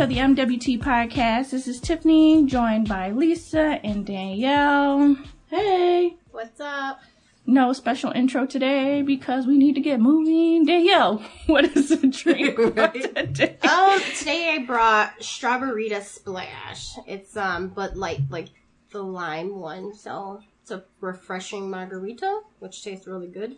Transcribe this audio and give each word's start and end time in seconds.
to 0.00 0.06
the 0.06 0.16
MWT 0.16 0.78
podcast. 0.78 1.50
This 1.50 1.68
is 1.68 1.78
Tiffany, 1.78 2.46
joined 2.46 2.88
by 2.88 3.10
Lisa 3.10 3.78
and 3.84 4.06
Danielle. 4.06 5.18
Hey. 5.48 6.16
What's 6.30 6.58
up? 6.58 7.02
No 7.44 7.74
special 7.74 8.10
intro 8.12 8.46
today 8.46 9.02
because 9.02 9.46
we 9.46 9.58
need 9.58 9.74
to 9.74 9.82
get 9.82 10.00
moving. 10.00 10.64
Danielle, 10.64 11.22
what 11.48 11.66
is 11.76 11.90
the 11.90 12.06
drink 12.06 12.56
for 12.74 12.88
today? 12.88 13.58
Oh, 13.62 14.02
today 14.16 14.56
I 14.58 14.64
brought 14.64 15.20
Strawberryta 15.20 16.02
Splash. 16.02 16.96
It's 17.06 17.36
um 17.36 17.68
but 17.68 17.94
like 17.94 18.20
like 18.30 18.48
the 18.92 19.02
lime 19.02 19.60
one. 19.60 19.92
So 19.92 20.40
it's 20.62 20.70
a 20.70 20.82
refreshing 21.02 21.68
margarita, 21.68 22.40
which 22.58 22.82
tastes 22.82 23.06
really 23.06 23.28
good. 23.28 23.56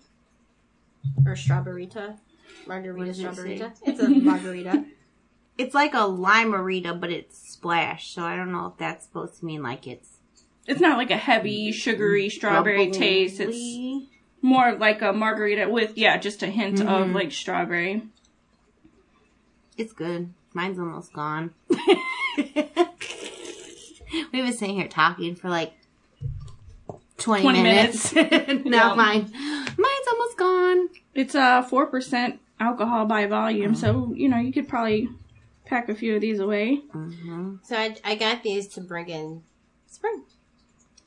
Or 1.24 1.36
Strawberryta. 1.36 2.18
Margarita 2.66 3.10
it 3.10 3.72
It's 3.86 4.00
a 4.00 4.08
margarita. 4.08 4.86
It's 5.58 5.74
like 5.74 5.94
a 5.94 5.98
limerita, 5.98 6.98
but 6.98 7.10
it's 7.10 7.36
splash. 7.52 8.10
So 8.14 8.22
I 8.24 8.36
don't 8.36 8.52
know 8.52 8.66
if 8.66 8.78
that's 8.78 9.04
supposed 9.06 9.38
to 9.40 9.44
mean 9.44 9.62
like 9.62 9.86
it's 9.86 10.16
It's 10.66 10.80
not 10.80 10.96
like 10.98 11.10
a 11.10 11.16
heavy, 11.16 11.72
sugary 11.72 12.28
strawberry 12.28 12.86
bubbly. 12.86 12.98
taste. 12.98 13.38
It's 13.40 14.06
more 14.40 14.72
like 14.74 15.02
a 15.02 15.12
margarita 15.12 15.68
with, 15.68 15.96
yeah, 15.96 16.16
just 16.18 16.42
a 16.42 16.46
hint 16.48 16.80
of 16.80 16.86
Mm-hmm. 16.86 17.14
like 17.14 17.32
strawberry. 17.32 18.02
It's 19.76 19.92
good. 19.92 20.32
Mine's 20.54 20.78
almost 20.78 21.12
gone. 21.12 21.54
We've 24.32 24.44
been 24.44 24.52
sitting 24.52 24.76
here 24.76 24.88
talking 24.88 25.34
for 25.34 25.48
like 25.48 25.72
20, 27.18 27.42
20 27.42 27.62
minutes. 27.62 28.14
no, 28.14 28.22
Yeah. 28.24 28.94
mine. 28.94 29.30
Mine's 29.32 30.08
almost 30.10 30.36
gone. 30.38 30.88
It's 31.14 31.34
uh, 31.34 31.62
4% 31.68 32.38
alcohol 32.60 33.06
by 33.06 33.26
volume, 33.26 33.74
so, 33.74 34.12
you 34.14 34.28
know, 34.28 34.38
you 34.38 34.52
could 34.52 34.68
probably 34.68 35.08
pack 35.72 35.88
a 35.88 35.94
few 35.94 36.14
of 36.14 36.20
these 36.20 36.38
away. 36.38 36.82
Mm-hmm. 36.94 37.56
So 37.62 37.76
I, 37.76 37.96
I 38.04 38.14
got 38.14 38.42
these 38.42 38.68
to 38.68 38.80
bring 38.80 39.08
in 39.08 39.42
spring. 39.86 40.24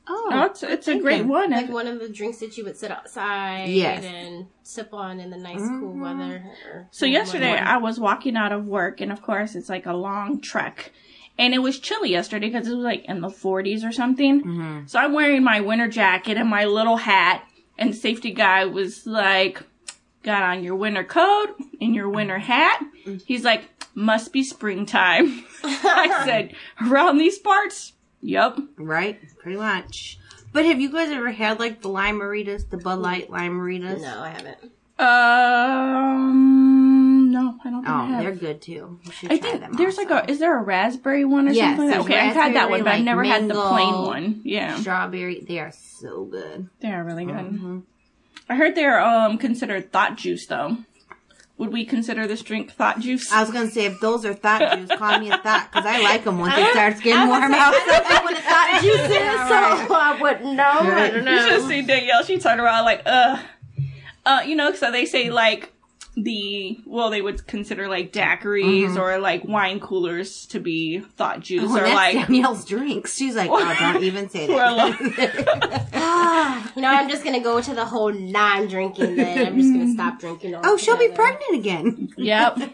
Oh, 0.08 0.30
Oh, 0.32 0.44
it's, 0.44 0.62
it's 0.62 0.88
a 0.88 0.98
great 0.98 1.26
one. 1.26 1.50
Like 1.50 1.68
one 1.68 1.86
of 1.86 1.98
the 2.00 2.08
drinks 2.08 2.38
that 2.38 2.56
you 2.56 2.64
would 2.64 2.76
sit 2.76 2.90
outside 2.90 3.68
Yes. 3.68 4.04
and 4.04 4.46
sip 4.62 4.92
on 4.92 5.20
in 5.20 5.30
the 5.30 5.36
nice 5.36 5.60
mm-hmm. 5.60 5.80
cool 5.80 5.98
weather. 6.00 6.44
Or 6.66 6.88
So 6.90 7.06
yesterday 7.06 7.50
whatever. 7.50 7.68
I 7.68 7.76
was 7.78 7.98
walking 7.98 8.36
out 8.36 8.52
of 8.52 8.66
work, 8.66 9.00
and 9.00 9.10
of 9.10 9.22
course 9.22 9.54
it's 9.54 9.68
like 9.68 9.86
a 9.86 9.94
long 9.94 10.40
trek, 10.40 10.92
and 11.38 11.54
it 11.54 11.58
was 11.58 11.78
chilly 11.78 12.10
yesterday 12.10 12.48
because 12.50 12.68
it 12.68 12.74
was 12.74 12.84
like 12.84 13.04
in 13.06 13.20
the 13.20 13.28
40s 13.28 13.84
or 13.84 13.92
something. 13.92 14.42
Mm-hmm. 14.42 14.86
So 14.86 14.98
I'm 14.98 15.12
wearing 15.12 15.42
my 15.42 15.60
winter 15.60 15.88
jacket 15.88 16.36
and 16.36 16.48
my 16.48 16.64
little 16.64 16.98
hat, 16.98 17.44
and 17.78 17.92
the 17.92 17.96
safety 17.96 18.32
guy 18.32 18.64
was 18.64 19.06
like, 19.06 19.62
"Got 20.26 20.42
on 20.42 20.62
your 20.62 20.76
winter 20.76 21.04
coat 21.04 21.54
and 21.80 21.94
your 21.94 22.10
winter 22.10 22.38
hat." 22.38 22.82
He's 23.24 23.44
like, 23.44 23.70
"Must 23.94 24.30
be 24.32 24.42
springtime." 24.42 25.44
I 25.64 26.22
said, 26.26 26.54
"Around 26.86 27.16
these 27.18 27.38
parts." 27.38 27.94
Yep. 28.20 28.58
right? 28.76 29.18
Pretty 29.38 29.56
much. 29.56 30.18
But 30.52 30.64
have 30.66 30.80
you 30.80 30.90
guys 30.90 31.10
ever 31.10 31.30
had 31.30 31.58
like 31.60 31.80
the 31.82 31.88
lime 31.88 32.18
limeritas, 32.18 32.68
the 32.70 32.76
Bud 32.78 32.98
Light 32.98 33.30
lime 33.30 33.58
limeritas? 33.60 34.00
No, 34.02 34.20
I 34.20 34.28
haven't. 34.30 34.58
Um, 35.96 37.30
no, 37.30 37.58
I 37.64 37.70
don't 37.70 37.82
think 37.84 37.94
I 37.94 38.02
Oh, 38.02 38.06
have. 38.06 38.22
they're 38.22 38.34
good 38.34 38.62
too. 38.62 38.98
You 39.04 39.12
should 39.12 39.32
I 39.32 39.38
try 39.38 39.50
think 39.50 39.60
them 39.62 39.72
there's 39.74 39.98
also. 39.98 40.08
like 40.14 40.28
a 40.28 40.30
is 40.30 40.38
there 40.38 40.58
a 40.58 40.62
raspberry 40.62 41.24
one 41.24 41.48
or 41.48 41.52
Yes, 41.52 41.76
something 41.76 41.86
like 41.90 41.98
that? 41.98 42.04
there's 42.08 42.18
Okay, 42.18 42.28
I've 42.28 42.34
had 42.34 42.54
that 42.54 42.70
raspberry, 42.70 42.70
one, 42.70 42.84
but 42.84 42.90
I've 42.90 42.96
like, 42.98 43.04
never 43.04 43.24
had 43.24 43.48
the 43.48 43.54
plain 43.54 43.94
one. 43.94 44.40
Yeah. 44.44 44.76
strawberry. 44.80 45.44
They 45.46 45.58
are 45.60 45.72
so 45.72 46.24
good. 46.24 46.68
They 46.80 46.88
are 46.90 47.04
really 47.04 47.24
good. 47.26 47.34
Mm-hmm. 47.34 47.78
I 48.48 48.56
heard 48.56 48.74
they're 48.74 49.00
um 49.00 49.38
considered 49.38 49.92
thought 49.92 50.16
juice 50.16 50.46
though. 50.46 50.78
Would 51.58 51.72
we 51.72 51.86
consider 51.86 52.26
this 52.26 52.42
drink 52.42 52.70
thought 52.72 53.00
juice? 53.00 53.32
I 53.32 53.40
was 53.40 53.50
gonna 53.50 53.70
say 53.70 53.86
if 53.86 53.98
those 54.00 54.24
are 54.26 54.34
thought 54.34 54.76
juice, 54.78 54.90
call 54.98 55.18
me 55.18 55.30
a 55.30 55.38
thought 55.38 55.68
because 55.72 55.86
I 55.86 56.02
like 56.02 56.24
them 56.24 56.38
once 56.38 56.54
it 56.56 56.70
starts 56.72 57.00
getting 57.00 57.28
warm 57.28 57.54
out. 57.54 57.72
what 57.72 58.36
a 58.36 58.42
thought 58.42 58.78
juice 58.82 59.00
is, 59.00 59.08
so 59.08 59.94
I 59.94 60.18
wouldn't 60.20 60.54
know. 60.54 60.64
I 60.64 61.10
don't 61.10 61.26
you 61.26 61.48
should 61.48 61.66
see 61.66 61.82
Danielle. 61.82 62.22
She 62.24 62.38
turned 62.38 62.60
around 62.60 62.84
like, 62.84 63.02
uh, 63.06 63.38
uh, 64.26 64.42
you 64.46 64.54
know. 64.54 64.74
So 64.74 64.92
they 64.92 65.06
say 65.06 65.30
like 65.30 65.72
the 66.18 66.80
well, 66.86 67.10
they 67.10 67.20
would 67.20 67.46
consider 67.46 67.88
like 67.88 68.10
daiquiris 68.12 68.96
or 68.96 69.18
like 69.18 69.44
wine 69.44 69.80
coolers 69.80 70.46
to 70.46 70.58
be 70.60 71.00
thought 71.00 71.40
juice 71.40 71.62
Mm-hmm. 71.64 71.72
Oh, 71.72 71.76
or 71.76 71.80
that's 71.82 71.94
like 71.94 72.26
Danielle's 72.26 72.64
drinks. 72.64 73.14
She's 73.16 73.36
like, 73.36 73.50
oh, 73.52 73.76
don't 73.78 74.02
even 74.02 74.30
say 74.30 74.46
or 74.48 74.56
that. 74.56 74.76
like 74.76 76.74
You 76.76 76.82
know, 76.82 76.88
I'm 76.88 77.08
just 77.10 77.22
gonna 77.24 77.40
go 77.42 77.60
to 77.60 77.74
the 77.74 77.84
whole 77.84 78.12
non-drinking. 78.12 79.16
Then 79.16 79.46
I'm 79.46 79.56
just 79.58 79.72
gonna 79.72 79.92
stop 79.92 80.18
drinking. 80.20 80.54
oh, 80.64 80.76
she'll 80.76 80.96
be 80.96 81.08
pregnant 81.08 81.54
again. 81.54 82.08
yep. 82.16 82.58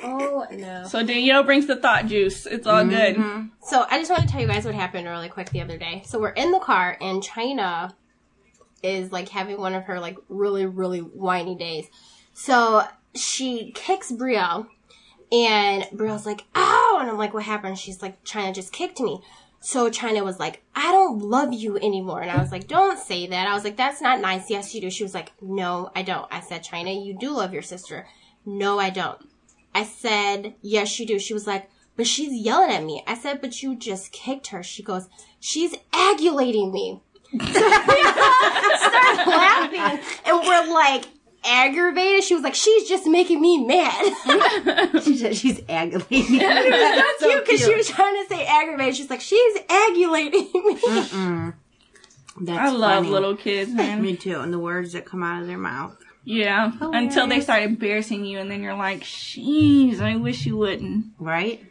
Oh 0.00 0.46
no. 0.52 0.84
So 0.86 1.02
Danielle 1.04 1.42
brings 1.42 1.66
the 1.66 1.74
thought 1.74 2.06
juice. 2.06 2.46
It's 2.46 2.68
all 2.68 2.84
Mm-hmm. 2.84 3.40
good. 3.40 3.50
So 3.62 3.84
I 3.90 3.98
just 3.98 4.08
want 4.12 4.22
to 4.22 4.28
tell 4.28 4.40
you 4.40 4.46
guys 4.46 4.64
what 4.64 4.76
happened 4.76 5.08
really 5.08 5.28
quick 5.28 5.50
the 5.50 5.60
other 5.60 5.76
day. 5.76 6.02
So 6.06 6.20
we're 6.20 6.28
in 6.30 6.52
the 6.52 6.60
car 6.60 6.96
and 7.00 7.20
China 7.20 7.92
is 8.80 9.10
like 9.10 9.28
having 9.28 9.58
one 9.58 9.74
of 9.74 9.82
her 9.86 9.98
like 9.98 10.16
really 10.28 10.66
really 10.66 11.00
whiny 11.00 11.56
days. 11.56 11.86
So 12.38 12.84
she 13.16 13.72
kicks 13.74 14.12
Brielle 14.12 14.68
and 15.32 15.82
Brielle's 15.92 16.24
like, 16.24 16.44
"Ow!" 16.54 16.98
and 17.00 17.10
I'm 17.10 17.18
like, 17.18 17.34
"What 17.34 17.42
happened?" 17.42 17.78
She's 17.78 18.00
like, 18.00 18.22
"China 18.22 18.52
just 18.54 18.72
kicked 18.72 19.00
me." 19.00 19.20
So 19.60 19.90
China 19.90 20.22
was 20.22 20.38
like, 20.38 20.62
"I 20.72 20.92
don't 20.92 21.18
love 21.18 21.52
you 21.52 21.76
anymore," 21.78 22.22
and 22.22 22.30
I 22.30 22.40
was 22.40 22.52
like, 22.52 22.68
"Don't 22.68 22.96
say 22.96 23.26
that." 23.26 23.48
I 23.48 23.54
was 23.54 23.64
like, 23.64 23.76
"That's 23.76 24.00
not 24.00 24.20
nice." 24.20 24.50
Yes, 24.50 24.72
you 24.72 24.80
do. 24.80 24.88
She 24.88 25.02
was 25.02 25.14
like, 25.14 25.32
"No, 25.42 25.90
I 25.96 26.02
don't." 26.02 26.28
I 26.30 26.38
said, 26.38 26.62
"China, 26.62 26.92
you 26.92 27.12
do 27.18 27.32
love 27.32 27.52
your 27.52 27.62
sister." 27.62 28.06
No, 28.46 28.78
I 28.78 28.90
don't. 28.90 29.20
I 29.74 29.84
said, 29.84 30.54
yes, 30.62 30.98
you 30.98 31.06
do. 31.06 31.18
She 31.18 31.34
was 31.34 31.46
like, 31.46 31.68
but 31.96 32.06
she's 32.06 32.32
yelling 32.32 32.70
at 32.70 32.84
me. 32.84 33.02
I 33.06 33.14
said, 33.14 33.40
but 33.40 33.62
you 33.62 33.74
just 33.76 34.12
kicked 34.12 34.46
her. 34.48 34.62
She 34.62 34.82
goes, 34.82 35.08
she's 35.38 35.74
agulating 35.92 36.72
me. 36.72 37.02
So 37.32 37.36
we 37.38 37.48
started 37.50 39.26
laughing 39.26 40.00
and 40.24 40.40
we're 40.46 40.72
like 40.72 41.04
aggravated. 41.44 42.24
She 42.24 42.34
was 42.34 42.42
like, 42.42 42.54
she's 42.54 42.88
just 42.88 43.06
making 43.06 43.40
me 43.40 43.64
mad. 43.64 44.14
She 45.02 45.16
said 45.16 45.36
she's 45.36 45.60
aggravating. 45.68 46.38
That's 46.38 47.22
cute 47.22 47.44
because 47.44 47.60
she 47.64 47.74
was 47.74 47.88
trying 47.88 48.14
to 48.22 48.28
say 48.28 48.44
aggravated. 48.46 48.96
She's 48.96 49.10
like, 49.10 49.20
she's 49.20 49.58
agulating 49.68 50.50
me. 50.52 51.52
That's 52.40 52.58
I 52.58 52.70
love 52.70 53.04
funny. 53.04 53.08
little 53.10 53.36
kids, 53.36 53.72
man. 53.72 54.02
Me 54.02 54.16
too. 54.16 54.40
And 54.40 54.52
the 54.52 54.58
words 54.58 54.92
that 54.92 55.04
come 55.04 55.22
out 55.22 55.40
of 55.42 55.48
their 55.48 55.58
mouth. 55.58 55.96
Yeah. 56.24 56.72
Until 56.80 57.26
they 57.26 57.40
start 57.40 57.62
embarrassing 57.62 58.24
you, 58.24 58.38
and 58.38 58.50
then 58.50 58.62
you're 58.62 58.76
like, 58.76 59.00
"Jeez, 59.02 60.00
I 60.00 60.16
wish 60.16 60.44
you 60.46 60.56
wouldn't." 60.56 61.06
Right? 61.18 61.64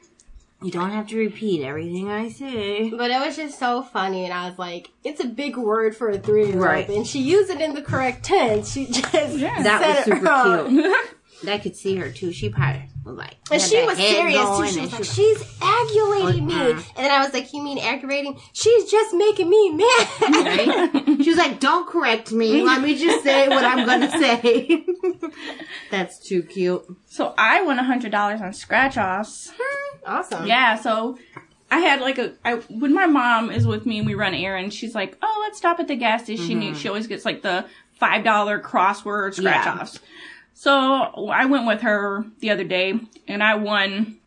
You 0.64 0.72
don't 0.72 0.90
have 0.90 1.08
to 1.10 1.18
repeat 1.18 1.64
everything 1.64 2.10
I 2.10 2.30
say. 2.30 2.90
But 2.90 3.12
it 3.12 3.20
was 3.24 3.36
just 3.36 3.60
so 3.60 3.84
funny, 3.84 4.26
and 4.26 4.34
I 4.34 4.50
was 4.50 4.58
like, 4.58 4.90
"It's 5.04 5.24
a 5.24 5.28
big 5.28 5.56
word 5.56 5.96
for 5.96 6.10
a 6.10 6.18
three-year-old," 6.18 6.64
Right. 6.64 6.90
and 6.90 7.06
she 7.06 7.20
used 7.22 7.52
it 7.52 7.62
in 7.62 7.76
the 7.76 7.82
correct 7.84 8.24
tense. 8.26 8.72
She 8.72 8.88
just 8.88 9.14
Yeah. 9.14 9.62
That 9.62 9.82
said 9.82 9.90
was 9.90 9.98
it 10.00 10.04
super 10.06 10.26
wrong. 10.26 10.70
cute. 10.70 10.96
I 11.48 11.60
could 11.60 11.76
see 11.76 11.96
her 11.98 12.10
too. 12.10 12.32
She 12.32 12.50
probably 12.50 12.90
was 13.06 13.16
like, 13.16 13.36
And 13.52 13.62
she 13.62 13.86
was 13.86 13.96
serious 13.98 14.40
too. 14.42 14.44
going 14.44 14.74
She 14.74 14.80
was 14.82 14.94
like, 14.94 15.04
"She's 15.04 15.58
aggravating 15.62 16.48
me," 16.48 16.56
Uh-uh. 16.56 16.70
and 16.72 16.82
then 17.06 17.12
I 17.12 17.24
was 17.24 17.32
like, 17.32 17.54
"You 17.54 17.62
mean 17.62 17.78
aggravating? 17.78 18.40
She's 18.54 18.90
just 18.90 19.14
making 19.14 19.48
me 19.48 19.70
mad." 19.74 20.08
right? 20.22 21.04
She 21.24 21.30
was 21.30 21.38
like, 21.38 21.60
"Don't 21.60 21.88
correct 21.88 22.32
me. 22.32 22.64
Let 22.64 22.82
me 22.82 22.96
just 22.98 23.24
say 23.24 23.48
what 23.50 23.64
I'm 23.64 23.86
gonna 23.86 24.10
say." 24.20 24.84
That's 25.92 26.18
too 26.20 26.42
cute. 26.42 26.84
So 27.06 27.36
I 27.38 27.62
won 27.62 27.78
a 27.78 27.84
hundred 27.84 28.12
dollars 28.12 28.42
on 28.42 28.54
scratch 28.54 28.98
offs. 28.98 29.52
Hmm. 29.56 29.87
Awesome. 30.06 30.46
Yeah. 30.46 30.76
So 30.76 31.18
I 31.70 31.80
had 31.80 32.02
like 32.02 32.18
a 32.18 32.34
I, 32.46 32.56
when 32.56 32.94
my 32.94 33.08
mom 33.08 33.52
is 33.52 33.68
with 33.68 33.86
me 33.86 33.98
and 33.98 34.08
we 34.08 34.16
run 34.16 34.34
errands. 34.34 34.74
She's 34.76 34.96
like, 34.96 35.18
"Oh, 35.22 35.40
let's 35.44 35.58
stop 35.58 35.80
at 35.80 35.88
the 35.88 35.96
gas 35.96 36.24
station." 36.24 36.46
She 36.48 36.54
mm-hmm. 36.56 36.76
She 36.76 36.88
always 36.88 37.08
gets 37.08 37.26
like 37.26 37.42
the 37.42 37.66
five 37.94 38.24
dollar 38.24 38.60
crossword 38.60 39.34
scratch 39.34 39.66
Yeah. 39.66 39.80
offs. 39.82 40.00
So 40.54 40.74
I 40.74 41.46
went 41.46 41.68
with 41.68 41.82
her 41.82 42.26
the 42.40 42.52
other 42.52 42.64
day, 42.64 43.00
and 43.28 43.44
I 43.44 43.56
won. 43.56 44.18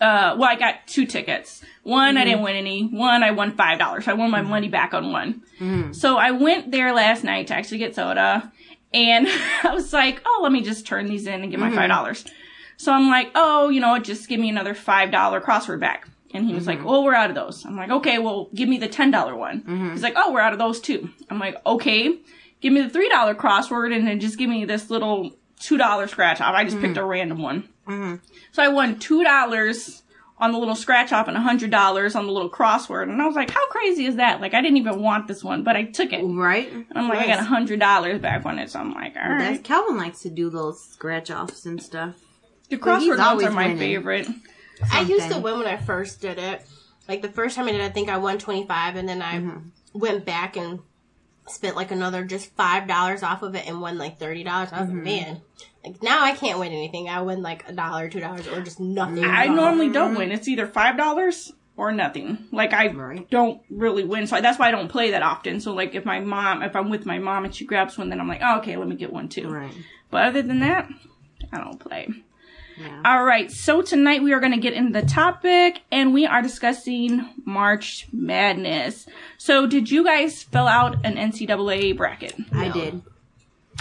Uh, 0.00 0.36
well, 0.38 0.48
I 0.48 0.54
got 0.54 0.86
two 0.86 1.06
tickets. 1.06 1.64
One, 1.82 2.16
I 2.16 2.20
mm-hmm. 2.20 2.28
didn't 2.28 2.44
win 2.44 2.56
any. 2.56 2.86
One, 2.86 3.24
I 3.24 3.32
won 3.32 3.56
five 3.56 3.80
dollars. 3.80 4.06
I 4.06 4.12
won 4.12 4.30
my 4.30 4.40
mm-hmm. 4.40 4.50
money 4.50 4.68
back 4.68 4.94
on 4.94 5.10
one. 5.10 5.42
So 5.92 6.16
I 6.16 6.30
went 6.30 6.70
there 6.70 6.92
last 6.92 7.24
night 7.24 7.48
to 7.48 7.54
actually 7.54 7.78
get 7.78 7.96
soda, 7.96 8.52
and 8.94 9.26
I 9.64 9.74
was 9.74 9.92
like, 9.92 10.22
"Oh, 10.24 10.40
let 10.42 10.52
me 10.52 10.62
just 10.62 10.86
turn 10.86 11.06
these 11.06 11.26
in 11.26 11.42
and 11.42 11.50
get 11.50 11.58
my 11.58 11.74
five 11.74 11.88
dollars." 11.88 12.24
So 12.78 12.92
I'm 12.92 13.08
like, 13.08 13.30
"Oh, 13.34 13.68
you 13.68 13.80
know? 13.80 13.98
Just 13.98 14.28
give 14.28 14.40
me 14.40 14.48
another 14.48 14.72
five 14.72 15.10
dollar 15.10 15.40
crossword 15.40 15.80
back." 15.80 16.08
And 16.32 16.46
he 16.46 16.54
was 16.54 16.66
like, 16.66 16.84
"Well, 16.84 17.04
we're 17.04 17.14
out 17.14 17.28
of 17.28 17.36
those." 17.36 17.66
I'm 17.66 17.76
like, 17.76 17.90
"Okay, 17.90 18.18
well, 18.18 18.48
give 18.54 18.68
me 18.68 18.78
the 18.78 18.88
ten 18.88 19.10
dollar 19.10 19.34
one." 19.34 19.62
Mm-hmm. 19.62 19.90
He's 19.92 20.02
like, 20.02 20.14
"Oh, 20.16 20.32
we're 20.32 20.40
out 20.40 20.52
of 20.52 20.58
those 20.58 20.80
too." 20.80 21.10
I'm 21.28 21.38
like, 21.38 21.56
"Okay, 21.66 22.18
give 22.60 22.72
me 22.72 22.80
the 22.80 22.88
three 22.88 23.08
dollar 23.08 23.34
crossword, 23.34 23.94
and 23.94 24.06
then 24.06 24.20
just 24.20 24.38
give 24.38 24.48
me 24.48 24.64
this 24.64 24.90
little 24.90 25.32
two 25.58 25.76
dollar 25.76 26.06
scratch 26.06 26.40
off." 26.40 26.54
I 26.54 26.64
just 26.64 26.80
picked 26.80 26.96
a 26.96 27.00
mm-hmm. 27.00 27.08
random 27.08 27.42
one. 27.42 27.68
So 28.52 28.62
I 28.62 28.68
won 28.68 28.98
two 28.98 29.24
dollars 29.24 30.02
on 30.40 30.52
the 30.52 30.58
little 30.58 30.76
scratch 30.76 31.12
off 31.12 31.26
and 31.26 31.36
a 31.36 31.40
hundred 31.40 31.72
dollars 31.72 32.14
on 32.14 32.26
the 32.26 32.32
little 32.32 32.50
crossword, 32.50 33.04
and 33.04 33.20
I 33.20 33.26
was 33.26 33.34
like, 33.34 33.50
"How 33.50 33.66
crazy 33.68 34.06
is 34.06 34.16
that?" 34.16 34.40
Like, 34.40 34.54
I 34.54 34.60
didn't 34.60 34.76
even 34.76 35.02
want 35.02 35.26
this 35.26 35.42
one, 35.42 35.64
but 35.64 35.74
I 35.74 35.84
took 35.84 36.12
it. 36.12 36.22
Right? 36.22 36.72
I'm 36.94 37.08
like, 37.08 37.18
I 37.18 37.26
got 37.26 37.40
a 37.40 37.44
hundred 37.44 37.80
dollars 37.80 38.20
back 38.20 38.46
on 38.46 38.60
it, 38.60 38.70
so 38.70 38.78
I'm 38.78 38.92
like, 38.92 39.16
all 39.16 39.32
right. 39.32 39.64
Calvin 39.64 39.96
likes 39.96 40.20
to 40.20 40.30
do 40.30 40.48
those 40.48 40.80
scratch 40.84 41.30
offs 41.30 41.66
and 41.66 41.82
stuff. 41.82 42.14
The 42.68 42.76
crossword 42.78 43.18
ones 43.18 43.42
are 43.44 43.50
my 43.50 43.64
winning. 43.64 43.78
favorite. 43.78 44.28
I 44.92 45.00
used 45.02 45.30
to 45.30 45.38
win 45.40 45.58
when 45.58 45.66
I 45.66 45.76
first 45.76 46.20
did 46.20 46.38
it. 46.38 46.66
Like 47.08 47.22
the 47.22 47.28
first 47.28 47.56
time 47.56 47.66
I 47.66 47.72
did, 47.72 47.80
it, 47.80 47.84
I 47.84 47.88
think 47.88 48.08
I 48.08 48.18
won 48.18 48.38
twenty 48.38 48.66
five, 48.66 48.96
and 48.96 49.08
then 49.08 49.22
I 49.22 49.42
went 49.94 50.24
back 50.24 50.56
and 50.56 50.80
spent 51.46 51.74
like 51.76 51.90
another 51.90 52.24
just 52.24 52.54
five 52.54 52.86
dollars 52.86 53.22
off 53.22 53.42
of 53.42 53.54
it 53.54 53.66
and 53.66 53.80
won 53.80 53.96
like 53.98 54.18
thirty 54.18 54.44
dollars. 54.44 54.68
I 54.72 54.82
was 54.82 54.90
like, 54.90 55.02
man, 55.02 55.40
like 55.84 56.02
now 56.02 56.22
I 56.22 56.34
can't 56.34 56.58
win 56.58 56.72
anything. 56.72 57.08
I 57.08 57.22
win 57.22 57.42
like 57.42 57.66
a 57.68 57.72
dollar, 57.72 58.08
two 58.10 58.20
dollars, 58.20 58.46
or 58.46 58.60
just 58.60 58.78
nothing. 58.80 59.24
I 59.24 59.44
at 59.44 59.48
all. 59.50 59.56
normally 59.56 59.88
don't 59.88 60.14
win. 60.16 60.30
It's 60.30 60.46
either 60.48 60.66
five 60.66 60.96
dollars 60.98 61.52
or 61.78 61.90
nothing. 61.92 62.46
Like 62.52 62.74
I 62.74 62.88
Right. 62.88 63.28
don't 63.30 63.62
really 63.70 64.04
win, 64.04 64.26
so 64.26 64.38
that's 64.42 64.58
why 64.58 64.68
I 64.68 64.70
don't 64.70 64.88
play 64.88 65.12
that 65.12 65.22
often. 65.22 65.60
So 65.60 65.72
like 65.72 65.94
if 65.94 66.04
my 66.04 66.20
mom, 66.20 66.62
if 66.62 66.76
I'm 66.76 66.90
with 66.90 67.06
my 67.06 67.18
mom 67.18 67.46
and 67.46 67.54
she 67.54 67.64
grabs 67.64 67.96
one, 67.96 68.10
then 68.10 68.20
I'm 68.20 68.28
like, 68.28 68.40
oh, 68.44 68.58
okay, 68.58 68.76
let 68.76 68.86
me 68.86 68.96
get 68.96 69.12
one 69.12 69.28
too. 69.30 69.48
Right. 69.48 69.72
But 70.10 70.26
other 70.26 70.42
than 70.42 70.60
that, 70.60 70.90
I 71.52 71.58
don't 71.58 71.78
play. 71.80 72.08
Yeah. 72.78 73.02
All 73.04 73.24
right, 73.24 73.50
so 73.50 73.82
tonight 73.82 74.22
we 74.22 74.32
are 74.32 74.40
going 74.40 74.52
to 74.52 74.58
get 74.58 74.72
into 74.72 75.00
the 75.00 75.06
topic 75.06 75.82
and 75.90 76.14
we 76.14 76.26
are 76.26 76.40
discussing 76.42 77.28
March 77.44 78.06
Madness. 78.12 79.06
So, 79.36 79.66
did 79.66 79.90
you 79.90 80.04
guys 80.04 80.44
fill 80.44 80.68
out 80.68 81.04
an 81.04 81.16
NCAA 81.16 81.96
bracket? 81.96 82.34
I 82.52 82.68
did. 82.68 83.02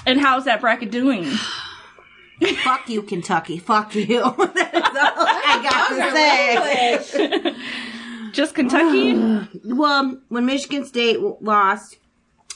And 0.06 0.20
how's 0.20 0.46
that 0.46 0.62
bracket 0.62 0.90
doing? 0.90 1.26
Fuck 2.64 2.90
you, 2.90 3.04
Kentucky. 3.04 3.60
Fuck 3.60 3.94
you. 3.96 4.22
That's 4.38 4.38
all 4.38 5.28
I 5.28 5.60
got 5.64 6.98
to 6.98 7.04
say. 7.04 7.56
Just 8.32 8.56
Kentucky? 8.56 9.48
Well, 9.64 10.20
when 10.30 10.46
Michigan 10.46 10.86
State 10.86 11.20
lost, 11.42 11.98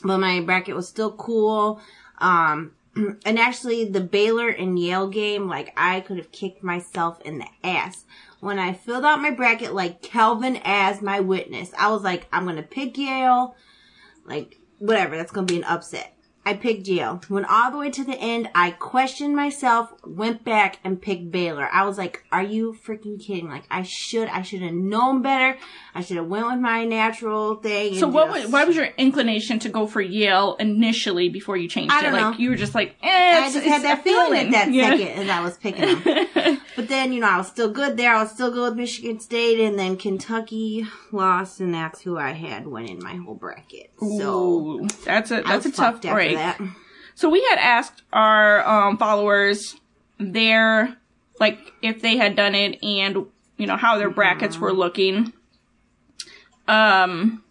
but 0.04 0.18
my 0.18 0.42
bracket 0.42 0.76
was 0.76 0.88
still 0.88 1.12
cool. 1.12 1.82
Um, 2.18 2.72
and 3.26 3.40
actually, 3.40 3.86
the 3.86 4.02
Baylor 4.02 4.50
and 4.50 4.78
Yale 4.78 5.08
game, 5.08 5.48
like 5.48 5.74
I 5.78 6.02
could 6.02 6.18
have 6.18 6.32
kicked 6.32 6.64
myself 6.64 7.22
in 7.22 7.40
the 7.40 7.48
ass 7.64 8.06
when 8.40 8.60
I 8.60 8.74
filled 8.74 9.06
out 9.06 9.22
my 9.22 9.32
bracket, 9.32 9.74
like 9.74 10.02
Kelvin 10.02 10.60
as 10.64 11.02
my 11.02 11.20
witness. 11.20 11.72
I 11.78 11.90
was 11.90 12.04
like, 12.04 12.28
I'm 12.32 12.46
gonna 12.46 12.64
pick 12.64 12.98
Yale, 12.98 13.56
like 14.26 14.60
whatever. 14.80 15.16
That's 15.16 15.32
gonna 15.32 15.48
be 15.48 15.58
an 15.58 15.64
upset. 15.64 16.16
I 16.44 16.56
picked 16.56 16.88
Yale. 16.88 17.22
Went 17.30 17.46
all 17.50 17.70
the 17.72 17.78
way 17.78 17.92
to 17.92 18.04
the 18.04 18.16
end. 18.18 18.50
I 18.56 18.72
questioned 18.72 19.36
myself, 19.36 19.94
went 20.04 20.44
back 20.44 20.80
and 20.84 21.00
picked 21.00 21.30
Baylor. 21.32 21.70
I 21.72 21.86
was 21.86 22.00
like, 22.00 22.24
are 22.32 22.42
you 22.42 22.74
freaking 22.86 23.20
kidding? 23.24 23.48
Like, 23.48 23.66
I 23.70 23.84
should, 23.84 24.28
I 24.28 24.42
should 24.42 24.64
have 24.64 24.74
known 24.74 25.22
better. 25.22 25.58
I 25.94 26.02
should 26.02 26.18
have 26.18 26.26
went 26.28 26.48
with 26.48 26.60
my 26.60 26.84
natural 26.86 27.56
thing. 27.56 27.96
So 27.96 28.08
what 28.08 28.28
just- 28.32 28.46
was, 28.46 28.52
why 28.54 28.64
was 28.66 28.76
your 28.76 28.88
inclination 28.98 29.60
to 29.60 29.70
go 29.70 29.86
for 29.86 30.02
Yale 30.02 30.56
initially 30.60 31.30
before 31.30 31.58
you 31.58 31.68
changed 31.68 31.94
I 31.94 32.00
it? 32.00 32.04
don't 32.04 32.14
like 32.14 32.22
know. 32.22 32.38
you 32.40 32.50
were 32.50 32.56
just 32.56 32.74
like, 32.74 32.96
eh, 33.04 33.08
I 33.44 33.52
just 33.52 33.66
had 33.66 33.84
that 33.84 34.04
feeling 34.04 34.48
at 34.48 34.52
that 34.52 34.72
Yeah. 34.74 34.90
second 34.92 35.08
as 35.10 35.30
I 35.30 35.42
was 35.44 35.58
picking 35.58 35.82
them. 36.04 36.60
but 36.76 36.88
then, 36.88 37.14
you 37.14 37.20
know, 37.22 37.30
I 37.30 37.38
was 37.38 37.48
still 37.48 37.70
good 37.72 37.98
there. 37.98 38.16
I 38.16 38.24
was 38.24 38.32
still 38.32 38.50
good 38.52 38.70
with 38.72 38.78
Michigan 38.78 39.20
State, 39.20 39.60
and 39.60 39.78
then 39.78 39.96
Kentucky 39.98 40.88
lost, 41.12 41.60
and 41.60 41.74
that's 41.74 42.02
who 42.02 42.18
I 42.18 42.32
had 42.32 42.66
winning 42.68 43.00
my 43.04 43.16
whole 43.16 43.36
bracket. 43.36 43.92
So 44.00 44.80
Ooh, 44.82 44.88
that's 45.06 45.30
a 45.32 45.42
that's 45.42 45.66
a 45.66 45.72
tough 45.72 45.94
fucked 45.96 46.06
break. 46.34 46.58
that. 46.58 46.62
So 47.16 47.30
we 47.30 47.44
had 47.50 47.60
asked 47.60 48.02
our 48.12 48.68
um, 48.68 48.98
followers 48.98 49.76
their 50.20 50.96
like 51.40 51.60
if 51.82 52.02
they 52.02 52.18
had 52.18 52.36
done 52.36 52.56
it 52.56 52.84
and 52.84 53.26
you 53.58 53.68
know 53.68 53.78
how 53.78 53.98
their 53.98 54.10
brackets 54.10 54.58
were 54.58 54.74
looking. 54.74 55.34
Um. 56.68 57.44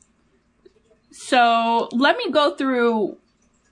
So 1.12 1.88
let 1.92 2.16
me 2.16 2.30
go 2.30 2.54
through 2.54 3.16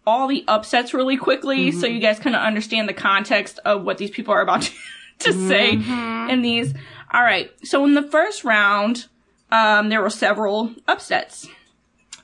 all 0.07 0.27
the 0.27 0.45
upsets 0.49 0.95
really 0.95 1.17
quickly 1.19 1.71
so 1.71 1.87
you 1.87 2.01
guys 2.01 2.19
kind 2.19 2.35
of 2.35 2.41
understand 2.41 2.89
the 2.89 2.95
context 2.95 3.59
of 3.67 3.85
what 3.85 3.99
these 3.99 4.11
people 4.11 4.33
are 4.33 4.41
about 4.41 4.63
to, 5.19 5.33
to 5.33 5.49
say 5.49 5.73
in 5.73 6.43
these. 6.43 6.73
All 7.13 7.23
right. 7.23 7.51
So 7.63 7.85
in 7.85 7.95
the 7.95 8.03
first 8.03 8.45
round, 8.45 9.07
um, 9.51 9.89
there 9.89 10.01
were 10.01 10.11
several 10.11 10.75
upsets. 10.87 11.49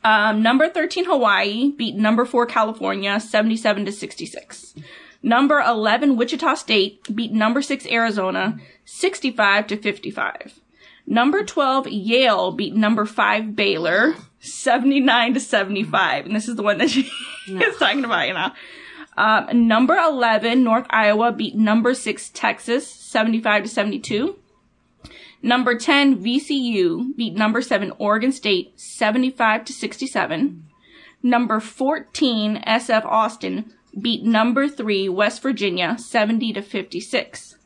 Um, 0.05 0.43
number 0.43 0.69
13 0.69 1.07
Hawaii 1.07 1.71
beat 1.71 1.97
number 1.97 2.27
4 2.27 2.45
California 2.47 3.19
77 3.19 3.87
to 3.87 3.93
66. 3.93 4.75
Number 5.23 5.61
11 5.61 6.19
Wichita 6.19 6.55
State 6.55 7.15
beat 7.17 7.33
number 7.33 7.63
6 7.63 7.87
Arizona 7.87 8.59
65 8.85 9.67
to 9.69 9.77
55. 9.79 10.61
Number 11.07 11.43
12 11.43 11.89
Yale 11.89 12.53
beat 12.53 12.75
number 12.75 13.07
5 13.07 13.57
Baylor 13.57 14.15
79 14.41 15.35
to 15.35 15.41
75. 15.41 16.27
And 16.27 16.37
this 16.37 16.49
is 16.49 16.57
the 16.57 16.63
one 16.63 16.77
that 16.79 16.91
she 16.91 17.11
is 17.49 17.77
talking 17.79 18.05
about, 18.05 18.29
you 18.29 18.35
know. 18.35 18.53
Um, 19.17 19.69
number 19.69 19.95
11 19.95 20.63
North 20.63 20.87
Iowa 20.91 21.33
beat 21.33 21.55
number 21.55 21.95
6 21.95 22.31
Texas 22.31 22.91
75 22.91 23.63
to 23.63 23.69
72. 23.71 24.37
Number 25.45 25.77
10, 25.77 26.25
VCU 26.25 27.15
beat 27.17 27.35
number 27.35 27.61
7, 27.61 27.93
Oregon 27.99 28.33
State, 28.33 28.81
75 28.81 29.67
to 29.67 29.75
67. 29.75 30.65
Number 31.23 31.61
14, 31.61 32.63
SF 32.67 33.05
Austin 33.05 33.71
beat 34.01 34.25
number 34.25 34.69
3, 34.69 35.11
West 35.11 35.43
Virginia, 35.43 35.99
70 35.99 36.55
to 36.55 36.63
56. 36.63 37.57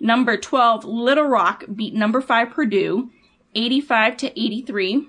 Number 0.00 0.38
12, 0.38 0.86
Little 0.86 1.28
Rock 1.28 1.64
beat 1.76 1.92
number 1.92 2.22
5, 2.22 2.52
Purdue, 2.52 3.10
85 3.54 4.16
to 4.16 4.40
83. 4.40 5.06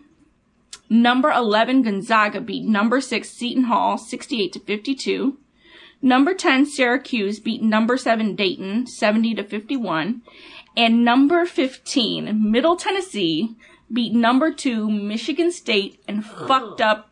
Number 0.90 1.30
11, 1.30 1.84
Gonzaga 1.84 2.42
beat 2.42 2.66
number 2.66 3.00
6, 3.00 3.30
Seton 3.30 3.64
Hall, 3.64 3.98
68 3.98 4.52
to 4.52 4.60
52. 4.60 5.38
Number 6.02 6.34
10, 6.34 6.66
Syracuse 6.66 7.40
beat 7.40 7.62
number 7.62 7.96
7, 7.96 8.36
Dayton, 8.36 8.86
70 8.86 9.36
to 9.36 9.44
51. 9.46 10.24
And 10.76 11.04
number 11.04 11.46
15, 11.46 12.52
Middle 12.52 12.78
Tennessee 12.78 13.56
beat 13.92 14.14
number 14.14 14.54
2, 14.54 14.90
Michigan 14.90 15.52
State, 15.52 16.02
and 16.08 16.26
fucked 16.26 16.80
up 16.80 17.12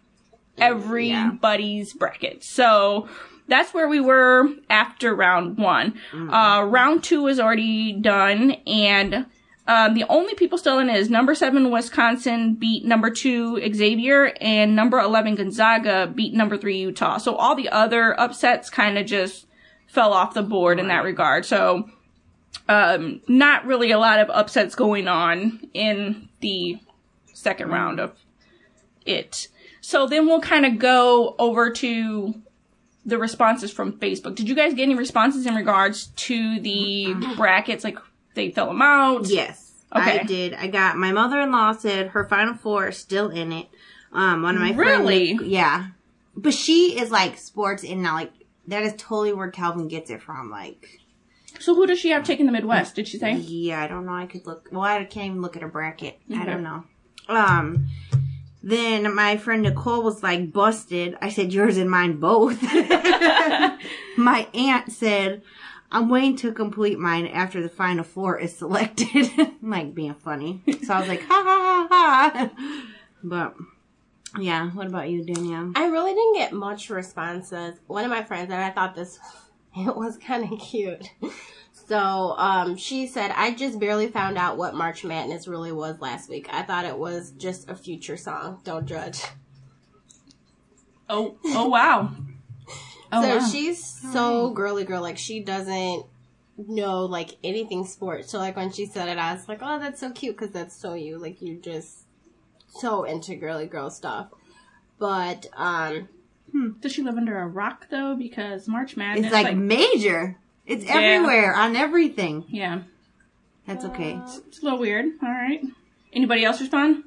everybody's 0.58 1.94
bracket. 1.94 2.44
So 2.44 3.08
that's 3.48 3.74
where 3.74 3.88
we 3.88 4.00
were 4.00 4.48
after 4.70 5.14
round 5.16 5.58
one. 5.58 6.00
Uh, 6.14 6.64
round 6.64 7.04
two 7.04 7.28
is 7.28 7.40
already 7.40 7.94
done, 7.94 8.52
and 8.68 9.26
um, 9.68 9.94
the 9.96 10.06
only 10.08 10.36
people 10.36 10.58
still 10.58 10.80
in 10.80 10.90
is 10.90 11.10
number 11.10 11.36
seven 11.36 11.72
Wisconsin 11.72 12.56
beat 12.56 12.86
number 12.86 13.10
two 13.10 13.60
Xavier, 13.74 14.34
and 14.40 14.76
number 14.76 15.00
eleven 15.00 15.36
Gonzaga 15.36 16.08
beat 16.08 16.34
number 16.34 16.58
three 16.58 16.78
Utah. 16.80 17.18
So 17.18 17.36
all 17.36 17.56
the 17.56 17.70
other 17.70 18.18
upsets 18.20 18.70
kind 18.70 18.98
of 18.98 19.06
just 19.06 19.48
fell 19.88 20.14
off 20.14 20.36
the 20.36 20.44
board 20.44 20.80
in 20.80 20.88
that 20.90 21.04
regard. 21.04 21.46
So 21.46 21.90
um, 22.68 23.22
not 23.28 23.66
really 23.66 23.92
a 23.92 23.98
lot 24.00 24.20
of 24.20 24.30
upsets 24.30 24.76
going 24.76 25.08
on 25.08 25.60
in 25.74 26.30
the 26.42 26.78
second 27.34 27.70
round 27.70 28.00
of 28.00 28.14
it. 29.06 29.48
So 29.82 30.08
then 30.08 30.28
we'll 30.28 30.42
kind 30.42 30.66
of 30.66 30.78
go 30.78 31.36
over 31.40 31.72
to 31.72 32.34
the 33.06 33.18
responses 33.18 33.72
from 33.72 33.94
Facebook. 33.94 34.36
Did 34.36 34.48
you 34.50 34.56
guys 34.56 34.74
get 34.74 34.84
any 34.84 34.96
responses 34.96 35.46
in 35.46 35.56
regards 35.56 36.08
to 36.08 36.60
the 36.60 37.14
brackets? 37.38 37.84
Like 37.84 37.98
they 38.36 38.52
fill 38.52 38.68
them 38.68 38.82
out? 38.82 39.28
Yes, 39.28 39.72
Okay. 39.96 40.20
I 40.20 40.24
did. 40.24 40.54
I 40.54 40.68
got 40.68 40.98
my 40.98 41.12
mother-in-law 41.12 41.74
said 41.74 42.10
her 42.10 42.26
final 42.26 42.54
four 42.54 42.90
is 42.90 42.98
still 42.98 43.30
in 43.30 43.52
it. 43.52 43.68
Um, 44.12 44.44
one 44.44 44.56
of 44.56 44.62
my 44.62 44.74
Really? 44.74 45.38
friends, 45.38 45.50
yeah, 45.52 45.88
but 46.36 46.54
she 46.54 47.00
is 47.00 47.10
like 47.10 47.38
sports 47.38 47.84
and 47.84 48.04
now 48.04 48.16
like 48.16 48.34
that 48.68 48.84
is 48.84 48.94
totally 48.98 49.34
where 49.34 49.50
Calvin 49.50 49.88
gets 49.88 50.10
it 50.12 50.22
from. 50.22 50.52
Like, 50.52 51.00
So 51.60 51.76
who 51.76 51.86
does 51.86 52.00
she 52.00 52.10
have 52.10 52.24
taking 52.24 52.46
the 52.46 52.52
Midwest? 52.52 52.96
Did 52.96 53.08
she 53.08 53.18
say? 53.18 53.34
yeah, 53.34 53.82
I 53.82 53.88
don't 53.88 54.06
know. 54.06 54.14
I 54.14 54.26
could 54.26 54.46
look. 54.46 54.70
Well, 54.72 54.82
I 54.82 55.04
can't 55.04 55.28
even 55.28 55.42
look 55.42 55.56
at 55.56 55.62
her 55.62 55.68
bracket. 55.68 56.20
I 56.34 56.46
don't 56.46 56.64
know. 56.64 56.84
Um. 57.28 57.88
Then 58.62 59.16
my 59.16 59.38
friend 59.38 59.62
Nicole 59.62 60.04
was 60.04 60.22
like 60.22 60.52
busted. 60.52 61.18
I 61.22 61.30
said 61.30 61.54
yours 61.54 61.78
and 61.78 61.90
mine 61.90 62.20
both. 62.20 62.62
my 64.18 64.48
aunt 64.54 64.92
said 64.92 65.42
I'm 65.92 66.10
waiting 66.10 66.36
to 66.38 66.52
complete 66.52 67.00
mine 67.00 67.26
after 67.28 67.62
the 67.62 67.70
final 67.70 68.04
four 68.04 68.38
is 68.38 68.56
selected. 68.56 69.32
I'm 69.38 69.58
like 69.62 69.96
being 69.96 70.14
funny. 70.14 70.62
So 70.84 70.94
I 70.94 71.00
was 71.00 71.08
like, 71.08 71.24
ha 71.24 71.44
ha 71.44 71.88
ha 71.90 72.50
ha. 72.52 72.52
But 73.24 73.56
yeah, 74.38 74.70
what 74.72 74.88
about 74.88 75.10
you, 75.10 75.24
Danielle? 75.24 75.72
I 75.76 75.88
really 75.88 76.14
didn't 76.14 76.36
get 76.36 76.54
much 76.54 76.90
responses. 76.90 77.80
One 77.88 78.06
of 78.06 78.12
my 78.12 78.24
friends, 78.24 78.52
and 78.52 78.62
I 78.62 78.70
thought 78.70 78.94
this 78.96 79.20
it 79.76 79.96
was 79.96 80.18
kind 80.18 80.52
of 80.52 80.60
cute. 80.60 81.10
So 81.88 82.36
um, 82.38 82.78
she 82.78 83.08
said, 83.08 83.32
I 83.36 83.54
just 83.54 83.80
barely 83.80 84.08
found 84.08 84.38
out 84.38 84.58
what 84.58 84.76
March 84.76 85.04
Madness 85.04 85.48
really 85.48 85.72
was 85.72 86.00
last 86.00 86.30
week. 86.30 86.48
I 86.52 86.62
thought 86.62 86.86
it 86.86 86.98
was 86.98 87.32
just 87.32 87.70
a 87.70 87.76
Future 87.76 88.18
song. 88.18 88.62
Don't 88.64 88.86
judge. 88.86 89.24
Oh, 91.10 91.38
oh 91.46 91.68
wow. 91.68 92.12
Oh, 93.12 93.24
so 93.24 93.38
wow. 93.38 93.48
she's 93.48 93.84
so 93.84 94.52
girly 94.52 94.84
girl. 94.84 95.02
Like 95.02 95.18
she 95.18 95.40
doesn't 95.40 96.06
know 96.68 97.06
like 97.06 97.38
anything 97.44 97.84
sports. 97.86 98.30
So 98.32 98.38
like 98.38 98.56
when 98.56 98.72
she 98.72 98.86
said 98.86 99.10
it, 99.10 99.18
I 99.18 99.34
was 99.34 99.48
like, 99.48 99.62
oh, 99.64 99.80
that's 99.80 100.00
so 100.00 100.12
cute 100.12 100.38
because 100.38 100.54
that's 100.54 100.76
so 100.76 100.94
you. 100.94 101.18
Like 101.18 101.42
you're 101.42 101.56
just 101.56 102.06
so 102.68 103.06
into 103.06 103.36
girly 103.36 103.66
girl 103.66 103.90
stuff. 103.90 104.28
But 105.00 105.48
um, 105.54 106.08
Does 106.82 106.92
she 106.94 107.02
live 107.04 107.18
under 107.18 107.38
a 107.40 107.48
rock 107.48 107.88
though? 107.90 108.16
Because 108.16 108.68
March 108.68 108.96
Madness, 108.98 109.26
It's 109.28 109.34
like, 109.34 109.56
major. 109.56 110.38
It's 110.66 110.86
Yeah. 110.86 110.96
everywhere 111.00 111.56
on 111.56 111.76
everything. 111.76 112.46
yeah. 112.50 112.82
That's 113.66 113.86
okay. 113.86 114.20
It's 114.48 114.60
a 114.62 114.64
little 114.64 114.80
weird. 114.80 115.06
All 115.22 115.30
right. 115.30 115.62
Anybody 116.12 116.44
else 116.44 116.60
respond? 116.60 117.04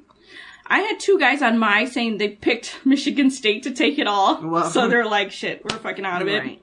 I 0.67 0.79
had 0.81 1.01
two 1.01 1.19
guys 1.19 1.43
on 1.43 1.59
my 1.59 1.85
saying 1.87 2.19
they 2.19 2.29
picked 2.29 2.79
Michigan 2.85 3.31
State 3.31 3.65
to 3.65 3.73
take 3.73 3.99
it 3.99 4.07
all. 4.07 4.41
Well- 4.41 4.71
so 4.71 4.89
they're 4.89 5.05
like, 5.07 5.33
shit, 5.33 5.65
we're 5.65 5.79
fucking 5.79 6.05
out 6.05 6.23
of 6.23 6.29
it. 6.29 6.39
Right. 6.39 6.63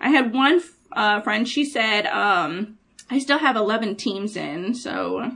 I 0.00 0.10
had 0.10 0.32
one 0.34 0.60
uh, 0.92 1.20
friend, 1.22 1.48
she 1.48 1.64
said, 1.64 2.06
um, 2.06 2.76
I 3.10 3.18
still 3.18 3.38
have 3.38 3.56
11 3.56 3.96
teams 3.96 4.36
in, 4.36 4.74
so 4.74 5.32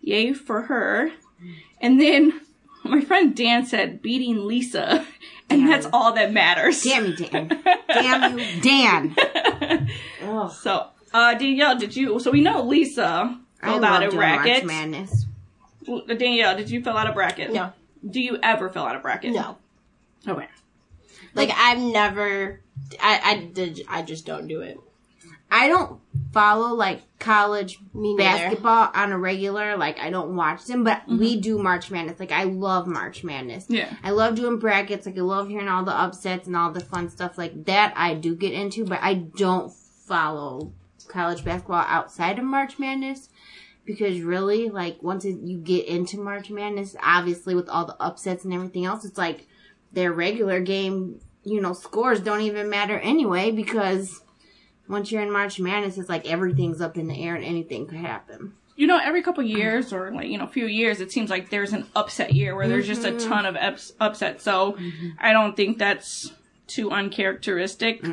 yay 0.00 0.32
for 0.32 0.62
her. 0.62 1.10
And 1.80 2.00
then 2.00 2.40
my 2.84 3.00
friend 3.00 3.34
Dan 3.34 3.66
said, 3.66 4.02
beating 4.02 4.46
Lisa, 4.46 5.06
and 5.50 5.68
that's 5.68 5.86
all 5.92 6.12
that 6.14 6.32
matters. 6.32 6.82
Damn 6.82 7.06
you, 7.06 7.16
Dan. 7.16 7.62
Damn 7.88 8.38
you, 8.38 8.60
Dan. 8.60 9.16
Ugh. 10.22 10.52
So, 10.60 10.88
uh, 11.12 11.34
Danielle, 11.34 11.78
did 11.78 11.94
you, 11.94 12.18
so 12.18 12.30
we 12.30 12.40
know 12.40 12.62
Lisa 12.62 13.38
I 13.62 13.66
filled 13.70 13.82
love 13.82 13.92
out 13.92 14.02
a 14.02 14.06
doing 14.06 14.16
bracket. 14.16 14.64
March 14.64 14.64
Madness. 14.64 15.26
Well, 15.86 16.02
Danielle, 16.06 16.56
did 16.56 16.70
you 16.70 16.82
fill 16.82 16.96
out 16.96 17.08
a 17.08 17.12
bracket? 17.12 17.52
No. 17.52 17.72
Do 18.08 18.20
you 18.20 18.38
ever 18.42 18.68
fill 18.70 18.84
out 18.84 18.96
a 18.96 18.98
bracket? 18.98 19.32
No. 19.32 19.56
Okay. 20.26 20.48
Like 21.34 21.50
I've 21.54 21.78
never. 21.78 22.60
I 23.00 23.20
I 23.24 23.36
did. 23.52 23.84
I 23.88 24.02
just 24.02 24.26
don't 24.26 24.46
do 24.48 24.60
it. 24.60 24.78
I 25.50 25.68
don't 25.68 26.00
follow 26.32 26.74
like 26.74 27.02
college 27.18 27.78
Me 27.94 28.16
basketball 28.16 28.90
on 28.94 29.12
a 29.12 29.18
regular. 29.18 29.76
Like 29.76 29.98
I 29.98 30.10
don't 30.10 30.34
watch 30.34 30.64
them, 30.64 30.84
but 30.84 31.06
we 31.06 31.34
mm-hmm. 31.34 31.40
do 31.40 31.58
March 31.62 31.90
Madness. 31.90 32.18
Like 32.18 32.32
I 32.32 32.44
love 32.44 32.86
March 32.86 33.22
Madness. 33.22 33.66
Yeah. 33.68 33.92
I 34.02 34.10
love 34.10 34.34
doing 34.34 34.58
brackets. 34.58 35.06
Like 35.06 35.18
I 35.18 35.20
love 35.20 35.48
hearing 35.48 35.68
all 35.68 35.84
the 35.84 35.98
upsets 35.98 36.46
and 36.46 36.56
all 36.56 36.72
the 36.72 36.80
fun 36.80 37.10
stuff 37.10 37.38
like 37.38 37.66
that. 37.66 37.92
I 37.96 38.14
do 38.14 38.34
get 38.34 38.52
into, 38.52 38.84
but 38.84 39.00
I 39.02 39.14
don't 39.14 39.72
follow 39.72 40.72
college 41.08 41.44
basketball 41.44 41.84
outside 41.86 42.38
of 42.38 42.44
March 42.44 42.78
Madness 42.78 43.28
because 43.84 44.20
really, 44.20 44.70
like 44.70 45.02
once 45.02 45.24
you 45.24 45.58
get 45.58 45.86
into 45.86 46.18
March 46.18 46.50
Madness, 46.50 46.96
obviously 47.02 47.54
with 47.54 47.68
all 47.68 47.84
the 47.84 47.96
upsets 48.00 48.44
and 48.44 48.54
everything 48.54 48.84
else, 48.84 49.04
it's 49.04 49.18
like 49.18 49.46
their 49.92 50.12
regular 50.12 50.60
game. 50.60 51.20
You 51.44 51.60
know, 51.60 51.72
scores 51.72 52.20
don't 52.20 52.42
even 52.42 52.70
matter 52.70 52.98
anyway 52.98 53.50
because 53.50 54.21
once 54.88 55.10
you're 55.10 55.22
in 55.22 55.30
March 55.30 55.58
Madness, 55.58 55.98
it's 55.98 56.08
like 56.08 56.26
everything's 56.26 56.80
up 56.80 56.96
in 56.96 57.08
the 57.08 57.22
air 57.22 57.34
and 57.34 57.44
anything 57.44 57.86
could 57.86 57.98
happen. 57.98 58.54
You 58.74 58.86
know, 58.86 58.98
every 58.98 59.22
couple 59.22 59.42
years 59.44 59.92
or 59.92 60.10
like, 60.12 60.28
you 60.28 60.38
know, 60.38 60.46
few 60.46 60.66
years, 60.66 61.00
it 61.00 61.12
seems 61.12 61.30
like 61.30 61.50
there's 61.50 61.72
an 61.72 61.86
upset 61.94 62.32
year 62.32 62.56
where 62.56 62.68
there's 62.68 62.86
just 62.86 63.04
a 63.04 63.12
mm-hmm. 63.12 63.28
ton 63.28 63.46
of 63.46 63.56
ups- 63.56 63.92
upsets. 64.00 64.42
So 64.44 64.72
mm-hmm. 64.72 65.10
I 65.18 65.32
don't 65.32 65.56
think 65.56 65.78
that's 65.78 66.32
too 66.72 66.90
uncharacteristic. 66.90 68.04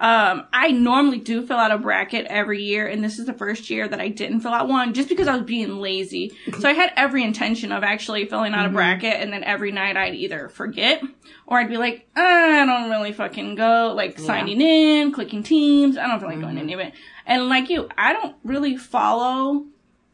Um, 0.00 0.46
I 0.52 0.70
normally 0.70 1.18
do 1.18 1.46
fill 1.46 1.56
out 1.56 1.72
a 1.72 1.78
bracket 1.78 2.26
every 2.26 2.62
year, 2.62 2.86
and 2.86 3.02
this 3.02 3.18
is 3.18 3.26
the 3.26 3.32
first 3.32 3.70
year 3.70 3.88
that 3.88 4.00
I 4.00 4.08
didn't 4.08 4.40
fill 4.40 4.52
out 4.52 4.68
one 4.68 4.94
just 4.94 5.08
because 5.08 5.28
I 5.28 5.36
was 5.36 5.44
being 5.44 5.78
lazy. 5.78 6.32
so 6.60 6.68
I 6.68 6.72
had 6.72 6.92
every 6.96 7.24
intention 7.24 7.72
of 7.72 7.82
actually 7.82 8.26
filling 8.26 8.54
out 8.54 8.64
a 8.64 8.68
mm-hmm. 8.68 8.76
bracket, 8.76 9.14
and 9.14 9.32
then 9.32 9.44
every 9.44 9.72
night 9.72 9.96
I'd 9.96 10.14
either 10.14 10.48
forget 10.48 11.02
or 11.46 11.58
I'd 11.58 11.68
be 11.68 11.76
like, 11.76 12.08
ah, 12.16 12.62
I 12.62 12.66
don't 12.66 12.90
really 12.90 13.12
fucking 13.12 13.54
go, 13.56 13.92
like 13.94 14.18
signing 14.18 14.60
in, 14.60 15.12
clicking 15.12 15.42
teams. 15.42 15.96
I 15.96 16.06
don't 16.06 16.20
feel 16.20 16.28
like 16.28 16.40
going 16.40 16.56
to 16.56 16.62
any 16.62 16.72
of 16.72 16.80
it. 16.80 16.94
And 17.26 17.48
like 17.48 17.68
you, 17.68 17.88
I 17.96 18.12
don't 18.12 18.36
really 18.44 18.76
follow 18.76 19.66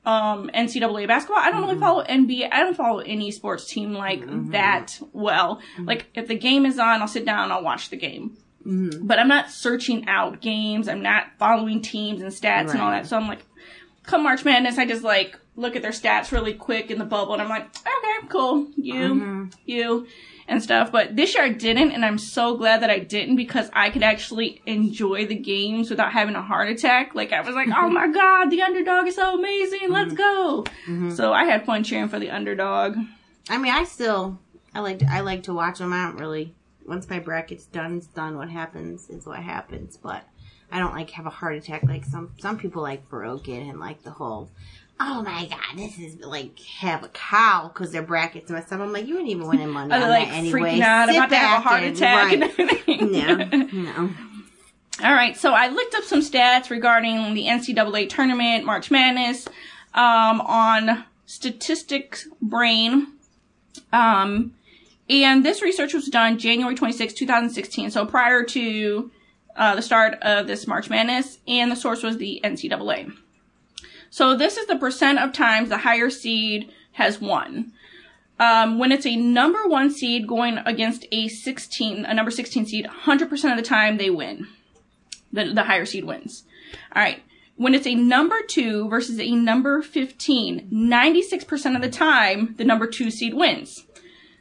um 0.06 0.50
NCAA 0.54 1.06
basketball. 1.06 1.38
I 1.38 1.50
don't 1.50 1.62
really 1.62 1.74
mm-hmm. 1.74 1.82
follow 1.82 2.04
NBA. 2.04 2.48
I 2.50 2.60
don't 2.60 2.76
follow 2.76 3.00
any 3.00 3.30
sports 3.30 3.66
team 3.66 3.92
like 3.92 4.20
mm-hmm. 4.20 4.50
that 4.52 4.98
well. 5.12 5.56
Mm-hmm. 5.74 5.84
Like 5.84 6.06
if 6.14 6.28
the 6.28 6.38
game 6.38 6.66
is 6.66 6.78
on, 6.78 7.00
I'll 7.00 7.08
sit 7.08 7.24
down, 7.24 7.44
and 7.44 7.52
I'll 7.52 7.62
watch 7.62 7.90
the 7.90 7.96
game. 7.96 8.36
But 8.62 9.18
I'm 9.18 9.28
not 9.28 9.50
searching 9.50 10.06
out 10.06 10.40
games. 10.40 10.88
I'm 10.88 11.02
not 11.02 11.28
following 11.38 11.80
teams 11.80 12.20
and 12.20 12.30
stats 12.30 12.70
and 12.70 12.80
all 12.80 12.90
that. 12.90 13.06
So 13.06 13.16
I'm 13.16 13.26
like, 13.26 13.40
come 14.04 14.22
March 14.22 14.44
Madness, 14.44 14.78
I 14.78 14.86
just 14.86 15.02
like 15.04 15.38
look 15.56 15.76
at 15.76 15.82
their 15.82 15.90
stats 15.90 16.32
really 16.32 16.54
quick 16.54 16.90
in 16.90 16.98
the 16.98 17.04
bubble, 17.04 17.34
and 17.34 17.42
I'm 17.42 17.48
like, 17.48 17.64
okay, 17.76 18.28
cool, 18.28 18.68
you, 18.76 19.50
you, 19.66 20.06
and 20.50 20.60
stuff. 20.60 20.90
But 20.90 21.14
this 21.14 21.34
year 21.34 21.44
I 21.44 21.50
didn't, 21.50 21.92
and 21.92 22.04
I'm 22.04 22.18
so 22.18 22.56
glad 22.56 22.82
that 22.82 22.90
I 22.90 22.98
didn't 22.98 23.36
because 23.36 23.70
I 23.72 23.88
could 23.88 24.02
actually 24.02 24.60
enjoy 24.66 25.24
the 25.24 25.36
games 25.36 25.88
without 25.88 26.12
having 26.12 26.34
a 26.34 26.42
heart 26.42 26.68
attack. 26.68 27.14
Like 27.14 27.32
I 27.32 27.40
was 27.40 27.54
like, 27.54 27.68
oh 27.74 27.88
my 27.88 28.08
god, 28.12 28.50
the 28.50 28.60
underdog 28.60 29.06
is 29.06 29.14
so 29.14 29.38
amazing, 29.38 29.90
let's 29.90 30.12
go. 30.12 30.64
Mm-hmm. 30.86 31.12
So 31.12 31.32
I 31.32 31.44
had 31.44 31.64
fun 31.64 31.84
cheering 31.84 32.08
for 32.08 32.18
the 32.18 32.30
underdog. 32.30 32.96
I 33.48 33.58
mean, 33.58 33.72
I 33.72 33.84
still 33.84 34.38
I 34.74 34.80
like 34.80 35.02
I 35.04 35.20
like 35.20 35.44
to 35.44 35.54
watch 35.54 35.78
them. 35.78 35.92
I 35.92 36.06
don't 36.06 36.18
really 36.18 36.54
once 36.84 37.08
my 37.08 37.20
bracket's 37.20 37.66
done, 37.66 37.98
it's 37.98 38.08
done. 38.08 38.36
What 38.36 38.50
happens 38.50 39.08
is 39.08 39.26
what 39.26 39.38
happens. 39.38 39.96
But 39.96 40.24
I 40.72 40.80
don't 40.80 40.94
like 40.94 41.10
have 41.10 41.26
a 41.26 41.30
heart 41.30 41.54
attack 41.54 41.84
like 41.84 42.04
some 42.04 42.32
some 42.40 42.58
people 42.58 42.82
like 42.82 43.08
broke 43.08 43.48
it 43.48 43.62
and 43.62 43.78
like 43.78 44.02
the 44.02 44.10
whole. 44.10 44.50
Oh 45.02 45.22
my 45.22 45.46
god, 45.46 45.76
this 45.78 45.98
is 45.98 46.20
like 46.20 46.58
have 46.60 47.02
a 47.02 47.08
cow 47.08 47.70
because 47.72 47.90
their 47.90 48.02
brackets 48.02 48.50
messed 48.50 48.70
up. 48.72 48.80
I'm 48.80 48.92
like, 48.92 49.06
you 49.06 49.18
ain't 49.18 49.28
even 49.28 49.46
winning 49.48 49.70
money 49.70 49.92
I 49.94 50.02
on 50.02 50.08
like 50.10 50.28
that 50.28 50.34
anyway. 50.34 50.60
freaking 50.78 50.80
out 50.82 51.08
Sit 51.08 51.16
about 51.16 51.30
to 51.30 51.36
have 51.36 51.58
a 51.58 51.62
heart 51.68 51.82
and- 51.82 51.96
attack 51.96 52.32
and 52.34 52.42
right. 52.42 52.58
everything. 52.58 53.12
No, 53.12 53.34
no. 53.82 54.10
All 55.02 55.12
right, 55.14 55.34
so 55.36 55.54
I 55.54 55.68
looked 55.68 55.94
up 55.94 56.04
some 56.04 56.20
stats 56.20 56.68
regarding 56.68 57.32
the 57.32 57.46
NCAA 57.46 58.10
tournament, 58.10 58.66
March 58.66 58.90
Madness, 58.90 59.48
um, 59.94 60.42
on 60.42 61.04
Statistics 61.24 62.28
Brain. 62.42 63.06
Um, 63.94 64.52
and 65.08 65.42
this 65.42 65.62
research 65.62 65.94
was 65.94 66.08
done 66.08 66.38
January 66.38 66.74
26, 66.74 67.14
2016, 67.14 67.90
so 67.90 68.04
prior 68.04 68.44
to 68.44 69.10
uh, 69.56 69.74
the 69.76 69.80
start 69.82 70.18
of 70.20 70.46
this 70.46 70.66
March 70.66 70.90
Madness, 70.90 71.38
and 71.48 71.72
the 71.72 71.76
source 71.76 72.02
was 72.02 72.18
the 72.18 72.40
NCAA. 72.44 73.10
So 74.10 74.36
this 74.36 74.56
is 74.56 74.66
the 74.66 74.76
percent 74.76 75.18
of 75.18 75.32
times 75.32 75.68
the 75.68 75.78
higher 75.78 76.10
seed 76.10 76.70
has 76.92 77.20
won. 77.20 77.72
Um, 78.38 78.78
when 78.78 78.90
it's 78.90 79.06
a 79.06 79.16
number 79.16 79.66
one 79.66 79.90
seed 79.90 80.26
going 80.26 80.58
against 80.58 81.06
a 81.12 81.28
16, 81.28 82.04
a 82.04 82.14
number 82.14 82.30
16 82.30 82.66
seed, 82.66 82.86
100% 82.86 83.50
of 83.50 83.56
the 83.56 83.62
time 83.62 83.96
they 83.96 84.10
win 84.10 84.48
the, 85.32 85.52
the 85.52 85.64
higher 85.64 85.86
seed 85.86 86.04
wins. 86.04 86.44
All 86.94 87.02
right. 87.02 87.22
When 87.56 87.74
it's 87.74 87.86
a 87.86 87.94
number 87.94 88.40
two 88.48 88.88
versus 88.88 89.20
a 89.20 89.32
number 89.32 89.82
15, 89.82 90.70
96% 90.72 91.76
of 91.76 91.82
the 91.82 91.90
time, 91.90 92.54
the 92.56 92.64
number 92.64 92.86
two 92.86 93.10
seed 93.10 93.34
wins. 93.34 93.84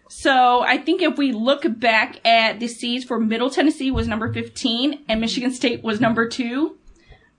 So 0.08 0.62
I 0.62 0.78
think 0.78 1.02
if 1.02 1.18
we 1.18 1.34
look 1.34 1.64
back 1.68 2.26
at 2.26 2.60
the 2.60 2.68
seeds 2.68 3.04
for 3.04 3.20
Middle 3.20 3.50
Tennessee 3.50 3.92
was 3.92 4.08
number 4.08 4.32
15 4.32 5.04
and 5.10 5.22
Michigan 5.22 5.52
State 5.52 5.84
was 5.84 6.00
number 6.00 6.28
two, 6.28 6.78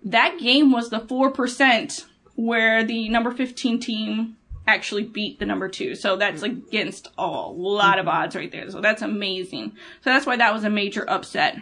that 0.05 0.39
game 0.39 0.71
was 0.71 0.91
the 0.91 1.01
4% 1.01 2.05
where 2.41 2.83
the 2.85 3.09
number 3.11 3.31
15 3.31 3.81
team 3.81 4.37
actually 4.67 5.03
beat 5.03 5.39
the 5.39 5.47
number 5.47 5.69
two. 5.69 5.95
So 5.95 6.17
that's 6.17 6.43
against 6.43 7.09
a 7.19 7.27
lot 7.27 7.99
of 7.99 8.09
odds 8.09 8.35
right 8.35 8.51
there. 8.51 8.71
So 8.71 8.81
that's 8.81 9.03
amazing. 9.03 9.73
So 10.03 10.11
that's 10.11 10.27
why 10.27 10.37
that 10.37 10.55
was 10.55 10.65
a 10.65 10.71
major 10.71 11.09
upset. 11.09 11.59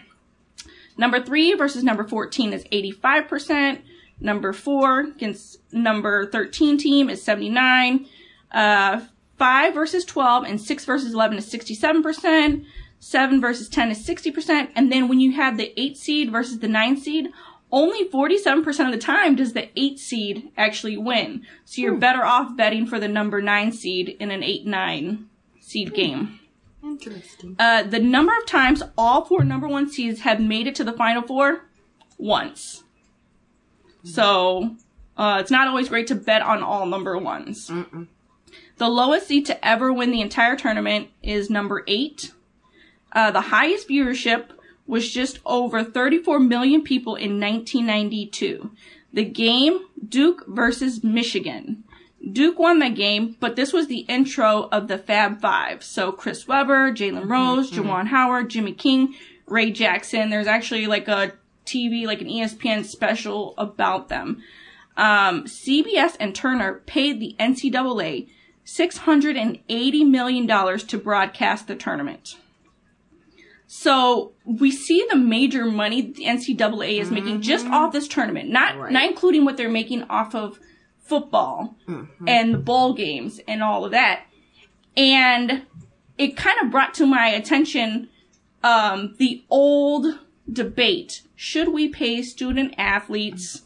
Number 0.97 1.20
three 1.20 1.54
versus 1.54 1.82
number 1.82 2.04
14 2.04 2.52
is 2.52 2.64
85%. 2.64 3.80
Number 4.20 4.52
four 4.52 5.00
against 5.00 5.58
number 5.73 6.26
13 6.26 6.78
team 6.78 7.08
is 7.11 7.23
79. 7.23 8.06
Uh, 8.52 9.00
five 9.37 9.75
versus 9.75 10.04
12 10.04 10.44
and 10.44 10.61
six 10.61 10.85
versus 10.85 11.12
11 11.12 11.38
is 11.38 11.52
67%. 11.52 12.64
Seven 13.00 13.40
versus 13.40 13.68
10 13.68 13.92
is 13.92 14.06
60%. 14.06 14.70
And 14.75 14.90
then 14.90 15.06
when 15.08 15.20
you 15.20 15.32
have 15.32 15.56
the 15.56 15.73
eight 15.80 15.97
seed 15.97 16.32
versus 16.32 16.58
the 16.58 16.68
nine 16.68 16.97
seed, 16.97 17.30
only 17.70 18.08
47% 18.08 18.87
of 18.87 18.92
the 18.92 18.98
time 18.98 19.37
does 19.37 19.52
the 19.52 19.68
eight 19.78 19.98
seed 19.98 20.50
actually 20.56 20.96
win. 20.96 21.44
So 21.64 21.82
you're 21.82 21.96
better 21.96 22.25
off 22.25 22.56
betting 22.56 22.87
for 22.87 22.98
the 22.98 23.08
number 23.08 23.42
nine 23.42 23.72
seed 23.72 24.16
in 24.20 24.30
an 24.30 24.42
eight 24.42 24.66
nine 24.66 25.28
seed 25.60 25.94
game. 25.94 26.40
Interesting. 26.82 27.56
Uh, 27.58 27.82
the 27.82 27.98
number 27.98 28.37
of 28.37 28.46
times 28.46 28.82
all 28.96 29.25
four 29.25 29.44
number 29.44 29.68
one 29.68 29.90
seeds 29.90 30.20
have 30.20 30.40
made 30.40 30.66
it 30.66 30.75
to 30.76 30.84
the 30.84 30.92
final 30.92 31.22
four, 31.22 31.66
once. 32.16 32.84
So, 34.04 34.76
uh, 35.16 35.38
it's 35.40 35.50
not 35.50 35.68
always 35.68 35.88
great 35.88 36.06
to 36.06 36.14
bet 36.14 36.40
on 36.40 36.62
all 36.62 36.87
number 36.87 37.18
ones. 37.18 37.70
The 38.78 38.88
lowest 38.88 39.26
seed 39.26 39.44
to 39.46 39.66
ever 39.66 39.92
win 39.92 40.12
the 40.12 40.20
entire 40.20 40.56
tournament 40.56 41.08
is 41.22 41.50
number 41.50 41.82
eight. 41.87 42.32
Uh, 43.12 43.30
the 43.32 43.40
highest 43.40 43.88
viewership 43.88 44.50
was 44.88 45.12
just 45.12 45.38
over 45.47 45.85
34 45.85 46.40
million 46.40 46.83
people 46.83 47.14
in 47.14 47.38
1992. 47.38 48.73
The 49.12 49.25
game, 49.25 49.87
Duke 50.09 50.45
versus 50.49 51.04
Michigan. 51.04 51.85
Duke 52.33 52.59
won 52.59 52.80
that 52.80 52.97
game, 52.97 53.37
but 53.38 53.54
this 53.54 53.73
was 53.73 53.87
the 53.87 54.00
intro 54.00 54.68
of 54.73 54.88
the 54.88 54.99
Fab 54.99 55.40
Five. 55.40 55.85
So 55.85 56.11
Chris 56.11 56.49
Webber, 56.49 56.92
Jalen 56.92 57.28
Rose, 57.30 57.71
Juwan 57.71 58.09
Howard, 58.09 58.50
Jimmy 58.50 58.73
King, 58.73 59.14
Ray 59.47 59.71
Jackson. 59.71 60.30
There's 60.30 60.49
actually 60.49 60.87
like 60.87 61.07
a 61.07 61.33
TV, 61.64 62.07
like 62.07 62.21
an 62.21 62.28
ESPN 62.28 62.85
special 62.85 63.54
about 63.57 64.09
them. 64.09 64.42
Um, 64.97 65.45
CBS 65.45 66.16
and 66.18 66.35
Turner 66.35 66.83
paid 66.87 67.21
the 67.21 67.37
NCAA 67.38 68.28
$680 68.66 70.11
million 70.11 70.78
to 70.78 70.99
broadcast 70.99 71.68
the 71.68 71.76
tournament. 71.76 72.37
So 73.70 74.32
we 74.46 74.70
see 74.70 75.06
the 75.10 75.16
major 75.16 75.66
money 75.66 76.00
the 76.00 76.25
NCAA 76.25 77.00
is 77.00 77.10
making 77.10 77.42
just 77.42 77.66
off 77.66 77.92
this 77.92 78.08
tournament, 78.08 78.48
not 78.48 78.78
Right. 78.78 78.90
not 78.92 79.04
including 79.04 79.44
what 79.44 79.58
they're 79.58 79.68
making 79.68 80.04
off 80.04 80.34
of 80.34 80.58
football 80.98 81.76
and 82.26 82.54
the 82.54 82.58
bowl 82.58 82.94
games 82.94 83.40
and 83.46 83.62
all 83.62 83.84
of 83.84 83.90
that. 83.92 84.22
And 84.96 85.66
it 86.16 86.34
kind 86.37 86.58
of 86.62 86.70
brought 86.70 86.94
to 86.94 87.06
my 87.06 87.28
attention 87.28 88.08
um, 88.64 89.14
the 89.18 89.44
old 89.50 90.18
debate: 90.50 91.22
should 91.37 91.68
we 91.68 91.88
pay 91.88 92.22
student 92.22 92.75
athletes 92.78 93.62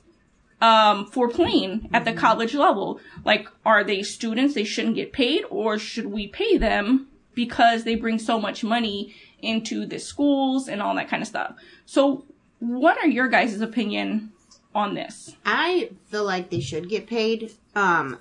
um, 0.61 1.06
for 1.06 1.28
playing 1.28 1.88
at 1.92 2.04
the 2.04 2.12
college 2.12 2.54
level? 2.54 2.99
Like, 3.25 3.47
are 3.64 3.85
they 3.85 4.02
students? 4.02 4.54
They 4.54 4.64
shouldn't 4.64 4.97
get 4.97 5.12
paid, 5.12 5.44
or 5.49 5.78
should 5.78 6.06
we 6.06 6.26
pay 6.26 6.59
them 6.59 7.06
because 7.35 7.85
they 7.85 7.94
bring 7.94 8.18
so 8.18 8.38
much 8.38 8.62
money 8.64 9.14
into 9.42 9.84
the 9.84 9.99
schools 9.99 10.68
and 10.68 10.80
all 10.80 10.94
that 10.94 11.08
kind 11.08 11.22
of 11.22 11.28
stuff? 11.28 11.54
So, 11.84 12.25
what 12.58 12.96
are 12.99 13.08
your 13.08 13.28
guys' 13.28 13.61
opinion 13.61 14.32
on 14.75 14.94
this? 14.94 15.37
I 15.44 15.90
feel 16.06 16.25
like 16.25 16.50
they 16.50 16.61
should 16.61 16.88
get 16.88 17.06
paid. 17.06 17.52
Um, 17.75 18.18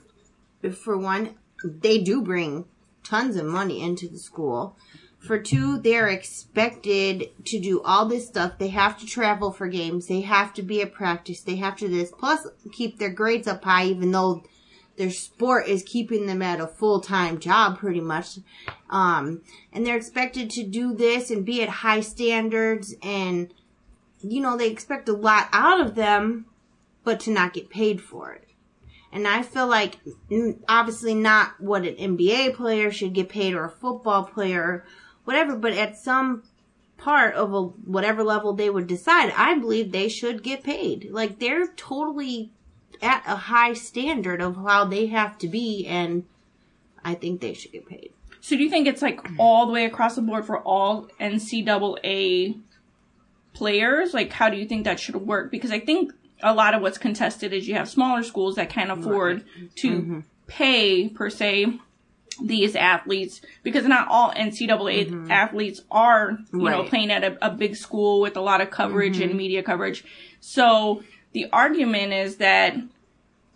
for 0.74 0.98
one, 0.98 1.36
they 1.64 2.00
do 2.00 2.22
bring 2.22 2.66
tons 3.04 3.36
of 3.36 3.46
money 3.46 3.82
into 3.82 4.08
the 4.08 4.18
school. 4.18 4.78
For 5.20 5.38
two, 5.38 5.78
they're 5.78 6.08
expected 6.08 7.30
to 7.46 7.60
do 7.60 7.82
all 7.84 8.08
this 8.08 8.28
stuff. 8.28 8.58
They 8.58 8.70
have 8.70 8.98
to 9.00 9.06
travel 9.06 9.52
for 9.52 9.68
games. 9.68 10.08
They 10.08 10.22
have 10.22 10.52
to 10.56 10.64
be 10.64 10.82
at 10.82 10.94
practice. 10.94 11.42
They 11.42 11.58
have 11.58 11.76
to 11.78 11.88
this. 11.88 12.12
Plus, 12.12 12.48
keep 12.72 12.98
their 12.98 13.12
grades 13.12 13.48
up 13.48 13.64
high, 13.64 13.86
even 13.86 14.12
though 14.12 14.44
their 15.02 15.10
sport 15.10 15.68
is 15.68 15.82
keeping 15.82 16.28
them 16.28 16.44
at 16.44 16.60
a 16.60 16.68
full 16.68 17.02
time 17.02 17.40
job, 17.40 17.80
pretty 17.80 18.00
much. 18.00 18.38
Um, 18.88 19.42
and 19.74 19.84
they're 19.84 19.98
expected 19.98 20.52
to 20.52 20.64
do 20.64 20.94
this 20.94 21.32
and 21.32 21.44
be 21.44 21.64
at 21.64 21.70
high 21.70 22.02
standards. 22.02 22.94
And, 23.02 23.52
you 24.22 24.42
know, 24.42 24.56
they 24.56 24.70
expect 24.70 25.10
a 25.10 25.14
lot 25.14 25.50
out 25.52 25.82
of 25.82 25.96
them, 25.96 26.46
but 27.04 27.20
to 27.22 27.32
not 27.32 27.54
get 27.54 27.72
paid 27.72 28.00
for 28.00 28.32
it. 28.34 28.48
And 29.12 29.28
I 29.28 29.42
feel 29.42 29.66
like 29.66 29.98
obviously 30.70 31.16
not 31.16 31.60
what 31.60 31.84
an 31.88 31.96
NBA 31.96 32.54
player 32.54 32.92
should 32.92 33.14
get 33.14 33.28
paid 33.28 33.56
or 33.56 33.66
a 33.66 33.72
football 33.72 34.26
player, 34.26 34.86
whatever, 35.24 35.56
but 35.56 35.74
at 35.74 35.98
some 35.98 36.44
part 36.98 37.34
of 37.34 37.56
a 37.56 37.64
whatever 37.64 38.24
level 38.24 38.54
they 38.54 38.70
would 38.70 38.86
decide, 38.86 39.34
I 39.36 39.58
believe 39.58 39.92
they 39.92 40.10
should 40.10 40.44
get 40.44 40.64
paid. 40.64 41.10
Like 41.10 41.40
they're 41.40 41.74
totally 41.76 42.52
at 43.02 43.24
a 43.26 43.36
high 43.36 43.74
standard 43.74 44.42
of 44.42 44.56
how 44.56 44.86
they 44.86 45.08
have 45.08 45.38
to 45.40 45.48
be 45.48 45.86
and 45.88 46.26
I 47.04 47.16
think 47.16 47.42
they 47.42 47.54
should 47.54 47.72
get 47.72 47.88
paid. 47.88 48.12
So, 48.42 48.56
do 48.56 48.64
you 48.64 48.70
think 48.70 48.88
it's 48.88 49.02
like 49.02 49.20
all 49.38 49.68
the 49.68 49.72
way 49.72 49.86
across 49.86 50.16
the 50.16 50.22
board 50.22 50.46
for 50.46 50.60
all 50.60 51.08
NCAA 51.20 52.60
players? 53.54 54.14
Like, 54.14 54.32
how 54.32 54.50
do 54.50 54.58
you 54.58 54.66
think 54.66 54.86
that 54.86 55.00
should 55.00 55.16
work? 55.16 55.52
Because 55.52 55.72
I 55.72 55.80
think 55.80 56.12
a 56.42 56.54
lot 56.54 56.74
of 56.74 56.82
what's 56.82 56.98
contested 56.98 57.54
is 57.54 57.68
you 57.68 57.76
have 57.76 57.88
smaller 57.88 58.24
schools 58.24 58.56
that 58.56 58.70
can't 58.70 58.92
afford 58.92 59.46
to 59.76 59.90
mm-hmm. 59.90 60.20
pay 60.48 61.10
per 61.10 61.30
se 61.30 61.80
these 62.42 62.76
athletes 62.76 63.42
because 63.62 63.86
not 63.86 64.08
all 64.08 64.32
NCAA 64.32 65.08
mm-hmm. 65.08 65.30
athletes 65.30 65.82
are 65.92 66.40
you 66.52 66.60
know 66.60 66.84
playing 66.84 67.12
at 67.12 67.24
a, 67.24 67.46
a 67.46 67.52
big 67.52 67.76
school 67.76 68.22
with 68.22 68.36
a 68.38 68.42
lot 68.42 68.62
of 68.62 68.72
coverage 68.72 69.20
and 69.20 69.30
mm-hmm. 69.30 69.38
media 69.38 69.64
coverage. 69.64 70.04
So 70.40 71.04
the 71.34 71.48
argument 71.52 72.14
is 72.14 72.38
that 72.38 72.76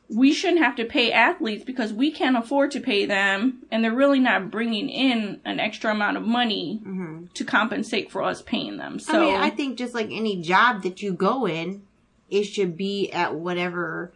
we 0.08 0.32
shouldn't 0.32 0.64
have 0.64 0.76
to 0.76 0.86
pay 0.86 1.12
athletes 1.12 1.64
because 1.64 1.92
we 1.92 2.12
can't 2.12 2.38
afford 2.38 2.72
to 2.72 2.80
pay 2.80 3.06
them 3.06 3.64
and 3.72 3.84
they're 3.84 3.94
really 3.94 4.20
not 4.20 4.52
bringing 4.52 4.88
in 4.88 5.42
an 5.46 5.60
extra 5.60 5.92
amount 5.92 6.16
of 6.16 6.24
money 6.24 6.80
mm-hmm. 6.82 7.26
to 7.34 7.44
compensate 7.44 8.12
for 8.12 8.22
us 8.22 8.42
paying 8.42 8.78
them. 8.78 9.00
So 9.00 9.14
I 9.14 9.20
mean, 9.20 9.36
I 9.42 9.50
think 9.50 9.78
just 9.78 9.96
like 9.96 10.10
any 10.12 10.42
job 10.42 10.84
that 10.84 11.02
you 11.02 11.14
go 11.14 11.48
in, 11.48 11.84
it 12.30 12.44
should 12.44 12.78
be 12.78 13.12
at 13.12 13.36
whatever 13.36 14.14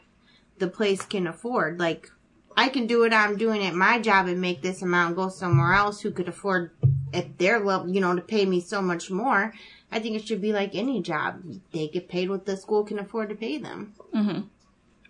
the 0.60 0.68
place 0.68 1.04
can 1.04 1.26
afford. 1.26 1.80
Like, 1.80 2.10
I 2.56 2.70
can 2.70 2.88
do 2.88 3.00
what 3.00 3.14
I'm 3.14 3.38
doing 3.38 3.66
at 3.66 3.74
my 3.74 4.00
job 4.00 4.28
and 4.28 4.42
make 4.42 4.62
this 4.62 4.82
amount 4.82 5.16
go 5.16 5.30
somewhere 5.30 5.74
else 5.74 6.02
who 6.02 6.12
could 6.12 6.28
afford 6.28 6.72
at 7.14 7.38
their 7.38 7.60
level, 7.60 7.90
you 7.90 8.02
know, 8.02 8.16
to 8.16 8.22
pay 8.22 8.46
me 8.46 8.60
so 8.60 8.82
much 8.82 9.10
more. 9.10 9.54
I 9.92 10.00
think 10.00 10.16
it 10.16 10.28
should 10.28 10.42
be 10.42 10.54
like 10.54 10.76
any 10.76 11.02
job. 11.02 11.42
They 11.72 11.88
get 11.88 12.08
paid 12.10 12.30
what 12.30 12.46
the 12.46 12.56
school 12.58 12.84
can 12.84 13.00
afford 13.00 13.30
to 13.30 13.36
pay 13.36 13.58
them. 13.58 13.94
Mm-hmm. 14.16 14.42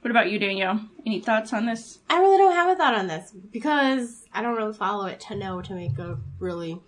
what 0.02 0.12
about 0.12 0.32
you, 0.32 0.40
Danielle? 0.40 0.80
Any 1.06 1.20
thoughts 1.20 1.52
on 1.54 1.66
this? 1.66 2.00
I 2.10 2.20
really 2.20 2.38
don't 2.38 2.54
have 2.56 2.70
a 2.70 2.76
thought 2.76 2.96
on 2.96 3.08
this 3.08 3.32
because 3.52 4.26
I 4.34 4.42
don't 4.42 4.56
really 4.56 4.74
follow 4.74 5.06
it 5.08 5.20
to 5.22 5.36
know 5.36 5.62
to 5.62 5.74
make 5.74 5.98
a 6.00 6.18
really 6.40 6.80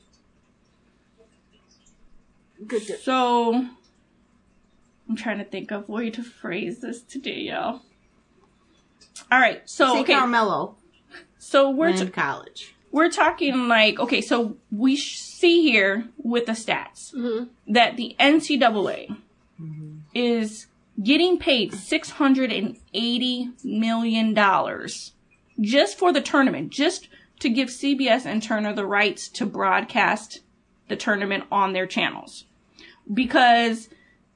good. 2.66 2.86
de- 2.86 2.98
So 2.98 3.66
I'm 5.10 5.16
trying 5.16 5.40
to 5.40 5.46
think 5.46 5.72
of 5.72 5.90
way 5.90 6.10
to 6.12 6.24
phrase 6.24 6.80
this 6.82 7.02
to 7.04 7.20
Danielle. 7.20 7.84
All 9.32 9.40
right, 9.40 9.62
so 9.70 9.94
Say 9.96 10.00
okay, 10.02 10.14
Carmelo 10.14 10.76
so 11.38 11.70
we're 11.70 11.90
in 11.90 11.98
t- 11.98 12.06
college. 12.08 12.74
we're 12.92 13.10
talking 13.10 13.68
like 13.68 14.00
okay, 14.00 14.22
so 14.22 14.58
we 14.72 14.96
sh- 14.96 15.18
see 15.42 15.64
here 15.64 16.08
with 16.18 16.46
the 16.46 16.52
stats 16.52 17.14
mm-hmm. 17.14 17.46
that 17.68 17.98
the 17.98 18.16
NCAA 18.20 19.18
is 20.14 20.68
getting 21.02 21.38
paid 21.40 21.74
six 21.74 22.12
hundred 22.12 22.52
and 22.52 22.78
eighty 22.94 23.50
million 23.64 24.34
dollars 24.34 25.14
just 25.60 25.98
for 25.98 26.14
the 26.14 26.22
tournament, 26.22 26.72
just 26.72 27.08
to 27.40 27.50
give 27.50 27.70
CBS 27.70 28.26
and 28.26 28.42
Turner 28.42 28.74
the 28.74 28.86
rights 28.86 29.28
to 29.30 29.46
broadcast 29.46 30.42
the 30.88 30.96
tournament 30.96 31.44
on 31.52 31.74
their 31.74 31.88
channels, 31.88 32.46
because 33.12 33.90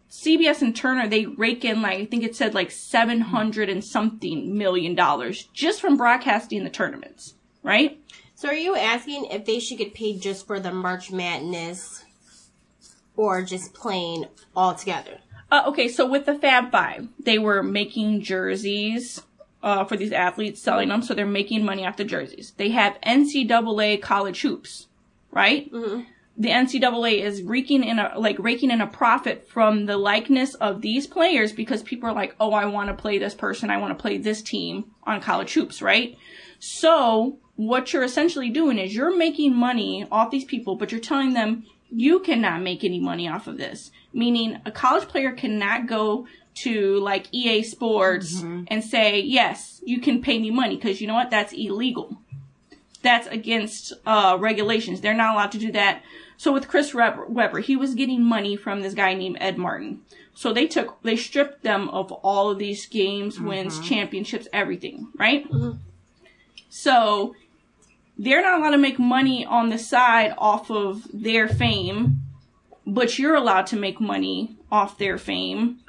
CBS 0.10 0.62
and 0.62 0.76
Turner 0.76 1.08
they 1.08 1.26
rake 1.26 1.66
in 1.66 1.82
like 1.82 2.00
I 2.00 2.06
think 2.06 2.24
it 2.24 2.36
said 2.36 2.54
like 2.54 2.72
seven 2.72 3.22
hundred 3.22 3.70
and 3.70 3.84
something 3.84 4.58
million 4.58 4.96
dollars 4.96 5.50
just 5.54 5.82
from 5.82 5.98
broadcasting 5.98 6.64
the 6.64 6.70
tournaments, 6.70 7.36
right? 7.64 8.00
So, 8.36 8.50
are 8.50 8.54
you 8.54 8.76
asking 8.76 9.28
if 9.32 9.46
they 9.46 9.60
should 9.60 9.78
get 9.78 9.94
paid 9.94 10.22
just 10.22 10.46
for 10.46 10.60
the 10.60 10.72
March 10.72 11.10
Madness, 11.10 12.04
or 13.16 13.42
just 13.42 13.74
plain 13.74 14.28
altogether? 14.56 15.20
Uh, 15.50 15.64
okay, 15.68 15.88
so 15.88 16.06
with 16.06 16.26
the 16.26 16.36
Fab 16.36 16.70
Five, 16.70 17.08
they 17.18 17.40
were 17.40 17.64
making 17.64 18.22
jerseys 18.22 19.22
uh, 19.64 19.86
for 19.86 19.96
these 19.96 20.12
athletes, 20.12 20.62
selling 20.62 20.90
them, 20.90 21.02
so 21.02 21.14
they're 21.14 21.26
making 21.26 21.64
money 21.64 21.86
off 21.86 21.96
the 21.96 22.04
jerseys. 22.04 22.54
They 22.58 22.70
have 22.70 23.00
NCAA 23.02 24.02
college 24.02 24.42
hoops, 24.42 24.88
right? 25.32 25.72
Mm-hmm. 25.72 26.02
The 26.38 26.50
NCAA 26.50 27.24
is 27.24 27.42
raking 27.42 27.86
in 27.86 28.00
a 28.00 28.20
like 28.20 28.38
raking 28.38 28.70
in 28.70 28.82
a 28.82 28.88
profit 28.88 29.48
from 29.48 29.86
the 29.86 29.96
likeness 29.96 30.56
of 30.56 30.82
these 30.82 31.08
players 31.08 31.54
because 31.54 31.82
people 31.82 32.10
are 32.10 32.14
like, 32.14 32.36
oh, 32.42 32.52
I 32.52 32.66
want 32.66 32.90
to 32.90 32.94
play 32.94 33.18
this 33.18 33.34
person, 33.34 33.70
I 33.70 33.78
want 33.78 33.98
to 33.98 34.02
play 34.02 34.18
this 34.18 34.42
team 34.42 34.92
on 35.06 35.22
college 35.22 35.54
hoops, 35.54 35.82
right? 35.82 36.18
So 36.60 37.40
what 37.56 37.94
you're 37.94 38.04
essentially 38.04 38.50
doing 38.50 38.78
is 38.78 38.96
you're 38.96 39.16
making 39.16 39.56
money 39.56 40.06
off 40.12 40.32
these 40.32 40.46
people, 40.46 40.76
but 40.76 40.92
you're 40.92 41.02
telling 41.02 41.34
them 41.34 41.66
you 41.90 42.20
cannot 42.20 42.62
make 42.62 42.84
any 42.84 43.00
money 43.00 43.28
off 43.28 43.48
of 43.48 43.58
this. 43.58 43.92
Meaning 44.14 44.60
a 44.66 44.72
college 44.72 45.08
player 45.08 45.32
cannot 45.32 45.88
go 45.88 46.28
to 46.56 47.00
like 47.00 47.28
EA 47.32 47.64
Sports 47.64 48.36
mm-hmm. 48.36 48.64
and 48.68 48.84
say, 48.84 49.20
yes, 49.20 49.82
you 49.86 50.00
can 50.00 50.22
pay 50.22 50.40
me 50.40 50.52
money 50.52 50.76
because 50.76 51.02
you 51.02 51.08
know 51.08 51.14
what? 51.14 51.30
That's 51.30 51.54
illegal. 51.54 52.18
That's 53.02 53.28
against 53.28 53.94
uh, 54.06 54.38
regulations. 54.40 55.02
They're 55.02 55.14
not 55.14 55.36
allowed 55.36 55.52
to 55.52 55.60
do 55.60 55.72
that. 55.74 56.02
So 56.38 56.52
with 56.52 56.68
Chris 56.68 56.94
Webber, 56.94 57.60
he 57.60 57.76
was 57.76 57.94
getting 57.94 58.24
money 58.24 58.56
from 58.56 58.82
this 58.82 58.94
guy 58.94 59.14
named 59.14 59.38
Ed 59.40 59.58
Martin. 59.58 60.02
So 60.34 60.52
they 60.52 60.68
took, 60.68 61.02
they 61.04 61.16
stripped 61.16 61.64
them 61.64 61.88
of 61.90 62.12
all 62.12 62.50
of 62.50 62.58
these 62.58 62.86
games, 62.88 63.40
wins, 63.40 63.76
mm-hmm. 63.76 63.86
championships, 63.86 64.48
everything, 64.52 65.08
right? 65.18 65.50
Mm-hmm. 65.50 65.78
So 66.70 67.36
they're 68.18 68.42
not 68.42 68.60
allowed 68.60 68.72
to 68.72 68.78
make 68.78 69.00
money 69.00 69.46
on 69.46 69.70
the 69.70 69.78
side 69.78 70.34
off 70.38 70.70
of 70.72 71.08
their 71.14 71.48
fame, 71.48 72.22
but 72.86 73.20
you're 73.20 73.36
allowed 73.36 73.68
to 73.68 73.76
make 73.76 74.00
money 74.00 74.58
off 74.72 74.98
their 74.98 75.18
fame. 75.18 75.80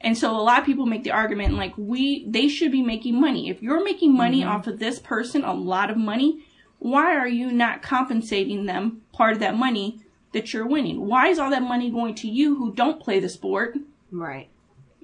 And 0.00 0.16
so 0.16 0.30
a 0.30 0.40
lot 0.40 0.60
of 0.60 0.66
people 0.66 0.86
make 0.86 1.02
the 1.02 1.12
argument 1.12 1.54
like 1.54 1.72
we 1.76 2.26
they 2.28 2.48
should 2.48 2.70
be 2.70 2.82
making 2.82 3.18
money. 3.20 3.48
If 3.48 3.62
you're 3.62 3.82
making 3.82 4.14
money 4.14 4.40
mm-hmm. 4.40 4.50
off 4.50 4.66
of 4.66 4.78
this 4.78 4.98
person, 4.98 5.44
a 5.44 5.54
lot 5.54 5.90
of 5.90 5.96
money, 5.96 6.44
why 6.78 7.16
are 7.16 7.28
you 7.28 7.50
not 7.50 7.82
compensating 7.82 8.66
them 8.66 9.02
part 9.12 9.32
of 9.32 9.40
that 9.40 9.56
money 9.56 10.00
that 10.32 10.52
you're 10.52 10.66
winning? 10.66 11.06
Why 11.06 11.28
is 11.28 11.38
all 11.38 11.50
that 11.50 11.62
money 11.62 11.90
going 11.90 12.14
to 12.16 12.28
you 12.28 12.56
who 12.56 12.74
don't 12.74 13.00
play 13.00 13.18
the 13.18 13.28
sport? 13.28 13.76
Right. 14.10 14.48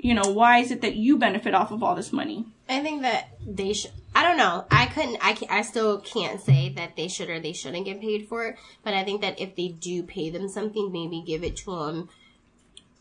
You 0.02 0.14
know, 0.14 0.32
why 0.32 0.58
is 0.58 0.70
it 0.70 0.80
that 0.80 0.96
you 0.96 1.18
benefit 1.18 1.54
off 1.54 1.70
of 1.70 1.82
all 1.82 1.94
this 1.94 2.12
money? 2.12 2.46
I 2.68 2.80
think 2.80 3.02
that 3.02 3.28
they 3.46 3.72
should. 3.72 3.90
I 4.14 4.22
don't 4.24 4.36
know. 4.36 4.64
I 4.70 4.86
couldn't. 4.86 5.18
I 5.20 5.34
can, 5.34 5.48
I 5.50 5.62
still 5.62 6.00
can't 6.00 6.40
say 6.40 6.70
that 6.70 6.96
they 6.96 7.08
should 7.08 7.28
or 7.28 7.40
they 7.40 7.52
shouldn't 7.52 7.84
get 7.84 8.00
paid 8.00 8.28
for 8.28 8.46
it. 8.46 8.56
But 8.82 8.94
I 8.94 9.04
think 9.04 9.20
that 9.20 9.40
if 9.40 9.56
they 9.56 9.68
do 9.68 10.02
pay 10.02 10.30
them 10.30 10.48
something, 10.48 10.90
maybe 10.90 11.22
give 11.26 11.44
it 11.44 11.56
to 11.58 11.86
them. 11.86 12.08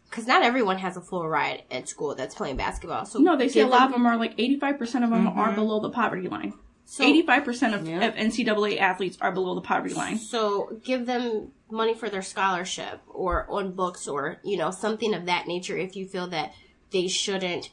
Because 0.10 0.28
not 0.28 0.42
everyone 0.44 0.80
has 0.80 0.98
a 0.98 1.02
full 1.02 1.28
ride 1.28 1.64
at 1.70 1.88
school 1.88 2.16
that's 2.16 2.34
playing 2.34 2.58
basketball. 2.58 3.06
So 3.06 3.20
No, 3.20 3.38
they 3.38 3.48
say 3.48 3.62
a 3.62 3.68
lot 3.68 3.88
of 3.88 3.92
them 3.92 4.08
are 4.08 4.18
like 4.18 4.36
85% 4.38 5.04
of 5.04 5.12
them 5.12 5.28
are 5.28 5.48
mm-hmm. 5.48 5.56
below 5.56 5.80
the 5.80 5.92
poverty 5.92 6.28
line. 6.28 6.54
So- 6.86 7.04
85% 7.04 7.76
of, 7.76 7.82
of 7.82 8.16
NCAA 8.16 8.80
athletes 8.80 9.20
are 9.22 9.32
below 9.32 9.54
the 9.54 9.62
poverty 9.62 9.94
line. 9.94 10.18
So 10.18 10.80
give 10.84 11.06
them 11.06 11.52
money 11.70 11.94
for 11.94 12.10
their 12.10 12.24
scholarship 12.24 13.02
or 13.08 13.46
on 13.48 13.74
books 13.74 14.08
or, 14.08 14.40
you 14.44 14.58
know, 14.58 14.72
something 14.72 15.14
of 15.14 15.28
that 15.28 15.46
nature 15.46 15.78
if 15.78 15.96
you 15.96 16.08
feel 16.08 16.28
that 16.30 16.54
they 16.92 17.08
shouldn't 17.08 17.70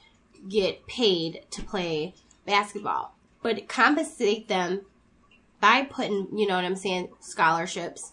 get 0.49 0.87
paid 0.87 1.43
to 1.51 1.63
play 1.63 2.15
basketball, 2.47 3.15
but 3.43 3.69
compensate 3.69 4.49
them 4.49 4.83
by 5.61 5.83
putting, 5.83 6.29
you 6.37 6.47
know 6.47 6.55
what 6.57 6.65
I'm 6.65 6.77
saying, 6.77 7.09
scholarships, 7.21 8.13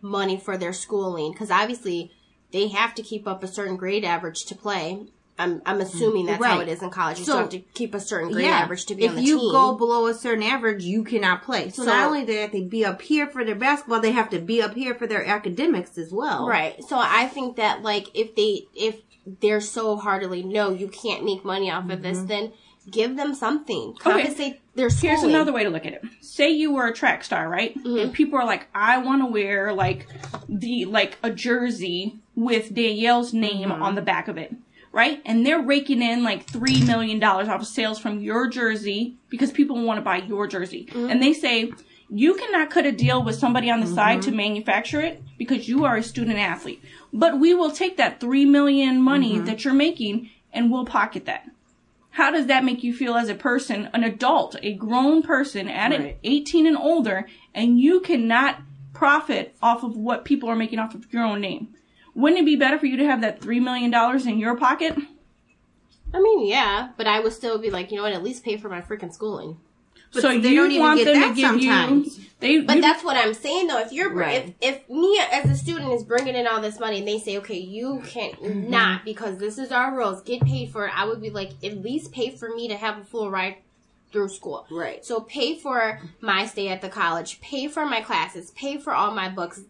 money 0.00 0.36
for 0.38 0.56
their 0.56 0.72
schooling, 0.72 1.32
because 1.32 1.50
obviously 1.50 2.12
they 2.52 2.68
have 2.68 2.94
to 2.94 3.02
keep 3.02 3.26
up 3.26 3.42
a 3.42 3.48
certain 3.48 3.76
grade 3.76 4.04
average 4.04 4.44
to 4.46 4.54
play. 4.54 5.04
I'm, 5.38 5.60
I'm 5.66 5.82
assuming 5.82 6.24
that's 6.26 6.42
how 6.42 6.60
it 6.60 6.68
is 6.68 6.80
in 6.82 6.88
college. 6.88 7.18
You 7.18 7.24
So- 7.26 7.32
still 7.32 7.38
have 7.40 7.50
to 7.50 7.58
keep 7.74 7.94
a 7.94 8.00
certain 8.00 8.32
grade 8.32 8.46
Yeah. 8.46 8.52
average 8.60 8.86
to 8.86 8.94
be 8.94 9.06
on 9.06 9.16
the 9.16 9.20
team. 9.20 9.36
If 9.36 9.42
you 9.42 9.50
go 9.52 9.74
below 9.74 10.06
a 10.06 10.14
certain 10.14 10.42
average, 10.42 10.82
you 10.82 11.04
cannot 11.04 11.42
play. 11.42 11.68
So, 11.68 11.82
So- 11.84 11.90
not 11.90 12.06
only 12.06 12.20
do 12.20 12.28
they 12.28 12.40
have 12.40 12.52
to 12.52 12.62
be 12.64 12.86
up 12.86 13.02
here 13.02 13.26
for 13.26 13.44
their 13.44 13.54
basketball, 13.54 14.00
they 14.00 14.12
have 14.12 14.30
to 14.30 14.38
be 14.38 14.62
up 14.62 14.72
here 14.74 14.94
for 14.94 15.06
their 15.06 15.26
academics 15.26 15.98
as 15.98 16.10
well. 16.10 16.46
Right. 16.48 16.82
So 16.88 16.96
I 16.98 17.26
think 17.26 17.56
that 17.56 17.82
like 17.82 18.06
if 18.14 18.34
they 18.34 18.66
if 18.74 19.02
they're 19.40 19.60
so 19.60 19.96
heartily 19.96 20.42
no, 20.42 20.70
you 20.70 20.88
can't 20.88 21.24
make 21.24 21.44
money 21.44 21.70
off 21.70 21.90
of 21.90 22.02
this, 22.02 22.18
mm-hmm. 22.18 22.26
then 22.26 22.52
give 22.90 23.16
them 23.16 23.34
something. 23.34 23.94
Compensate 23.98 24.60
their 24.74 24.90
schooling. 24.90 25.16
Here's 25.16 25.28
another 25.28 25.52
way 25.52 25.64
to 25.64 25.70
look 25.70 25.86
at 25.86 25.92
it. 25.92 26.04
Say 26.20 26.50
you 26.50 26.72
were 26.72 26.86
a 26.86 26.94
track 26.94 27.24
star, 27.24 27.48
right? 27.48 27.76
Mm-hmm. 27.76 27.98
And 27.98 28.12
people 28.12 28.38
are 28.38 28.46
like, 28.46 28.68
I 28.74 28.98
want 28.98 29.22
to 29.22 29.26
wear 29.26 29.72
like 29.72 30.06
the 30.48 30.84
like 30.84 31.18
a 31.22 31.30
jersey 31.30 32.18
with 32.34 32.74
Danielle's 32.74 33.32
name 33.32 33.70
mm-hmm. 33.70 33.82
on 33.82 33.94
the 33.94 34.02
back 34.02 34.28
of 34.28 34.38
it, 34.38 34.54
right? 34.92 35.20
And 35.24 35.44
they're 35.44 35.60
raking 35.60 36.02
in 36.02 36.22
like 36.22 36.48
three 36.48 36.84
million 36.84 37.18
dollars 37.18 37.48
off 37.48 37.62
of 37.62 37.66
sales 37.66 37.98
from 37.98 38.20
your 38.20 38.48
jersey 38.48 39.16
because 39.28 39.50
people 39.50 39.82
want 39.84 39.98
to 39.98 40.02
buy 40.02 40.18
your 40.18 40.46
jersey, 40.46 40.88
and 40.94 41.22
they 41.22 41.32
say. 41.32 41.72
You 42.08 42.34
cannot 42.34 42.70
cut 42.70 42.86
a 42.86 42.92
deal 42.92 43.22
with 43.22 43.36
somebody 43.36 43.70
on 43.70 43.80
the 43.80 43.86
side 43.86 44.22
to 44.22 44.28
mm-hmm. 44.28 44.36
manufacture 44.36 45.00
it 45.00 45.22
because 45.38 45.68
you 45.68 45.84
are 45.84 45.96
a 45.96 46.02
student 46.02 46.38
athlete. 46.38 46.82
But 47.12 47.40
we 47.40 47.52
will 47.52 47.70
take 47.70 47.96
that 47.96 48.20
three 48.20 48.44
million 48.44 49.00
money 49.02 49.34
mm-hmm. 49.34 49.46
that 49.46 49.64
you're 49.64 49.74
making 49.74 50.30
and 50.52 50.70
we'll 50.70 50.84
pocket 50.84 51.26
that. 51.26 51.48
How 52.10 52.30
does 52.30 52.46
that 52.46 52.64
make 52.64 52.82
you 52.82 52.94
feel 52.94 53.14
as 53.14 53.28
a 53.28 53.34
person, 53.34 53.90
an 53.92 54.02
adult, 54.02 54.56
a 54.62 54.72
grown 54.72 55.22
person 55.22 55.68
at 55.68 55.90
Right. 55.90 56.16
18 56.24 56.66
and 56.66 56.76
older, 56.76 57.26
and 57.54 57.78
you 57.78 58.00
cannot 58.00 58.62
profit 58.94 59.54
off 59.60 59.82
of 59.82 59.96
what 59.96 60.24
people 60.24 60.48
are 60.48 60.56
making 60.56 60.78
off 60.78 60.94
of 60.94 61.12
your 61.12 61.24
own 61.24 61.42
name? 61.42 61.74
Wouldn't 62.14 62.40
it 62.40 62.46
be 62.46 62.56
better 62.56 62.78
for 62.78 62.86
you 62.86 62.96
to 62.96 63.04
have 63.04 63.20
that 63.20 63.40
$3 63.40 63.62
million 63.62 63.92
in 64.26 64.38
your 64.38 64.56
pocket? 64.56 64.96
I 66.14 66.20
mean, 66.20 66.46
yeah, 66.46 66.92
but 66.96 67.06
I 67.06 67.20
would 67.20 67.34
still 67.34 67.58
be 67.58 67.68
like, 67.68 67.90
you 67.90 67.98
know 67.98 68.04
what? 68.04 68.14
At 68.14 68.22
least 68.22 68.42
pay 68.42 68.56
for 68.56 68.70
my 68.70 68.80
freaking 68.80 69.12
schooling. 69.12 69.58
But 70.12 70.22
so 70.22 70.28
they 70.38 70.50
you 70.50 70.56
don't 70.62 70.70
even 70.70 70.82
want 70.82 70.98
get 70.98 71.04
them 71.06 71.20
that 71.20 71.28
to 71.30 71.34
give 71.34 71.48
sometimes. 71.50 72.18
you. 72.18 72.24
They, 72.38 72.60
But 72.60 72.76
you- 72.76 72.82
that's 72.82 73.02
what 73.02 73.16
I'm 73.16 73.32
saying, 73.34 73.66
though. 73.66 73.78
If 73.78 73.92
you're 73.92 74.12
Right. 74.12 74.54
if 74.60 74.76
if 74.78 74.90
me 74.90 75.18
as 75.32 75.50
a 75.50 75.54
student 75.56 75.92
is 75.92 76.04
bringing 76.04 76.34
in 76.34 76.46
all 76.46 76.60
this 76.60 76.78
money 76.78 76.98
and 76.98 77.08
they 77.08 77.18
say, 77.18 77.38
okay, 77.38 77.58
you 77.58 78.02
can't 78.06 78.34
Mm-hmm. 78.40 78.70
not 78.70 79.04
because 79.04 79.38
this 79.38 79.58
is 79.58 79.72
our 79.72 79.94
rules, 79.96 80.22
get 80.22 80.42
paid 80.42 80.70
for 80.70 80.86
it. 80.86 80.92
I 80.98 81.06
would 81.06 81.20
be 81.22 81.30
like, 81.30 81.52
at 81.64 81.82
least 81.82 82.12
pay 82.12 82.30
for 82.30 82.48
me 82.54 82.68
to 82.68 82.76
have 82.76 82.98
a 82.98 83.04
full 83.04 83.30
ride 83.30 83.56
through 84.12 84.28
school. 84.28 84.66
Right. 84.70 85.04
So 85.04 85.20
pay 85.20 85.58
for 85.58 86.00
my 86.20 86.46
stay 86.46 86.68
at 86.68 86.80
the 86.82 86.88
college, 86.88 87.40
pay 87.40 87.68
for 87.68 87.84
my 87.86 88.00
classes, 88.02 88.50
pay 88.52 88.78
for 88.78 88.92
all 88.94 89.12
my 89.12 89.28
books. 89.28 89.62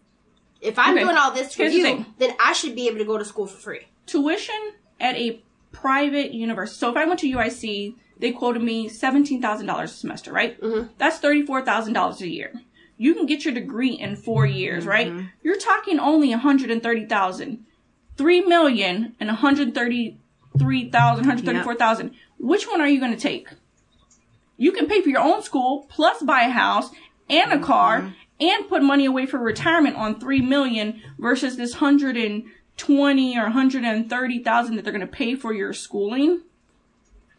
If 0.61 0.77
I'm 0.77 0.95
Okay. 0.95 1.03
doing 1.03 1.17
all 1.17 1.31
this 1.31 1.53
for 1.55 1.63
Here's 1.63 1.73
you, 1.75 1.83
thing. 1.83 2.05
then 2.17 2.33
I 2.39 2.53
should 2.53 2.75
be 2.75 2.87
able 2.87 2.97
to 2.99 3.05
go 3.05 3.17
to 3.17 3.25
school 3.25 3.47
for 3.47 3.57
free. 3.57 3.87
tuition 4.07 4.55
at 4.99 5.15
a 5.15 5.41
private 5.71 6.33
university. 6.33 6.77
So 6.79 6.89
if 6.89 6.95
I 6.97 7.05
went 7.05 7.19
to 7.21 7.27
UIC, 7.27 7.95
they 8.19 8.31
quoted 8.31 8.61
me 8.61 8.89
seventeen 8.89 9.41
thousand 9.41 9.67
dollars 9.67 9.91
a 9.91 9.95
semester, 9.95 10.31
right? 10.31 10.59
Mm-hmm. 10.59 10.93
That's 10.97 11.19
thirty 11.19 11.45
four 11.45 11.61
thousand 11.63 11.93
dollars 11.93 12.21
a 12.21 12.27
year. 12.27 12.53
You 12.97 13.13
can 13.13 13.25
get 13.25 13.45
your 13.45 13.53
degree 13.53 13.91
in 13.91 14.15
four 14.15 14.45
mm-hmm. 14.45 14.57
years, 14.57 14.85
right? 14.85 15.07
Mm-hmm. 15.07 15.27
You're 15.43 15.59
talking 15.59 15.99
only 15.99 16.29
one 16.29 16.39
hundred 16.39 16.71
and 16.71 16.81
thirty 16.81 17.05
thousand, 17.05 17.65
three 18.15 18.41
million 18.41 19.15
and 19.19 19.27
one 19.27 19.37
hundred 19.37 19.73
thirty 19.73 20.19
three 20.57 20.89
thousand, 20.89 21.25
one 21.25 21.37
hundred 21.37 21.45
thirty 21.45 21.63
four 21.63 21.75
thousand. 21.75 22.15
Which 22.39 22.67
one 22.67 22.81
are 22.81 22.87
you 22.87 22.99
going 22.99 23.13
to 23.13 23.19
take? 23.19 23.49
You 24.57 24.71
can 24.71 24.87
pay 24.87 25.01
for 25.01 25.09
your 25.09 25.21
own 25.21 25.43
school 25.43 25.85
plus 25.89 26.23
buy 26.23 26.41
a 26.41 26.49
house 26.49 26.89
and 27.29 27.53
a 27.53 27.59
car 27.59 28.01
mm-hmm. 28.01 28.11
and 28.39 28.69
put 28.69 28.81
money 28.81 29.05
away 29.05 29.27
for 29.27 29.37
retirement 29.37 29.95
on 29.95 30.19
three 30.19 30.41
million 30.41 31.01
versus 31.19 31.57
this 31.57 31.75
hundred 31.75 32.17
and 32.17 32.45
twenty 32.75 33.37
or 33.37 33.49
hundred 33.49 33.83
and 33.83 34.09
thirty 34.09 34.41
thousand 34.43 34.75
that 34.75 34.83
they're 34.83 34.93
going 34.93 35.01
to 35.01 35.07
pay 35.07 35.35
for 35.35 35.53
your 35.53 35.73
schooling, 35.73 36.41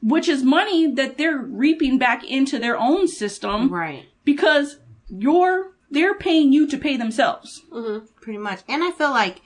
which 0.02 0.28
is 0.28 0.42
money 0.42 0.90
that 0.92 1.18
they're 1.18 1.38
reaping 1.38 1.98
back 1.98 2.24
into 2.24 2.58
their 2.58 2.76
own 2.78 3.08
system 3.08 3.68
Right. 3.72 4.06
because 4.24 4.78
you're 5.08 5.72
they're 5.90 6.14
paying 6.14 6.52
you 6.52 6.66
to 6.66 6.76
pay 6.76 6.96
themselves. 6.98 7.62
Mm-hmm. 7.72 8.06
Pretty 8.20 8.38
much. 8.38 8.60
And 8.68 8.84
I 8.84 8.90
feel 8.90 9.10
like 9.10 9.40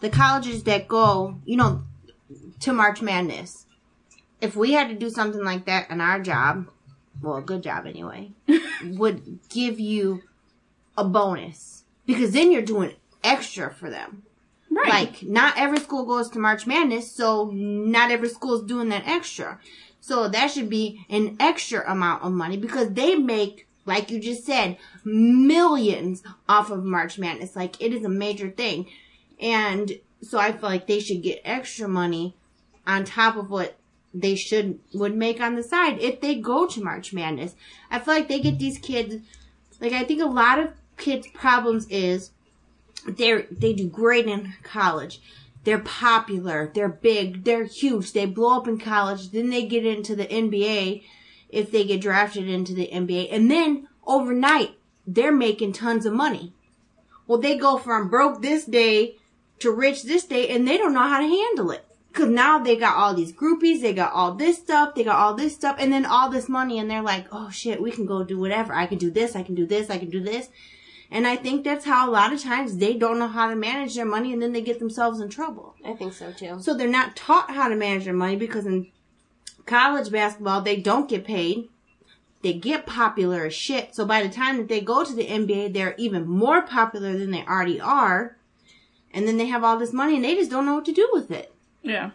the 0.00 0.10
colleges 0.10 0.64
that 0.64 0.86
go, 0.86 1.40
you 1.46 1.56
know, 1.56 1.82
to 2.60 2.72
March 2.74 3.00
Madness, 3.00 3.64
if 4.42 4.54
we 4.54 4.72
had 4.72 4.88
to 4.90 4.94
do 4.94 5.08
something 5.08 5.42
like 5.42 5.64
that 5.64 5.90
in 5.90 6.00
our 6.02 6.20
job, 6.20 6.68
well, 7.22 7.36
a 7.36 7.42
good 7.42 7.62
job 7.62 7.86
anyway, 7.86 8.32
would 8.84 9.38
give 9.48 9.80
you 9.80 10.22
a 10.96 11.04
bonus. 11.04 11.84
Because 12.04 12.32
then 12.32 12.52
you're 12.52 12.60
doing 12.62 12.92
extra 13.24 13.72
for 13.72 13.88
them. 13.88 14.24
Right. 14.70 14.88
Like, 14.88 15.22
not 15.22 15.56
every 15.56 15.80
school 15.80 16.04
goes 16.04 16.28
to 16.30 16.38
March 16.38 16.66
Madness, 16.66 17.10
so 17.10 17.50
not 17.52 18.10
every 18.10 18.28
school 18.28 18.54
is 18.56 18.62
doing 18.62 18.90
that 18.90 19.06
extra. 19.08 19.58
So 20.08 20.26
that 20.26 20.50
should 20.50 20.70
be 20.70 21.04
an 21.10 21.36
extra 21.38 21.84
amount 21.86 22.22
of 22.22 22.32
money 22.32 22.56
because 22.56 22.94
they 22.94 23.14
make, 23.16 23.68
like 23.84 24.10
you 24.10 24.18
just 24.18 24.46
said, 24.46 24.78
millions 25.04 26.22
off 26.48 26.70
of 26.70 26.82
March 26.82 27.18
Madness. 27.18 27.54
Like, 27.54 27.78
it 27.78 27.92
is 27.92 28.02
a 28.06 28.08
major 28.08 28.48
thing. 28.48 28.86
And 29.38 30.00
so 30.22 30.38
I 30.38 30.52
feel 30.52 30.70
like 30.70 30.86
they 30.86 31.00
should 31.00 31.22
get 31.22 31.42
extra 31.44 31.86
money 31.88 32.34
on 32.86 33.04
top 33.04 33.36
of 33.36 33.50
what 33.50 33.76
they 34.14 34.34
should 34.34 34.80
would 34.94 35.14
make 35.14 35.42
on 35.42 35.56
the 35.56 35.62
side 35.62 36.00
if 36.00 36.22
they 36.22 36.36
go 36.36 36.66
to 36.66 36.82
March 36.82 37.12
Madness. 37.12 37.54
I 37.90 37.98
feel 37.98 38.14
like 38.14 38.28
they 38.28 38.40
get 38.40 38.58
these 38.58 38.78
kids 38.78 39.16
like 39.78 39.92
I 39.92 40.04
think 40.04 40.22
a 40.22 40.26
lot 40.26 40.58
of 40.58 40.70
kids' 40.96 41.28
problems 41.34 41.86
is 41.90 42.30
they're 43.06 43.46
they 43.50 43.74
do 43.74 43.86
great 43.86 44.26
in 44.26 44.54
college. 44.62 45.20
They're 45.68 45.78
popular, 45.78 46.72
they're 46.74 46.88
big, 46.88 47.44
they're 47.44 47.64
huge. 47.64 48.14
They 48.14 48.24
blow 48.24 48.56
up 48.56 48.66
in 48.66 48.78
college, 48.78 49.32
then 49.32 49.50
they 49.50 49.66
get 49.66 49.84
into 49.84 50.16
the 50.16 50.24
NBA 50.24 51.02
if 51.50 51.70
they 51.70 51.84
get 51.84 52.00
drafted 52.00 52.48
into 52.48 52.72
the 52.72 52.88
NBA. 52.90 53.28
And 53.30 53.50
then 53.50 53.86
overnight, 54.06 54.78
they're 55.06 55.30
making 55.30 55.74
tons 55.74 56.06
of 56.06 56.14
money. 56.14 56.54
Well, 57.26 57.38
they 57.38 57.58
go 57.58 57.76
from 57.76 58.08
broke 58.08 58.40
this 58.40 58.64
day 58.64 59.16
to 59.58 59.70
rich 59.70 60.04
this 60.04 60.24
day 60.24 60.48
and 60.48 60.66
they 60.66 60.78
don't 60.78 60.94
know 60.94 61.06
how 61.06 61.20
to 61.20 61.26
handle 61.26 61.70
it. 61.70 61.84
Cause 62.14 62.30
now 62.30 62.58
they 62.58 62.74
got 62.74 62.96
all 62.96 63.12
these 63.12 63.34
groupies, 63.34 63.82
they 63.82 63.92
got 63.92 64.14
all 64.14 64.32
this 64.32 64.56
stuff, 64.56 64.94
they 64.94 65.04
got 65.04 65.18
all 65.18 65.34
this 65.34 65.54
stuff, 65.54 65.76
and 65.78 65.92
then 65.92 66.06
all 66.06 66.30
this 66.30 66.48
money 66.48 66.78
and 66.78 66.90
they're 66.90 67.02
like, 67.02 67.26
oh 67.30 67.50
shit, 67.50 67.82
we 67.82 67.90
can 67.90 68.06
go 68.06 68.24
do 68.24 68.38
whatever. 68.38 68.72
I 68.72 68.86
can 68.86 68.96
do 68.96 69.10
this, 69.10 69.36
I 69.36 69.42
can 69.42 69.54
do 69.54 69.66
this, 69.66 69.90
I 69.90 69.98
can 69.98 70.08
do 70.08 70.22
this. 70.22 70.48
And 71.10 71.26
I 71.26 71.36
think 71.36 71.64
that's 71.64 71.86
how 71.86 72.08
a 72.08 72.12
lot 72.12 72.32
of 72.32 72.42
times 72.42 72.76
they 72.76 72.94
don't 72.94 73.18
know 73.18 73.28
how 73.28 73.48
to 73.48 73.56
manage 73.56 73.94
their 73.94 74.04
money 74.04 74.32
and 74.32 74.42
then 74.42 74.52
they 74.52 74.60
get 74.60 74.78
themselves 74.78 75.20
in 75.20 75.30
trouble. 75.30 75.74
I 75.84 75.94
think 75.94 76.12
so 76.12 76.32
too. 76.32 76.58
So 76.60 76.74
they're 76.74 76.86
not 76.86 77.16
taught 77.16 77.50
how 77.50 77.68
to 77.68 77.76
manage 77.76 78.04
their 78.04 78.12
money 78.12 78.36
because 78.36 78.66
in 78.66 78.90
college 79.64 80.10
basketball, 80.10 80.60
they 80.60 80.76
don't 80.76 81.08
get 81.08 81.24
paid. 81.24 81.70
They 82.42 82.52
get 82.52 82.86
popular 82.86 83.46
as 83.46 83.54
shit. 83.54 83.94
So 83.94 84.04
by 84.04 84.22
the 84.22 84.28
time 84.28 84.58
that 84.58 84.68
they 84.68 84.80
go 84.80 85.02
to 85.02 85.14
the 85.14 85.26
NBA, 85.26 85.72
they're 85.72 85.94
even 85.96 86.26
more 86.26 86.62
popular 86.62 87.16
than 87.16 87.30
they 87.30 87.44
already 87.44 87.80
are. 87.80 88.36
And 89.10 89.26
then 89.26 89.38
they 89.38 89.46
have 89.46 89.64
all 89.64 89.78
this 89.78 89.94
money 89.94 90.16
and 90.16 90.24
they 90.24 90.34
just 90.34 90.50
don't 90.50 90.66
know 90.66 90.74
what 90.74 90.84
to 90.84 90.92
do 90.92 91.08
with 91.12 91.30
it. 91.30 91.54
Yeah. 91.82 92.10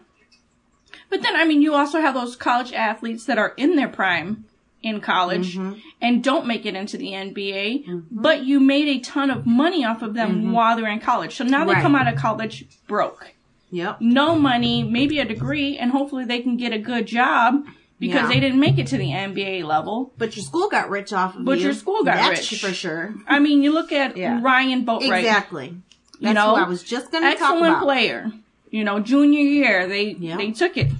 But 1.10 1.22
then, 1.22 1.34
I 1.34 1.44
mean, 1.44 1.62
you 1.62 1.74
also 1.74 2.00
have 2.00 2.14
those 2.14 2.36
college 2.36 2.72
athletes 2.72 3.26
that 3.26 3.38
are 3.38 3.54
in 3.56 3.74
their 3.74 3.88
prime 3.88 4.44
in 4.84 5.00
college 5.00 5.56
mm-hmm. 5.56 5.78
and 6.00 6.22
don't 6.22 6.46
make 6.46 6.66
it 6.66 6.74
into 6.74 6.96
the 6.96 7.08
NBA, 7.08 7.86
mm-hmm. 7.86 8.00
but 8.10 8.44
you 8.44 8.60
made 8.60 8.88
a 8.88 9.00
ton 9.00 9.30
of 9.30 9.46
money 9.46 9.84
off 9.84 10.02
of 10.02 10.14
them 10.14 10.36
mm-hmm. 10.36 10.52
while 10.52 10.76
they're 10.76 10.90
in 10.90 11.00
college. 11.00 11.34
So 11.34 11.44
now 11.44 11.64
they 11.64 11.74
come 11.74 11.94
out 11.94 12.06
of 12.06 12.18
college 12.18 12.66
broke. 12.86 13.32
Yep. 13.70 14.00
No 14.00 14.36
money, 14.36 14.84
maybe 14.84 15.18
a 15.18 15.24
degree, 15.24 15.78
and 15.78 15.90
hopefully 15.90 16.24
they 16.24 16.40
can 16.42 16.56
get 16.56 16.72
a 16.72 16.78
good 16.78 17.06
job 17.06 17.64
because 17.98 18.22
Yeah. 18.22 18.28
they 18.28 18.40
didn't 18.40 18.60
make 18.60 18.78
it 18.78 18.86
to 18.88 18.98
the 18.98 19.12
NBA 19.12 19.62
level. 19.64 20.12
But 20.16 20.36
your 20.36 20.44
school 20.44 20.68
got 20.68 20.90
rich 20.90 21.12
off 21.12 21.34
of 21.34 21.40
you. 21.40 21.46
But 21.46 21.58
you. 21.58 21.64
your 21.64 21.74
school 21.74 22.04
got 22.04 22.16
That's 22.16 22.52
rich. 22.52 22.60
for 22.60 22.72
sure. 22.72 23.14
I 23.26 23.40
mean, 23.40 23.62
you 23.62 23.72
look 23.72 23.90
at 23.90 24.16
Yeah. 24.16 24.40
Ryan 24.42 24.84
Boatright. 24.84 25.18
Exactly. 25.18 25.74
That's 26.20 26.20
You 26.20 26.34
know, 26.34 26.54
I 26.54 26.68
was 26.68 26.82
just 26.82 27.10
going 27.10 27.24
to 27.24 27.30
talk 27.30 27.56
about. 27.56 27.62
excellent 27.62 27.82
player. 27.82 28.32
You 28.70 28.84
know, 28.84 29.00
junior 29.00 29.40
year 29.40 29.88
they 29.88 30.14
they 30.14 30.50
took 30.50 30.76
it, 30.76 30.92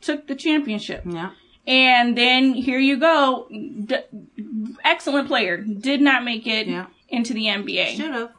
took 0.00 0.26
the 0.26 0.34
championship, 0.34 1.02
Yeah. 1.04 1.30
And 1.66 2.16
then 2.16 2.54
here 2.54 2.78
you 2.78 2.96
go, 2.98 3.46
D- 3.50 3.96
excellent 4.84 5.28
player, 5.28 5.56
did 5.58 6.00
not 6.00 6.24
make 6.24 6.46
it 6.46 6.66
Yeah. 6.66 6.86
into 7.08 7.32
the 7.34 7.46
NBA. 7.46 7.96
Should 7.96 8.12
have. 8.12 8.30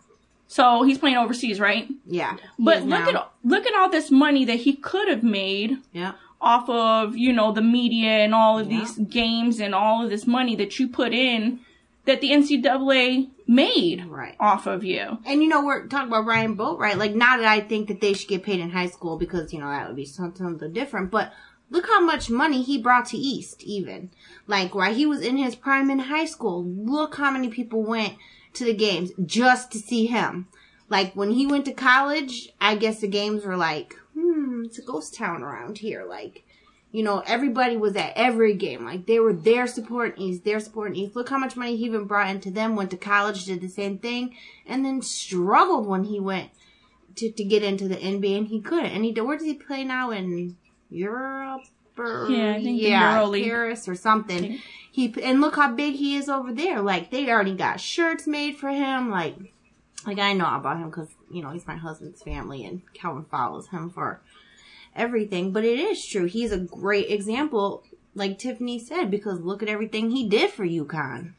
So 0.47 0.83
he's 0.83 0.97
playing 0.97 1.17
overseas, 1.17 1.59
right? 1.59 1.87
Yeah. 2.05 2.37
But 2.57 2.83
look 2.83 3.05
now. 3.05 3.19
at 3.19 3.31
look 3.43 3.65
at 3.65 3.75
all 3.75 3.89
this 3.89 4.09
money 4.09 4.45
that 4.45 4.55
he 4.61 4.73
could 4.73 5.09
have 5.09 5.23
made 5.23 5.77
Yeah. 5.91 6.13
off 6.39 6.69
of 6.69 7.17
you 7.17 7.33
know 7.33 7.51
the 7.51 7.61
media 7.61 8.09
and 8.23 8.33
all 8.33 8.57
of 8.59 8.71
Yeah. 8.71 8.79
these 8.79 8.97
games 8.97 9.59
and 9.59 9.75
all 9.75 10.03
of 10.03 10.09
this 10.09 10.25
money 10.25 10.55
that 10.55 10.79
you 10.79 10.87
put 10.87 11.13
in 11.13 11.59
that 12.05 12.21
the 12.21 12.31
NCAA 12.31 13.27
made 13.45 14.05
Right. 14.05 14.35
off 14.39 14.65
of 14.67 14.85
you. 14.85 15.17
And 15.25 15.43
you 15.43 15.49
know, 15.49 15.65
we're 15.65 15.87
talking 15.87 16.07
about 16.07 16.25
Ryan 16.25 16.53
Boat, 16.53 16.79
right? 16.79 16.97
Like, 16.97 17.13
not 17.15 17.39
that 17.39 17.47
I 17.47 17.59
think 17.59 17.89
that 17.89 17.99
they 17.99 18.13
should 18.13 18.29
get 18.29 18.43
paid 18.43 18.61
in 18.61 18.69
high 18.69 18.87
school 18.87 19.17
because, 19.17 19.51
you 19.53 19.59
know, 19.59 19.67
that 19.69 19.87
would 19.87 19.95
be 19.97 20.05
something 20.05 20.57
different, 20.71 21.11
but 21.11 21.33
look 21.69 21.87
how 21.87 21.99
much 21.99 22.29
money 22.29 22.61
he 22.61 22.77
brought 22.77 23.07
to 23.07 23.17
East, 23.17 23.63
even. 23.63 24.11
Like, 24.45 24.73
while 24.73 24.93
he 24.93 25.05
was 25.05 25.21
in 25.21 25.37
his 25.37 25.55
prime 25.55 25.89
in 25.89 25.99
high 25.99 26.25
school, 26.25 26.63
look 26.63 27.15
how 27.15 27.31
many 27.31 27.49
people 27.49 27.83
went 27.83 28.15
to 28.53 28.65
the 28.65 28.73
games 28.73 29.11
just 29.25 29.71
to 29.71 29.79
see 29.79 30.07
him. 30.07 30.47
Like, 30.89 31.13
when 31.13 31.31
he 31.31 31.45
went 31.45 31.65
to 31.65 31.73
college, 31.73 32.49
I 32.61 32.75
guess 32.75 33.01
the 33.01 33.07
games 33.07 33.43
were 33.43 33.57
like, 33.57 33.95
hmm, 34.13 34.63
it's 34.65 34.79
a 34.79 34.83
ghost 34.83 35.15
town 35.15 35.43
around 35.43 35.79
here. 35.79 36.05
Like, 36.05 36.45
you 36.91 37.03
know, 37.03 37.21
everybody 37.27 37.75
was 37.75 37.95
at 37.97 38.13
every 38.15 38.53
game. 38.53 38.85
Like, 38.85 39.05
they 39.05 39.19
were 39.19 39.33
there 39.33 39.67
supporting 39.67 40.21
East, 40.21 40.45
there 40.45 40.59
supporting 40.61 40.95
East. 40.95 41.15
Look 41.15 41.29
how 41.29 41.37
much 41.37 41.57
money 41.57 41.75
he 41.75 41.85
even 41.85 42.05
brought 42.05 42.29
into 42.29 42.49
them, 42.49 42.75
went 42.75 42.91
to 42.91 42.97
college, 42.97 43.45
did 43.45 43.59
the 43.59 43.67
same 43.67 43.97
thing, 43.97 44.35
and 44.65 44.85
then 44.85 45.01
struggled 45.01 45.85
when 45.85 46.05
he 46.05 46.19
went 46.19 46.51
to, 47.17 47.29
to 47.29 47.43
get 47.43 47.63
into 47.63 47.89
the 47.89 47.97
NBA, 47.97 48.37
and 48.37 48.47
he 48.47 48.61
couldn't. 48.61 48.91
And 48.91 49.03
he, 49.03 49.11
where 49.19 49.37
does 49.37 49.45
he 49.45 49.55
play 49.55 49.83
now? 49.83 50.11
In 50.11 50.55
Europe? 50.89 51.61
Or, 51.97 52.29
Yeah, 52.29 52.53
I 52.53 52.63
think 52.63 52.81
yeah, 52.81 53.27
Paris 53.31 53.87
or 53.87 53.95
something. 53.95 54.59
He 54.91 55.13
and 55.23 55.41
look 55.41 55.55
how 55.55 55.71
big 55.71 55.95
he 55.95 56.15
is 56.15 56.29
over 56.29 56.53
there. 56.53 56.81
Like 56.81 57.09
they 57.09 57.29
already 57.29 57.55
got 57.55 57.79
shirts 57.79 58.27
made 58.27 58.57
for 58.57 58.69
him. 58.69 59.09
Like, 59.09 59.35
like 60.05 60.19
I 60.19 60.33
know 60.33 60.55
about 60.55 60.77
him 60.77 60.89
because 60.89 61.09
you 61.31 61.41
know 61.41 61.49
he's 61.49 61.67
my 61.67 61.75
husband's 61.75 62.21
family, 62.21 62.65
and 62.65 62.81
Calvin 62.93 63.25
follows 63.25 63.69
him 63.69 63.89
for 63.89 64.21
everything. 64.95 65.51
But 65.51 65.65
it 65.65 65.79
is 65.79 66.05
true. 66.05 66.25
He's 66.25 66.51
a 66.51 66.59
great 66.59 67.09
example, 67.09 67.83
like 68.13 68.37
Tiffany 68.37 68.77
said, 68.77 69.09
because 69.09 69.39
look 69.39 69.63
at 69.63 69.69
everything 69.69 70.11
he 70.11 70.27
did 70.27 70.51
for 70.51 70.65
UConn. 70.65 71.33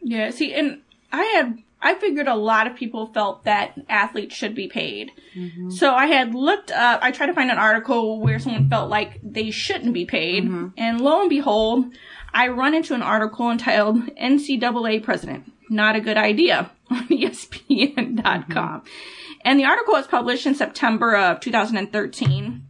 Yeah, 0.00 0.30
see, 0.30 0.54
and 0.54 0.82
I 1.12 1.24
had 1.24 1.62
I 1.80 1.94
figured 1.94 2.26
a 2.26 2.34
lot 2.34 2.66
of 2.66 2.74
people 2.74 3.06
felt 3.06 3.44
that 3.44 3.78
athletes 3.88 4.34
should 4.34 4.54
be 4.54 4.66
paid. 4.66 5.12
Mm-hmm. 5.34 5.70
So 5.70 5.94
I 5.94 6.06
had 6.06 6.34
looked 6.34 6.70
up. 6.70 7.00
I 7.02 7.10
tried 7.12 7.26
to 7.26 7.34
find 7.34 7.50
an 7.50 7.58
article 7.58 8.20
where 8.20 8.38
someone 8.38 8.68
felt 8.68 8.90
like 8.90 9.20
they 9.22 9.50
shouldn't 9.50 9.92
be 9.92 10.04
paid, 10.04 10.44
mm-hmm. 10.44 10.68
and 10.76 11.00
lo 11.00 11.20
and 11.20 11.30
behold, 11.30 11.86
I 12.32 12.48
run 12.48 12.74
into 12.74 12.94
an 12.94 13.02
article 13.02 13.50
entitled 13.50 14.06
"NCAA 14.16 15.02
President 15.02 15.52
Not 15.68 15.96
a 15.96 16.00
Good 16.00 16.16
Idea" 16.16 16.70
on 16.90 17.08
ESPN.com, 17.08 18.80
mm-hmm. 18.80 19.38
and 19.44 19.60
the 19.60 19.64
article 19.64 19.94
was 19.94 20.06
published 20.06 20.46
in 20.46 20.54
September 20.54 21.16
of 21.16 21.40
2013 21.40 22.62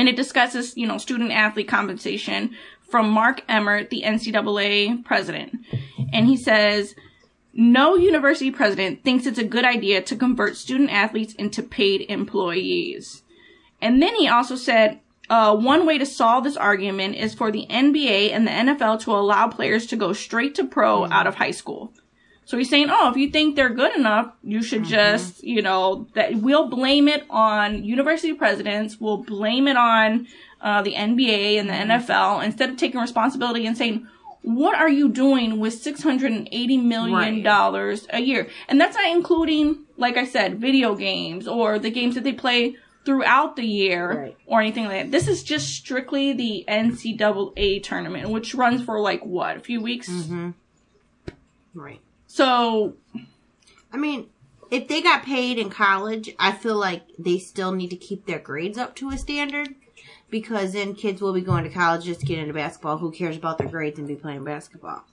and 0.00 0.08
it 0.08 0.16
discusses, 0.16 0.78
you 0.78 0.86
know, 0.86 0.96
student 0.96 1.30
athlete 1.30 1.68
compensation 1.68 2.56
from 2.88 3.10
Mark 3.10 3.42
Emmert, 3.50 3.90
the 3.90 4.02
NCAA 4.02 5.04
president. 5.04 5.58
And 6.10 6.26
he 6.26 6.38
says, 6.38 6.94
no 7.52 7.96
university 7.96 8.50
president 8.50 9.02
thinks 9.02 9.26
it's 9.26 9.38
a 9.38 9.44
good 9.44 9.64
idea 9.64 10.02
to 10.02 10.16
convert 10.16 10.56
student 10.56 10.90
athletes 10.90 11.34
into 11.34 11.62
paid 11.62 12.06
employees. 12.08 13.22
And 13.80 14.00
then 14.02 14.14
he 14.16 14.28
also 14.28 14.56
said, 14.56 15.00
uh, 15.28 15.56
one 15.56 15.86
way 15.86 15.96
to 15.96 16.06
solve 16.06 16.44
this 16.44 16.56
argument 16.56 17.14
is 17.14 17.34
for 17.34 17.52
the 17.52 17.66
NBA 17.70 18.32
and 18.32 18.46
the 18.46 18.50
NFL 18.50 19.00
to 19.02 19.12
allow 19.12 19.48
players 19.48 19.86
to 19.86 19.96
go 19.96 20.12
straight 20.12 20.56
to 20.56 20.64
pro 20.64 21.06
out 21.06 21.26
of 21.26 21.36
high 21.36 21.52
school. 21.52 21.92
So 22.44 22.58
he's 22.58 22.68
saying, 22.68 22.88
oh, 22.90 23.10
if 23.10 23.16
you 23.16 23.30
think 23.30 23.54
they're 23.54 23.68
good 23.68 23.94
enough, 23.94 24.32
you 24.42 24.60
should 24.60 24.82
just, 24.82 25.44
you 25.44 25.62
know, 25.62 26.08
that 26.14 26.34
we'll 26.34 26.68
blame 26.68 27.06
it 27.06 27.24
on 27.30 27.84
university 27.84 28.34
presidents. 28.34 29.00
We'll 29.00 29.18
blame 29.18 29.68
it 29.68 29.76
on 29.76 30.26
uh, 30.60 30.82
the 30.82 30.94
NBA 30.94 31.60
and 31.60 31.68
the 31.68 31.74
NFL 31.74 32.44
instead 32.44 32.70
of 32.70 32.76
taking 32.76 33.00
responsibility 33.00 33.66
and 33.66 33.78
saying, 33.78 34.08
what 34.42 34.74
are 34.74 34.88
you 34.88 35.08
doing 35.08 35.58
with 35.60 35.74
six 35.74 36.02
hundred 36.02 36.32
and 36.32 36.48
eighty 36.52 36.78
million 36.78 37.42
dollars 37.42 38.06
a 38.10 38.20
year? 38.20 38.48
And 38.68 38.80
that's 38.80 38.96
not 38.96 39.10
including, 39.10 39.84
like 39.96 40.16
I 40.16 40.24
said, 40.24 40.60
video 40.60 40.94
games 40.94 41.46
or 41.46 41.78
the 41.78 41.90
games 41.90 42.14
that 42.14 42.24
they 42.24 42.32
play 42.32 42.76
throughout 43.04 43.56
the 43.56 43.64
year 43.66 44.20
Right. 44.22 44.36
or 44.46 44.60
anything 44.60 44.84
like 44.84 45.04
that. 45.04 45.10
This 45.10 45.26
is 45.28 45.42
just 45.42 45.68
strictly 45.74 46.32
the 46.32 46.64
NCAA 46.68 47.82
tournament, 47.82 48.28
which 48.30 48.54
runs 48.54 48.82
for 48.82 49.00
like 49.00 49.24
what, 49.24 49.56
a 49.56 49.60
few 49.60 49.80
weeks? 49.80 50.08
Mm-hmm. 50.08 50.50
Right. 51.74 52.00
So 52.26 52.94
I 53.92 53.96
mean, 53.96 54.28
if 54.70 54.86
they 54.88 55.02
got 55.02 55.24
paid 55.24 55.58
in 55.58 55.68
college, 55.70 56.34
I 56.38 56.52
feel 56.52 56.76
like 56.76 57.02
they 57.18 57.38
still 57.38 57.72
need 57.72 57.90
to 57.90 57.96
keep 57.96 58.26
their 58.26 58.38
grades 58.38 58.78
up 58.78 58.94
to 58.96 59.10
a 59.10 59.18
standard 59.18 59.74
because 60.30 60.72
then 60.72 60.94
kids 60.94 61.20
will 61.20 61.32
be 61.32 61.40
going 61.40 61.64
to 61.64 61.70
college 61.70 62.04
just 62.04 62.20
to 62.20 62.26
get 62.26 62.38
into 62.38 62.54
basketball. 62.54 62.98
Who 62.98 63.10
cares 63.10 63.36
about 63.36 63.58
their 63.58 63.68
grades 63.68 63.98
and 63.98 64.08
be 64.08 64.16
playing 64.16 64.44
basketball? 64.44 65.04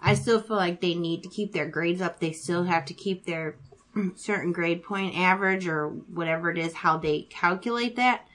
I 0.00 0.14
still 0.14 0.40
feel 0.40 0.56
like 0.56 0.80
they 0.80 0.94
need 0.94 1.22
to 1.22 1.28
keep 1.28 1.52
their 1.52 1.66
grades 1.66 2.00
up. 2.02 2.20
They 2.20 2.32
still 2.32 2.64
have 2.64 2.84
to 2.86 2.94
keep 2.94 3.24
their 3.24 3.56
certain 4.16 4.52
grade 4.52 4.84
point 4.84 5.16
average 5.16 5.66
or 5.66 5.88
whatever 5.88 6.50
it 6.50 6.58
is, 6.58 6.74
how 6.74 6.98
they 6.98 7.22
calculate 7.22 7.96
that. 7.96 8.26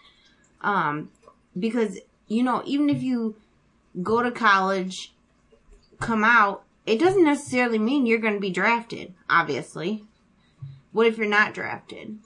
Um, 0.62 1.12
because, 1.58 2.00
you 2.28 2.44
know, 2.44 2.64
even 2.66 2.90
if 2.90 3.02
you 3.04 3.36
go 4.02 4.24
to 4.24 4.32
college, 4.32 5.14
come 6.00 6.24
out, 6.24 6.64
it 6.86 7.00
doesn't 7.00 7.24
necessarily 7.24 7.78
mean 7.78 8.06
you're 8.06 8.20
going 8.20 8.34
to 8.34 8.40
be 8.40 8.50
drafted, 8.50 9.14
obviously. 9.30 10.06
What 10.92 11.08
if 11.08 11.18
you're 11.18 11.28
not 11.28 11.54
drafted? 11.54 12.18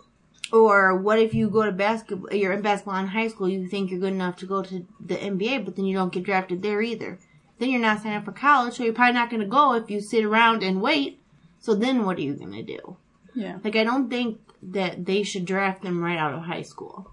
Or 0.52 0.96
what 0.96 1.20
if 1.20 1.34
you 1.34 1.50
go 1.50 1.64
to 1.64 1.72
basketball, 1.72 2.34
you're 2.34 2.54
in 2.54 2.62
basketball 2.62 2.98
in 2.98 3.08
high 3.08 3.28
school, 3.28 3.50
you 3.50 3.68
think 3.68 3.90
you're 3.90 4.00
good 4.00 4.14
enough 4.14 4.38
to 4.38 4.46
go 4.46 4.62
to 4.62 4.86
the 5.00 5.16
NBA, 5.16 5.66
but 5.66 5.76
then 5.76 5.86
you 5.86 5.98
don't 5.98 6.14
get 6.14 6.24
drafted 6.24 6.62
there 6.62 6.82
either. 6.82 7.20
Then 7.58 7.70
you're 7.70 7.82
not 7.82 8.02
signing 8.02 8.18
up 8.18 8.26
for 8.26 8.32
college, 8.32 8.76
so 8.76 8.84
you're 8.84 8.94
probably 8.94 9.14
not 9.14 9.30
going 9.30 9.42
to 9.42 9.48
go 9.48 9.74
if 9.74 9.90
you 9.90 10.02
sit 10.02 10.24
around 10.24 10.62
and 10.62 10.82
wait. 10.82 11.20
So 11.60 11.74
then 11.74 12.06
what 12.06 12.18
are 12.18 12.22
you 12.22 12.36
going 12.36 12.52
to 12.52 12.64
do? 12.64 12.98
yeah. 13.34 13.58
Like, 13.64 13.76
I 13.76 13.84
don't 13.84 14.10
think 14.10 14.40
that 14.62 15.06
they 15.06 15.24
should 15.24 15.46
draft 15.46 15.82
them 15.84 16.04
right 16.04 16.18
out 16.18 16.34
of 16.34 16.42
high 16.42 16.62
school. 16.62 17.12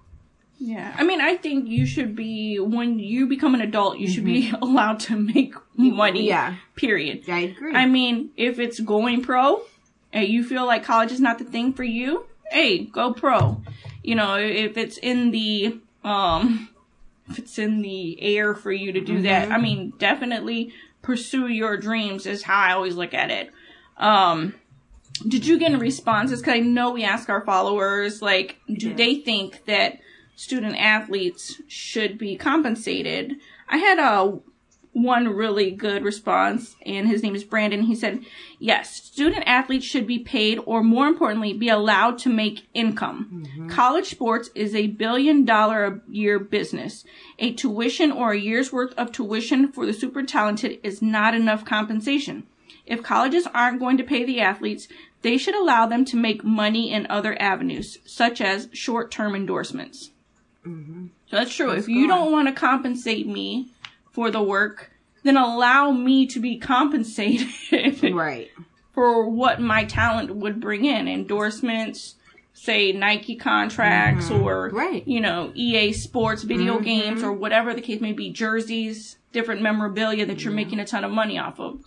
Yeah, 0.59 0.95
I 0.97 1.03
mean, 1.03 1.21
I 1.21 1.37
think 1.37 1.69
you 1.69 1.87
should 1.87 2.15
be 2.15 2.61
when 2.61 3.01
you 3.01 3.27
become 3.27 3.55
an 3.57 3.61
adult, 3.63 3.99
you 3.99 4.07
should 4.07 4.25
be 4.25 4.53
allowed 4.63 5.01
to 5.01 5.17
make 5.17 5.55
money. 5.75 6.21
Mm-hmm. 6.21 6.29
Yeah. 6.29 6.55
Period. 6.77 7.25
I 7.29 7.41
agree. 7.41 7.75
I 7.75 7.87
mean, 7.87 8.31
if 8.37 8.61
it's 8.61 8.79
going 8.79 9.23
pro, 9.23 9.63
and 10.13 10.29
you 10.29 10.45
feel 10.45 10.65
like 10.65 10.85
college 10.85 11.11
is 11.11 11.21
not 11.21 11.39
the 11.39 11.45
thing 11.45 11.73
for 11.73 11.83
you, 11.83 12.27
hey, 12.53 12.85
go 12.85 13.13
pro. 13.13 13.61
You 14.03 14.15
know, 14.15 14.37
if 14.37 14.77
it's 14.77 14.99
in 14.99 15.31
the 15.31 15.79
um, 16.05 16.69
if 17.29 17.39
it's 17.39 17.59
in 17.59 17.83
the 17.83 18.21
air 18.21 18.55
for 18.55 18.73
you 18.73 18.93
to 18.93 19.01
do 19.01 19.23
that, 19.23 19.51
I 19.51 19.59
mean, 19.59 19.93
definitely 19.99 20.73
pursue 21.03 21.49
your 21.49 21.77
dreams. 21.77 22.27
Is 22.27 22.43
how 22.43 22.61
I 22.61 22.73
always 22.73 22.95
look 22.95 23.15
at 23.15 23.31
it. 23.31 23.51
Um, 23.97 24.55
did 25.27 25.47
you 25.47 25.59
get 25.59 25.71
any 25.71 25.81
responses? 25.81 26.41
Because 26.41 26.55
I 26.55 26.61
know 26.61 26.91
we 26.91 27.05
ask 27.05 27.29
our 27.29 27.45
followers, 27.45 28.23
like, 28.23 28.57
do 28.73 28.93
they 28.95 29.17
think 29.17 29.65
that 29.67 30.01
student 30.37 30.77
athletes 30.77 31.61
should 31.69 32.19
be 32.19 32.37
compensated? 32.37 33.37
I 33.69 33.77
had 33.77 33.99
a 33.99 34.39
one 34.93 35.29
really 35.29 35.71
good 35.71 36.05
response, 36.05 36.77
and 36.85 37.09
his 37.09 37.23
name 37.23 37.35
is 37.35 37.45
Brandon. 37.45 37.83
He 37.83 37.95
said, 37.95 38.25
Yes, 38.59 38.95
student 38.95 39.45
athletes 39.47 39.87
should 39.87 40.07
be 40.07 40.19
paid, 40.19 40.59
or 40.67 40.83
more 40.83 41.07
importantly, 41.07 41.55
be 41.55 41.71
allowed 41.71 42.19
to 42.19 42.29
make 42.29 42.67
income. 42.75 43.45
Mm-hmm. 43.47 43.69
College 43.69 44.11
sports 44.11 44.51
is 44.55 44.75
a 44.75 44.89
billion 44.89 45.45
dollar 45.45 45.85
a 45.87 46.01
year 46.11 46.39
business. 46.39 47.05
A 47.39 47.53
tuition 47.53 48.13
or 48.13 48.33
a 48.33 48.39
year's 48.39 48.73
worth 48.73 48.93
of 48.99 49.13
tuition 49.13 49.73
for 49.73 49.87
the 49.87 49.95
super 49.95 50.23
talented 50.23 50.79
is 50.83 51.01
not 51.01 51.35
enough 51.35 51.65
compensation. 51.65 52.45
If 52.85 53.03
colleges 53.03 53.47
aren't 53.55 53.81
going 53.81 53.97
to 53.97 54.05
pay 54.05 54.25
the 54.25 54.41
athletes, 54.41 54.89
they 55.23 55.39
should 55.39 55.55
allow 55.55 55.87
them 55.87 56.05
to 56.07 56.17
make 56.17 56.45
money 56.45 56.93
in 56.93 57.07
other 57.09 57.41
avenues, 57.41 57.99
such 58.05 58.41
as 58.41 58.69
short 58.73 59.11
term 59.11 59.35
endorsements. 59.35 60.11
Mm-hmm. 60.67 61.07
So 61.29 61.37
that's 61.37 61.55
true. 61.55 61.71
if 61.71 61.89
you 61.89 62.07
don't 62.07 62.31
want 62.31 62.49
to 62.49 62.55
compensate 62.55 63.27
me 63.27 63.71
for 64.13 64.31
the 64.31 64.43
work, 64.43 64.91
then 65.25 65.37
allow 65.37 65.91
me 65.91 66.27
to 66.27 66.39
be 66.41 66.59
compensated 66.59 68.03
right. 68.13 68.51
for 68.93 69.29
what 69.29 69.61
my 69.61 69.85
talent 69.85 70.35
would 70.35 70.61
bring 70.61 70.85
in 70.85 71.09
endorsements, 71.09 72.15
say 72.53 72.93
Nike 72.93 73.37
contracts 73.37 74.31
or 74.31 74.69
Right. 74.71 75.07
you 75.09 75.21
know 75.21 75.51
EA 75.55 75.93
Sports 75.93 76.43
video 76.43 76.79
games 76.79 77.23
or 77.23 77.33
whatever 77.33 77.75
the 77.75 77.81
case 77.81 78.01
may 78.01 78.13
be, 78.13 78.31
jerseys, 78.31 79.17
different 79.33 79.63
memorabilia 79.63 80.27
that 80.27 80.45
you're 80.45 80.53
making 80.53 80.79
a 80.81 80.85
ton 80.87 81.05
of 81.05 81.11
money 81.11 81.39
off 81.39 81.59
of. 81.59 81.81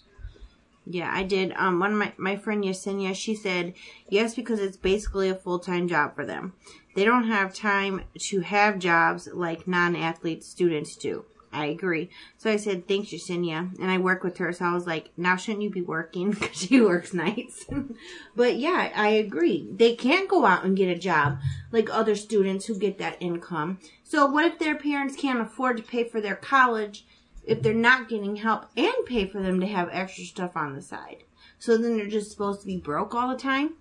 Yeah, 0.87 1.09
I 1.11 1.23
did. 1.23 1.51
Um, 1.53 1.79
one 1.79 1.93
of 1.93 1.97
my 1.97 2.13
my 2.17 2.35
friend 2.35 2.63
Yesenia, 2.63 3.15
she 3.15 3.35
said 3.35 3.73
yes 4.09 4.35
because 4.35 4.59
it's 4.59 4.77
basically 4.77 5.29
a 5.29 5.35
full 5.35 5.59
time 5.59 5.87
job 5.87 6.15
for 6.15 6.25
them. 6.25 6.53
They 6.95 7.03
don't 7.05 7.27
have 7.27 7.53
time 7.53 8.03
to 8.19 8.39
have 8.41 8.79
jobs 8.79 9.27
like 9.33 9.67
non 9.67 9.95
athlete 9.95 10.43
students 10.43 10.95
do. 10.95 11.25
I 11.55 11.65
agree. 11.65 12.09
So 12.37 12.51
I 12.51 12.57
said 12.57 12.87
thanks, 12.87 13.09
Yesenia, 13.09 13.79
and 13.79 13.89
I 13.89 13.97
work 13.97 14.23
with 14.23 14.37
her. 14.37 14.51
So 14.53 14.65
I 14.65 14.73
was 14.73 14.85
like, 14.85 15.11
now 15.17 15.35
shouldn't 15.35 15.63
you 15.63 15.69
be 15.69 15.81
working 15.81 16.31
because 16.39 16.57
she 16.57 16.81
works 16.81 17.13
nights? 17.13 17.65
but 18.35 18.57
yeah, 18.57 18.91
I 18.95 19.09
agree. 19.09 19.69
They 19.71 19.95
can't 19.95 20.29
go 20.29 20.45
out 20.45 20.65
and 20.65 20.77
get 20.77 20.89
a 20.89 20.99
job 20.99 21.39
like 21.71 21.89
other 21.89 22.15
students 22.15 22.65
who 22.65 22.77
get 22.77 22.97
that 22.99 23.17
income. 23.19 23.79
So 24.03 24.25
what 24.25 24.45
if 24.45 24.59
their 24.59 24.75
parents 24.75 25.15
can't 25.15 25.39
afford 25.39 25.77
to 25.77 25.83
pay 25.83 26.03
for 26.03 26.21
their 26.21 26.35
college? 26.35 27.05
if 27.47 27.61
they're 27.61 27.73
not 27.73 28.09
getting 28.09 28.37
help 28.37 28.65
and 28.75 28.93
pay 29.05 29.27
for 29.27 29.41
them 29.41 29.59
to 29.59 29.67
have 29.67 29.89
extra 29.91 30.23
stuff 30.23 30.55
on 30.55 30.75
the 30.75 30.81
side. 30.81 31.23
So 31.59 31.77
then 31.77 31.97
they're 31.97 32.07
just 32.07 32.31
supposed 32.31 32.61
to 32.61 32.67
be 32.67 32.77
broke 32.77 33.13
all 33.13 33.29
the 33.29 33.37
time. 33.37 33.73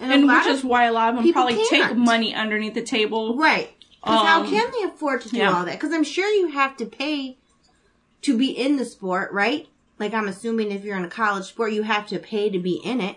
And 0.00 0.26
lot 0.26 0.46
which 0.46 0.54
is 0.54 0.64
why 0.64 0.84
a 0.84 0.92
lot 0.92 1.10
of 1.10 1.22
them 1.22 1.32
probably 1.32 1.56
take 1.68 1.82
can't. 1.82 1.98
money 1.98 2.34
underneath 2.34 2.74
the 2.74 2.82
table 2.82 3.36
right. 3.36 3.73
Because 4.04 4.26
how 4.26 4.40
Um, 4.42 4.48
can 4.50 4.70
they 4.70 4.84
afford 4.88 5.22
to 5.22 5.28
do 5.30 5.38
yeah. 5.38 5.52
all 5.56 5.64
that? 5.64 5.72
Because 5.72 5.92
I'm 5.92 6.04
sure 6.04 6.28
you 6.28 6.48
have 6.48 6.76
to 6.78 6.86
pay 6.86 7.38
to 8.22 8.36
be 8.36 8.50
in 8.50 8.76
the 8.76 8.84
sport, 8.84 9.32
right? 9.32 9.66
Like 9.98 10.12
I'm 10.14 10.28
assuming 10.28 10.70
if 10.72 10.84
you're 10.84 10.96
in 10.96 11.04
a 11.04 11.08
college 11.10 11.44
sport, 11.46 11.72
you 11.72 11.82
have 11.82 12.06
to 12.08 12.18
pay 12.18 12.50
to 12.50 12.58
be 12.58 12.80
in 12.84 13.00
it, 13.00 13.16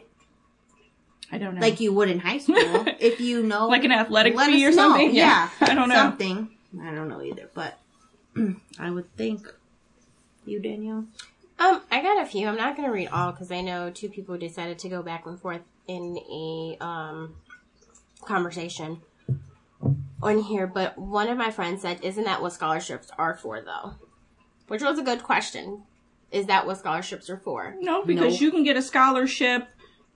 I 1.32 1.38
don't 1.38 1.56
know. 1.56 1.62
like 1.62 1.80
you 1.80 1.91
would 1.93 2.10
in 2.10 2.19
high 2.19 2.38
school. 2.38 2.56
if 3.00 3.19
you 3.19 3.43
know, 3.43 3.67
Like 3.67 3.84
an 3.84 3.91
athletic 3.91 4.36
let 4.36 4.50
fee 4.50 4.65
us 4.65 4.73
or 4.73 4.76
know. 4.78 4.84
something? 4.89 5.13
Yeah, 5.15 5.50
Yeah. 5.62 5.67
I 5.71 5.76
don't 5.76 5.89
know. 5.89 5.95
something. 5.95 6.50
I 6.82 6.91
don't 6.93 7.10
know 7.10 7.21
either, 7.21 7.50
but 7.54 7.78
I 8.80 8.89
would 8.91 9.13
think 9.17 9.47
you, 10.45 10.60
Danielle. 10.62 11.06
Um, 11.60 11.82
I 11.91 12.02
got 12.04 12.21
a 12.21 12.26
few. 12.26 12.47
I'm 12.47 12.56
not 12.56 12.76
going 12.78 12.88
to 12.88 12.93
read 12.93 13.08
all 13.08 13.32
because 13.32 13.52
I 13.52 13.62
know 13.62 13.89
two 13.89 14.10
people 14.10 14.38
decided 14.38 14.78
to 14.80 14.89
go 14.89 15.02
back 15.02 15.26
and 15.26 15.39
forth 15.39 15.62
in 15.88 16.17
a 16.32 16.78
um, 16.80 17.36
conversation 18.26 19.02
on 20.21 20.39
here. 20.43 20.67
But 20.67 20.97
one 20.97 21.30
of 21.30 21.38
my 21.38 21.51
friends 21.51 21.82
said, 21.82 21.99
"Isn't 22.03 22.23
that 22.25 22.41
what 22.41 22.53
scholarships 22.53 23.10
are 23.17 23.36
for, 23.36 23.62
though?" 23.62 23.95
Which 24.67 24.82
was 24.82 24.99
a 24.99 25.03
good 25.03 25.23
question. 25.23 25.84
Is 26.32 26.47
that 26.47 26.65
what 26.67 26.77
scholarships 26.77 27.30
are 27.30 27.38
for? 27.38 27.75
No, 27.80 28.03
because 28.03 28.34
Nope. 28.34 28.41
you 28.41 28.51
can 28.51 28.63
get 28.63 28.75
a 28.75 28.82
scholarship 28.82 29.67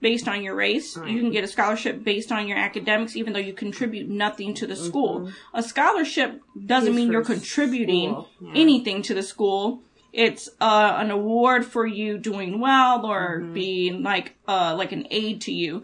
based 0.02 0.28
on 0.28 0.42
your 0.42 0.54
race. 0.54 0.96
Right. 0.96 1.08
You 1.10 1.20
can 1.20 1.30
get 1.30 1.42
a 1.44 1.48
scholarship 1.48 2.04
based 2.04 2.30
on 2.32 2.46
your 2.48 2.58
academics, 2.58 3.16
even 3.16 3.32
though 3.32 3.38
you 3.38 3.54
contribute 3.54 4.08
nothing 4.10 4.52
to 4.54 4.66
the 4.66 4.74
Mm-hmm. 4.74 4.84
school. 4.86 5.30
A 5.54 5.62
scholarship 5.62 6.40
doesn't 6.66 6.90
Is 6.90 6.96
mean 6.96 7.10
you're 7.12 7.24
contributing 7.24 8.22
yeah. 8.40 8.52
anything 8.54 9.00
to 9.02 9.14
the 9.14 9.22
school. 9.22 9.80
It's 10.12 10.50
uh, 10.60 10.96
an 10.98 11.10
award 11.10 11.64
for 11.64 11.86
you 11.86 12.18
doing 12.18 12.60
well 12.60 13.06
or 13.06 13.38
Mm-hmm. 13.40 13.54
being 13.54 14.02
like 14.02 14.34
uh, 14.46 14.74
like 14.76 14.92
an 14.92 15.06
aid 15.10 15.40
to 15.42 15.52
you. 15.52 15.82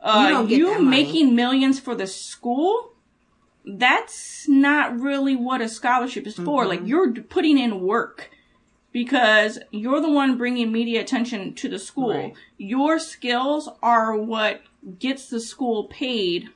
Uh, 0.00 0.22
You 0.24 0.28
don't 0.34 0.46
get 0.48 0.66
that 0.66 0.80
money. 0.82 1.04
making 1.04 1.34
millions 1.36 1.78
for 1.78 1.94
the 1.94 2.06
school. 2.08 2.92
That's 3.68 4.48
not 4.48 4.98
really 4.98 5.36
what 5.36 5.60
a 5.60 5.68
scholarship 5.68 6.26
is 6.26 6.36
for. 6.36 6.62
Mm-hmm. 6.62 6.68
Like 6.68 6.80
you're 6.84 7.12
putting 7.12 7.58
in 7.58 7.80
work 7.80 8.30
because 8.92 9.58
you're 9.70 10.00
the 10.00 10.10
one 10.10 10.38
bringing 10.38 10.72
media 10.72 11.00
attention 11.00 11.54
to 11.54 11.68
the 11.68 11.78
school. 11.78 12.14
Right. 12.14 12.34
Your 12.56 12.98
skills 12.98 13.68
are 13.82 14.16
what 14.16 14.62
gets 14.98 15.28
the 15.28 15.40
school 15.40 15.84
paid 15.84 16.48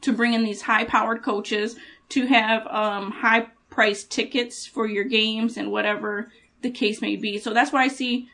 to 0.00 0.12
bring 0.12 0.34
in 0.34 0.44
these 0.44 0.62
high 0.62 0.84
powered 0.84 1.22
coaches, 1.22 1.76
to 2.10 2.26
have 2.26 2.66
um, 2.66 3.10
high 3.10 3.48
priced 3.70 4.10
tickets 4.10 4.66
for 4.66 4.86
your 4.86 5.04
games 5.04 5.56
and 5.56 5.70
whatever 5.70 6.30
the 6.62 6.70
case 6.70 7.00
may 7.00 7.16
be. 7.16 7.38
So 7.38 7.52
that's 7.52 7.72
why 7.72 7.84
I 7.84 7.88
see 7.88 8.28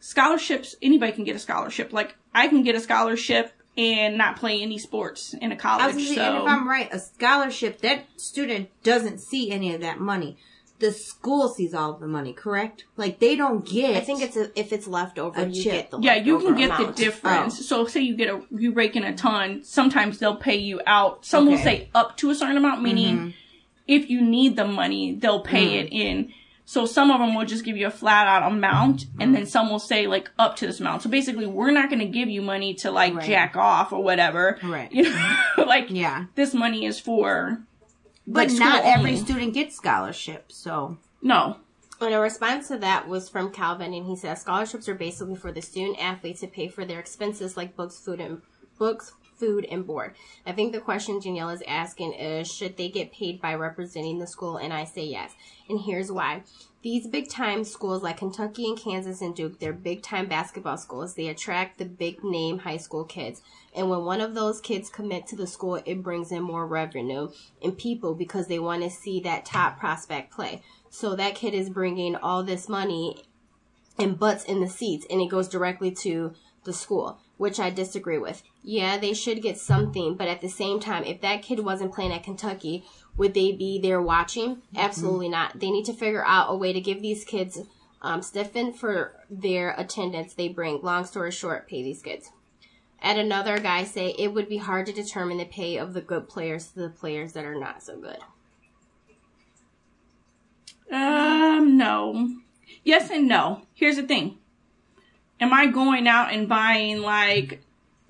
scholarships, 0.00 0.74
anybody 0.82 1.12
can 1.12 1.24
get 1.24 1.36
a 1.36 1.40
scholarship. 1.40 1.92
Like 1.92 2.14
I 2.34 2.48
can 2.48 2.62
get 2.62 2.74
a 2.74 2.80
scholarship 2.80 3.52
and 3.76 4.18
not 4.18 4.36
play 4.36 4.60
any 4.60 4.78
sports 4.78 5.34
in 5.34 5.50
a 5.50 5.54
I 5.54 5.56
was 5.56 5.62
college. 5.62 5.92
gonna 5.94 6.04
say, 6.06 6.14
so 6.16 6.22
and 6.22 6.36
if 6.44 6.48
I'm 6.50 6.68
right, 6.68 6.88
a 6.92 6.98
scholarship 6.98 7.80
that 7.80 8.04
student 8.20 8.68
doesn't 8.82 9.18
see 9.18 9.50
any 9.50 9.74
of 9.74 9.80
that 9.80 9.98
money. 10.00 10.36
The 10.78 10.90
school 10.90 11.48
sees 11.48 11.74
all 11.74 11.92
of 11.94 12.00
the 12.00 12.08
money, 12.08 12.32
correct? 12.32 12.84
Like 12.96 13.20
they 13.20 13.36
don't 13.36 13.64
get. 13.64 13.94
I 13.96 14.00
think 14.00 14.20
it's 14.20 14.36
a, 14.36 14.50
if 14.58 14.72
it's 14.72 14.88
left 14.88 15.16
over, 15.16 15.40
A 15.40 15.46
you 15.46 15.62
chip. 15.62 15.72
get 15.72 15.90
the 15.92 16.00
Yeah, 16.00 16.16
you 16.16 16.40
can 16.40 16.56
get 16.56 16.70
amount. 16.70 16.96
the 16.96 17.04
difference. 17.04 17.60
Oh. 17.60 17.62
So 17.62 17.86
say 17.86 18.00
you 18.00 18.16
get 18.16 18.28
a 18.28 18.42
you 18.50 18.72
rake 18.72 18.96
in 18.96 19.04
a 19.04 19.14
ton, 19.16 19.62
sometimes 19.62 20.18
they'll 20.18 20.34
pay 20.36 20.56
you 20.56 20.80
out. 20.86 21.24
Some 21.24 21.46
will 21.46 21.56
say 21.58 21.88
up 21.94 22.16
to 22.16 22.30
a 22.30 22.34
certain 22.34 22.56
amount, 22.56 22.82
meaning 22.82 23.16
Mm-hmm. 23.16 23.28
if 23.86 24.10
you 24.10 24.20
need 24.22 24.56
the 24.56 24.66
money, 24.66 25.14
they'll 25.14 25.42
pay 25.42 25.68
Mm. 25.68 25.84
it 25.84 25.92
in. 25.92 26.32
So 26.64 26.86
some 26.86 27.10
of 27.10 27.18
them 27.18 27.34
will 27.34 27.44
just 27.44 27.64
give 27.64 27.76
you 27.76 27.86
a 27.88 27.90
flat 27.90 28.26
out 28.26 28.50
amount, 28.50 29.00
Mm-hmm. 29.00 29.20
and 29.20 29.34
then 29.34 29.46
some 29.46 29.68
will 29.68 29.78
say 29.80 30.06
like 30.06 30.30
up 30.38 30.56
to 30.56 30.66
this 30.66 30.80
amount. 30.80 31.02
So 31.02 31.10
basically, 31.10 31.46
we're 31.46 31.72
not 31.72 31.88
going 31.90 31.98
to 31.98 32.06
give 32.06 32.28
you 32.28 32.40
money 32.40 32.72
to 32.74 32.90
like 32.90 33.14
Right. 33.14 33.26
jack 33.26 33.56
off 33.56 33.92
or 33.92 34.02
whatever. 34.02 34.58
Right. 34.62 34.90
You 34.92 35.04
know, 35.10 35.36
like 35.66 35.90
Yeah. 35.90 36.26
this 36.34 36.54
money 36.54 36.86
is 36.86 36.98
for. 37.00 37.60
But 38.26 38.48
like, 38.50 38.58
not 38.58 38.84
every 38.84 39.10
only. 39.10 39.16
student 39.16 39.54
gets 39.54 39.74
scholarships, 39.76 40.56
so 40.56 40.96
No. 41.20 41.56
And 42.00 42.14
a 42.14 42.20
response 42.20 42.68
to 42.68 42.78
that 42.78 43.06
was 43.08 43.28
from 43.28 43.52
Calvin, 43.52 43.92
and 43.94 44.06
he 44.06 44.16
says 44.16 44.40
scholarships 44.40 44.88
are 44.88 44.94
basically 44.94 45.36
for 45.36 45.52
the 45.52 45.62
student 45.62 45.98
athlete 46.02 46.38
to 46.38 46.46
pay 46.48 46.68
for 46.68 46.84
their 46.84 46.98
expenses 47.00 47.56
like 47.56 47.76
books, 47.76 47.98
food, 48.00 48.20
and 48.20 48.42
books, 48.78 49.12
food, 49.42 49.66
and 49.68 49.84
board. 49.84 50.14
I 50.46 50.52
think 50.52 50.72
the 50.72 50.80
question 50.80 51.18
Danielle 51.18 51.48
is 51.48 51.64
asking 51.66 52.12
is 52.12 52.46
should 52.46 52.76
they 52.76 52.88
get 52.88 53.12
paid 53.12 53.40
by 53.40 53.56
representing 53.56 54.20
the 54.20 54.26
school? 54.28 54.56
And 54.56 54.72
I 54.72 54.84
say 54.84 55.04
yes. 55.04 55.34
And 55.68 55.80
here's 55.80 56.12
why. 56.12 56.44
These 56.82 57.08
big 57.08 57.28
time 57.28 57.64
schools 57.64 58.04
like 58.04 58.18
Kentucky 58.18 58.68
and 58.68 58.78
Kansas 58.78 59.20
and 59.20 59.34
Duke, 59.34 59.58
they're 59.58 59.72
big 59.72 60.00
time 60.00 60.28
basketball 60.28 60.76
schools. 60.78 61.14
They 61.14 61.26
attract 61.26 61.78
the 61.78 61.86
big 61.86 62.22
name 62.22 62.60
high 62.60 62.76
school 62.76 63.02
kids. 63.02 63.42
And 63.74 63.90
when 63.90 64.04
one 64.04 64.20
of 64.20 64.36
those 64.36 64.60
kids 64.60 64.88
commit 64.88 65.26
to 65.28 65.36
the 65.36 65.48
school, 65.48 65.82
it 65.84 66.04
brings 66.04 66.30
in 66.30 66.42
more 66.42 66.64
revenue 66.64 67.30
and 67.60 67.76
people 67.76 68.14
because 68.14 68.46
they 68.46 68.60
want 68.60 68.84
to 68.84 68.90
see 68.90 69.18
that 69.20 69.44
top 69.44 69.80
prospect 69.80 70.32
play. 70.32 70.62
So 70.88 71.16
that 71.16 71.34
kid 71.34 71.52
is 71.52 71.68
bringing 71.68 72.14
all 72.14 72.44
this 72.44 72.68
money 72.68 73.24
and 73.98 74.16
butts 74.16 74.44
in 74.44 74.60
the 74.60 74.68
seats 74.68 75.04
and 75.10 75.20
it 75.20 75.30
goes 75.30 75.48
directly 75.48 75.90
to 76.02 76.32
the 76.62 76.72
school, 76.72 77.18
which 77.38 77.58
I 77.58 77.70
disagree 77.70 78.18
with. 78.18 78.44
Yeah, 78.64 78.96
they 78.96 79.12
should 79.12 79.42
get 79.42 79.58
something, 79.58 80.14
but 80.14 80.28
at 80.28 80.40
the 80.40 80.48
same 80.48 80.78
time, 80.78 81.04
if 81.04 81.20
that 81.20 81.42
kid 81.42 81.60
wasn't 81.60 81.92
playing 81.92 82.12
at 82.12 82.22
Kentucky, 82.22 82.84
would 83.16 83.34
they 83.34 83.52
be 83.52 83.80
there 83.80 84.00
watching? 84.00 84.62
Absolutely 84.76 85.28
not. 85.28 85.58
They 85.58 85.70
need 85.70 85.84
to 85.86 85.92
figure 85.92 86.24
out 86.24 86.46
a 86.48 86.56
way 86.56 86.72
to 86.72 86.80
give 86.80 87.02
these 87.02 87.24
kids 87.24 87.58
um, 88.02 88.22
stiffen 88.22 88.72
for 88.72 89.16
their 89.28 89.74
attendance 89.76 90.34
they 90.34 90.48
bring. 90.48 90.80
Long 90.80 91.04
story 91.04 91.32
short, 91.32 91.68
pay 91.68 91.82
these 91.82 92.02
kids. 92.02 92.30
And 93.00 93.18
another 93.18 93.58
guy 93.58 93.82
say 93.82 94.14
it 94.16 94.32
would 94.32 94.48
be 94.48 94.58
hard 94.58 94.86
to 94.86 94.92
determine 94.92 95.38
the 95.38 95.44
pay 95.44 95.76
of 95.76 95.92
the 95.92 96.00
good 96.00 96.28
players 96.28 96.68
to 96.68 96.80
the 96.80 96.88
players 96.88 97.32
that 97.32 97.44
are 97.44 97.58
not 97.58 97.82
so 97.82 97.98
good. 97.98 98.18
Um, 100.92 101.76
no. 101.76 102.36
Yes 102.84 103.10
and 103.10 103.26
no. 103.26 103.62
Here's 103.74 103.96
the 103.96 104.04
thing. 104.04 104.38
Am 105.40 105.52
I 105.52 105.66
going 105.66 106.06
out 106.06 106.32
and 106.32 106.48
buying 106.48 107.02
like 107.02 107.60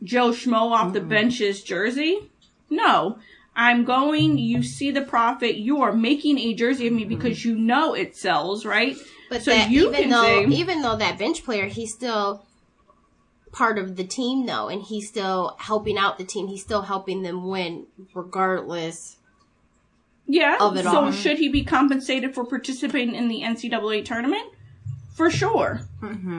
Joe 0.03 0.31
Schmo 0.31 0.71
off 0.73 0.93
the 0.93 1.01
bench's 1.01 1.63
jersey? 1.63 2.31
No. 2.71 3.19
I'm 3.55 3.85
going, 3.85 4.39
you 4.39 4.63
see 4.63 4.91
the 4.91 5.03
profit, 5.03 5.57
you 5.57 5.83
are 5.83 5.93
making 5.93 6.39
a 6.39 6.55
jersey 6.55 6.87
of 6.87 6.95
me 6.95 7.05
because 7.05 7.45
you 7.45 7.55
know 7.55 7.93
it 7.95 8.17
sells, 8.17 8.65
right? 8.65 8.97
But 9.29 9.43
So 9.43 9.51
that, 9.51 9.71
you 9.71 9.89
even 9.89 9.95
can 10.03 10.11
though 10.11 10.23
say- 10.49 10.55
even 10.57 10.81
though 10.83 10.97
that 10.97 11.19
bench 11.19 11.45
player, 11.45 11.67
he's 11.67 11.93
still 11.93 12.47
part 13.53 13.77
of 13.79 13.97
the 13.97 14.05
team 14.05 14.47
though, 14.47 14.69
and 14.69 14.83
he's 14.83 15.07
still 15.09 15.55
helping 15.59 15.99
out 15.99 16.17
the 16.17 16.25
team. 16.25 16.47
He's 16.49 16.63
still 16.63 16.83
helping 16.83 17.23
them 17.23 17.47
win, 17.47 17.87
regardless. 18.15 19.19
Yeah. 20.27 20.57
Of 20.59 20.77
it 20.79 20.85
so 20.85 21.05
all. 21.07 21.13
should 21.13 21.39
he 21.39 21.51
be 21.51 21.63
compensated 21.65 22.35
for 22.35 22.45
participating 22.47 23.15
in 23.15 23.29
the 23.29 23.43
NCAA 23.43 24.03
tournament? 24.05 24.51
For 25.15 25.31
sure. 25.31 25.83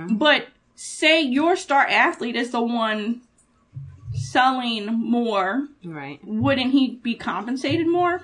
But 0.10 0.48
say 0.74 1.22
your 1.22 1.56
star 1.56 1.86
athlete 1.86 2.36
is 2.36 2.50
the 2.50 2.62
one 2.62 3.22
selling 4.34 4.88
more 4.88 5.68
right. 5.86 6.20
wouldn't 6.24 6.72
he 6.72 7.00
be 7.04 7.14
compensated 7.14 7.88
more? 7.88 8.24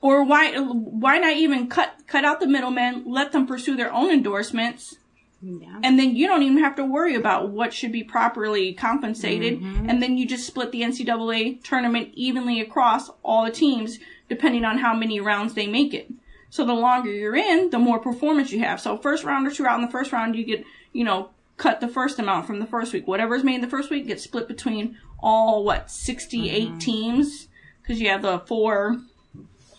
Or 0.00 0.22
why 0.22 0.56
why 0.58 1.18
not 1.18 1.36
even 1.36 1.68
cut 1.68 1.94
cut 2.06 2.24
out 2.24 2.38
the 2.38 2.46
middlemen, 2.46 3.04
let 3.06 3.32
them 3.32 3.46
pursue 3.46 3.74
their 3.76 3.92
own 3.92 4.10
endorsements, 4.10 4.96
Yeah. 5.42 5.80
and 5.82 5.98
then 5.98 6.14
you 6.14 6.26
don't 6.26 6.42
even 6.42 6.58
have 6.58 6.76
to 6.76 6.84
worry 6.84 7.14
about 7.14 7.50
what 7.50 7.72
should 7.72 7.90
be 7.90 8.04
properly 8.04 8.74
compensated, 8.74 9.60
mm-hmm. 9.60 9.88
and 9.88 10.02
then 10.02 10.18
you 10.18 10.26
just 10.26 10.46
split 10.46 10.72
the 10.72 10.82
NCAA 10.82 11.62
tournament 11.64 12.10
evenly 12.14 12.60
across 12.60 13.10
all 13.24 13.44
the 13.44 13.50
teams, 13.50 13.98
depending 14.28 14.64
on 14.64 14.78
how 14.78 14.94
many 14.94 15.20
rounds 15.20 15.54
they 15.54 15.66
make 15.66 15.94
it. 15.94 16.10
So 16.50 16.64
the 16.64 16.74
longer 16.74 17.10
you're 17.10 17.34
in, 17.34 17.70
the 17.70 17.80
more 17.80 17.98
performance 17.98 18.52
you 18.52 18.60
have. 18.60 18.80
So 18.80 18.96
first 18.98 19.24
rounders 19.24 19.56
who 19.56 19.64
are 19.64 19.68
out 19.70 19.80
in 19.80 19.86
the 19.86 19.90
first 19.90 20.12
round, 20.12 20.36
you 20.36 20.44
get, 20.44 20.64
you 20.92 21.02
know, 21.02 21.30
cut 21.56 21.80
the 21.80 21.88
first 21.88 22.18
amount 22.18 22.46
from 22.46 22.58
the 22.58 22.66
first 22.66 22.92
week. 22.92 23.06
Whatever's 23.06 23.44
made 23.44 23.56
in 23.56 23.60
the 23.60 23.68
first 23.68 23.90
week 23.90 24.06
gets 24.06 24.24
split 24.24 24.48
between 24.48 24.98
all, 25.18 25.64
what, 25.64 25.90
68 25.90 26.68
mm-hmm. 26.68 26.78
teams? 26.78 27.48
Because 27.82 28.00
you 28.00 28.08
have 28.08 28.22
the 28.22 28.40
four, 28.40 29.00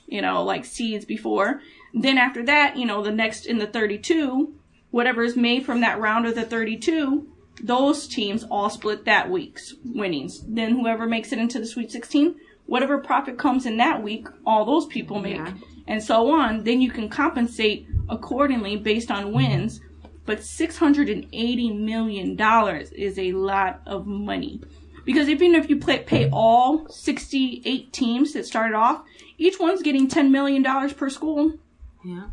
you 0.07 0.21
know, 0.21 0.43
like 0.43 0.65
seeds 0.65 1.05
before. 1.05 1.61
Then 1.93 2.17
after 2.17 2.43
that, 2.45 2.77
you 2.77 2.85
know, 2.85 3.03
the 3.03 3.11
next 3.11 3.45
in 3.45 3.57
the 3.57 3.67
32, 3.67 4.53
whatever 4.91 5.23
is 5.23 5.35
made 5.35 5.65
from 5.65 5.81
that 5.81 5.99
round 5.99 6.25
of 6.25 6.35
the 6.35 6.43
32, 6.43 7.27
those 7.63 8.07
teams 8.07 8.43
all 8.43 8.69
split 8.69 9.05
that 9.05 9.29
week's 9.29 9.73
winnings. 9.83 10.43
Then 10.47 10.77
whoever 10.77 11.05
makes 11.05 11.31
it 11.31 11.39
into 11.39 11.59
the 11.59 11.65
Sweet 11.65 11.91
16, 11.91 12.35
whatever 12.65 12.97
profit 12.97 13.37
comes 13.37 13.65
in 13.65 13.77
that 13.77 14.03
week, 14.03 14.27
all 14.45 14.65
those 14.65 14.85
people 14.85 15.19
make. 15.19 15.37
Yeah. 15.37 15.53
And 15.87 16.03
so 16.03 16.31
on. 16.31 16.63
Then 16.63 16.81
you 16.81 16.89
can 16.89 17.09
compensate 17.09 17.87
accordingly 18.09 18.75
based 18.75 19.11
on 19.11 19.31
wins. 19.31 19.81
But 20.25 20.39
$680 20.39 21.79
million 21.79 22.39
is 22.93 23.19
a 23.19 23.31
lot 23.33 23.81
of 23.85 24.07
money. 24.07 24.61
Because 25.05 25.29
even 25.29 25.53
if 25.53 25.69
you 25.69 25.77
play, 25.77 25.99
pay 25.99 26.29
all 26.31 26.87
68 26.89 27.93
teams 27.93 28.33
that 28.33 28.45
started 28.45 28.75
off, 28.75 29.03
each 29.37 29.59
one's 29.59 29.83
getting 29.83 30.07
$10 30.07 30.31
million 30.31 30.63
per 30.95 31.09
school. 31.09 31.53
Yeah. 32.03 32.25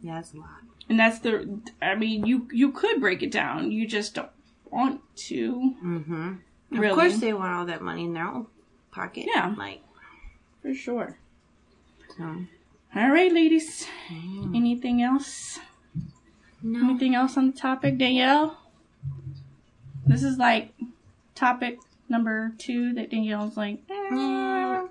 Yeah, 0.00 0.14
that's 0.14 0.32
a 0.32 0.38
lot. 0.38 0.48
And 0.88 0.98
that's 0.98 1.18
the, 1.18 1.60
I 1.82 1.94
mean, 1.94 2.24
you, 2.24 2.48
you 2.52 2.72
could 2.72 3.00
break 3.00 3.22
it 3.22 3.30
down. 3.30 3.70
You 3.70 3.86
just 3.86 4.14
don't 4.14 4.30
want 4.70 5.02
to. 5.16 5.74
Mm-hmm. 5.84 6.32
Really. 6.70 6.88
Of 6.88 6.94
course, 6.94 7.18
they 7.18 7.34
want 7.34 7.52
all 7.54 7.66
that 7.66 7.82
money 7.82 8.04
in 8.04 8.14
their 8.14 8.26
own 8.26 8.46
pocket. 8.90 9.26
Yeah. 9.26 9.54
Like, 9.58 9.82
For 10.62 10.74
sure. 10.74 11.18
So, 12.16 12.24
All 12.96 13.10
right, 13.10 13.32
ladies. 13.32 13.86
Anything 14.54 15.02
else? 15.02 15.58
No. 16.62 16.80
Anything 16.90 17.14
else 17.14 17.36
on 17.36 17.50
the 17.50 17.56
topic, 17.56 17.98
Danielle? 17.98 18.58
This 20.06 20.22
is 20.22 20.38
like 20.38 20.72
topic 21.34 21.78
number 22.08 22.52
two 22.58 22.92
that 22.94 23.10
Danielle's 23.10 23.56
like, 23.56 23.82
eh, 23.90 23.94
Yeah. 24.14 24.86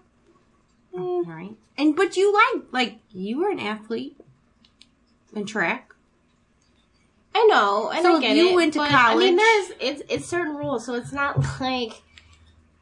eh. 0.94 0.98
All 0.98 1.24
right. 1.24 1.56
And 1.78 1.96
but 1.96 2.16
you 2.18 2.34
like 2.34 2.64
like 2.72 3.00
you 3.12 3.40
were 3.40 3.50
an 3.50 3.60
athlete 3.60 4.18
in 5.36 5.46
track. 5.46 5.94
I 7.36 7.46
know, 7.52 7.90
and 7.92 8.02
So 8.02 8.18
I 8.18 8.22
get 8.22 8.36
you 8.36 8.50
it. 8.50 8.56
went 8.56 8.74
to 8.74 8.80
but, 8.80 8.92
I 8.92 9.16
mean, 9.16 9.38
college. 9.38 9.70
there's 9.80 9.98
it's 10.00 10.02
it's 10.14 10.26
certain 10.26 10.56
rules, 10.56 10.86
so 10.86 10.96
it's 10.96 11.12
not 11.14 11.38
like 11.62 12.02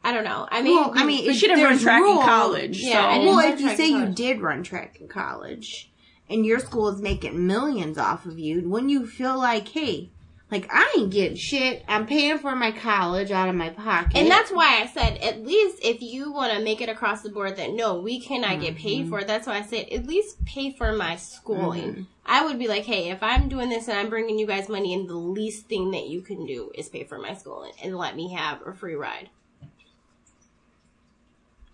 I 0.02 0.12
don't 0.12 0.24
know. 0.24 0.46
I 0.50 0.62
mean, 0.62 0.76
Well, 0.76 0.92
I 0.94 1.04
mean, 1.04 1.24
But 1.26 1.32
if 1.34 1.40
she 1.40 1.48
didn't 1.48 1.64
run 1.64 1.78
track 1.78 2.00
rules- 2.00 2.20
in 2.20 2.24
college, 2.26 2.80
Yeah, 2.80 2.92
so 2.92 2.98
I 3.00 3.18
didn't 3.18 3.26
Well, 3.36 3.52
if 3.52 3.60
you 3.60 3.76
say 3.76 3.90
in 3.92 4.00
you 4.00 4.06
did 4.14 4.40
run 4.40 4.62
track 4.62 4.98
in 5.00 5.08
college, 5.08 5.90
and 6.28 6.44
your 6.44 6.58
school 6.58 6.88
is 6.88 7.00
making 7.00 7.46
millions 7.46 7.98
off 7.98 8.26
of 8.26 8.38
you, 8.38 8.68
wouldn't 8.68 8.90
you 8.90 9.06
feel 9.06 9.38
like, 9.38 9.68
hey, 9.68 10.10
like 10.50 10.68
I 10.72 10.94
ain't 10.96 11.10
getting 11.10 11.36
shit. 11.36 11.84
I'm 11.88 12.06
paying 12.06 12.38
for 12.38 12.54
my 12.54 12.70
college 12.70 13.32
out 13.32 13.48
of 13.48 13.54
my 13.56 13.70
pocket, 13.70 14.16
And 14.16 14.30
that's 14.30 14.52
why 14.52 14.80
I 14.80 14.86
said, 14.86 15.18
at 15.18 15.44
least 15.44 15.78
if 15.82 16.00
you 16.02 16.30
want 16.32 16.52
to 16.52 16.60
make 16.62 16.80
it 16.80 16.88
across 16.88 17.22
the 17.22 17.30
board 17.30 17.56
that 17.56 17.72
no, 17.72 17.98
we 18.00 18.20
cannot 18.20 18.60
get 18.60 18.74
Mm-hmm. 18.74 18.82
paid 18.82 19.08
for 19.08 19.20
it. 19.20 19.26
That's 19.26 19.46
why 19.48 19.58
I 19.58 19.62
said, 19.62 19.88
at 19.90 20.06
least 20.06 20.44
pay 20.44 20.72
for 20.72 20.92
my 20.92 21.16
schooling. 21.16 22.06
I 22.24 22.44
would 22.44 22.58
be 22.58 22.68
like, 22.68 22.84
hey, 22.84 23.10
if 23.10 23.22
I'm 23.22 23.48
doing 23.48 23.68
this 23.70 23.88
and 23.88 23.98
I'm 23.98 24.08
bringing 24.08 24.38
you 24.38 24.46
guys 24.46 24.68
money, 24.68 24.94
and 24.94 25.08
the 25.08 25.14
least 25.14 25.66
thing 25.66 25.90
that 25.92 26.06
you 26.06 26.20
can 26.22 26.46
do 26.46 26.70
is 26.74 26.88
pay 26.88 27.04
for 27.04 27.18
my 27.18 27.34
schooling 27.34 27.72
and 27.82 27.96
let 27.96 28.14
me 28.16 28.32
have 28.34 28.64
a 28.66 28.72
free 28.72 28.94
ride. 28.94 29.30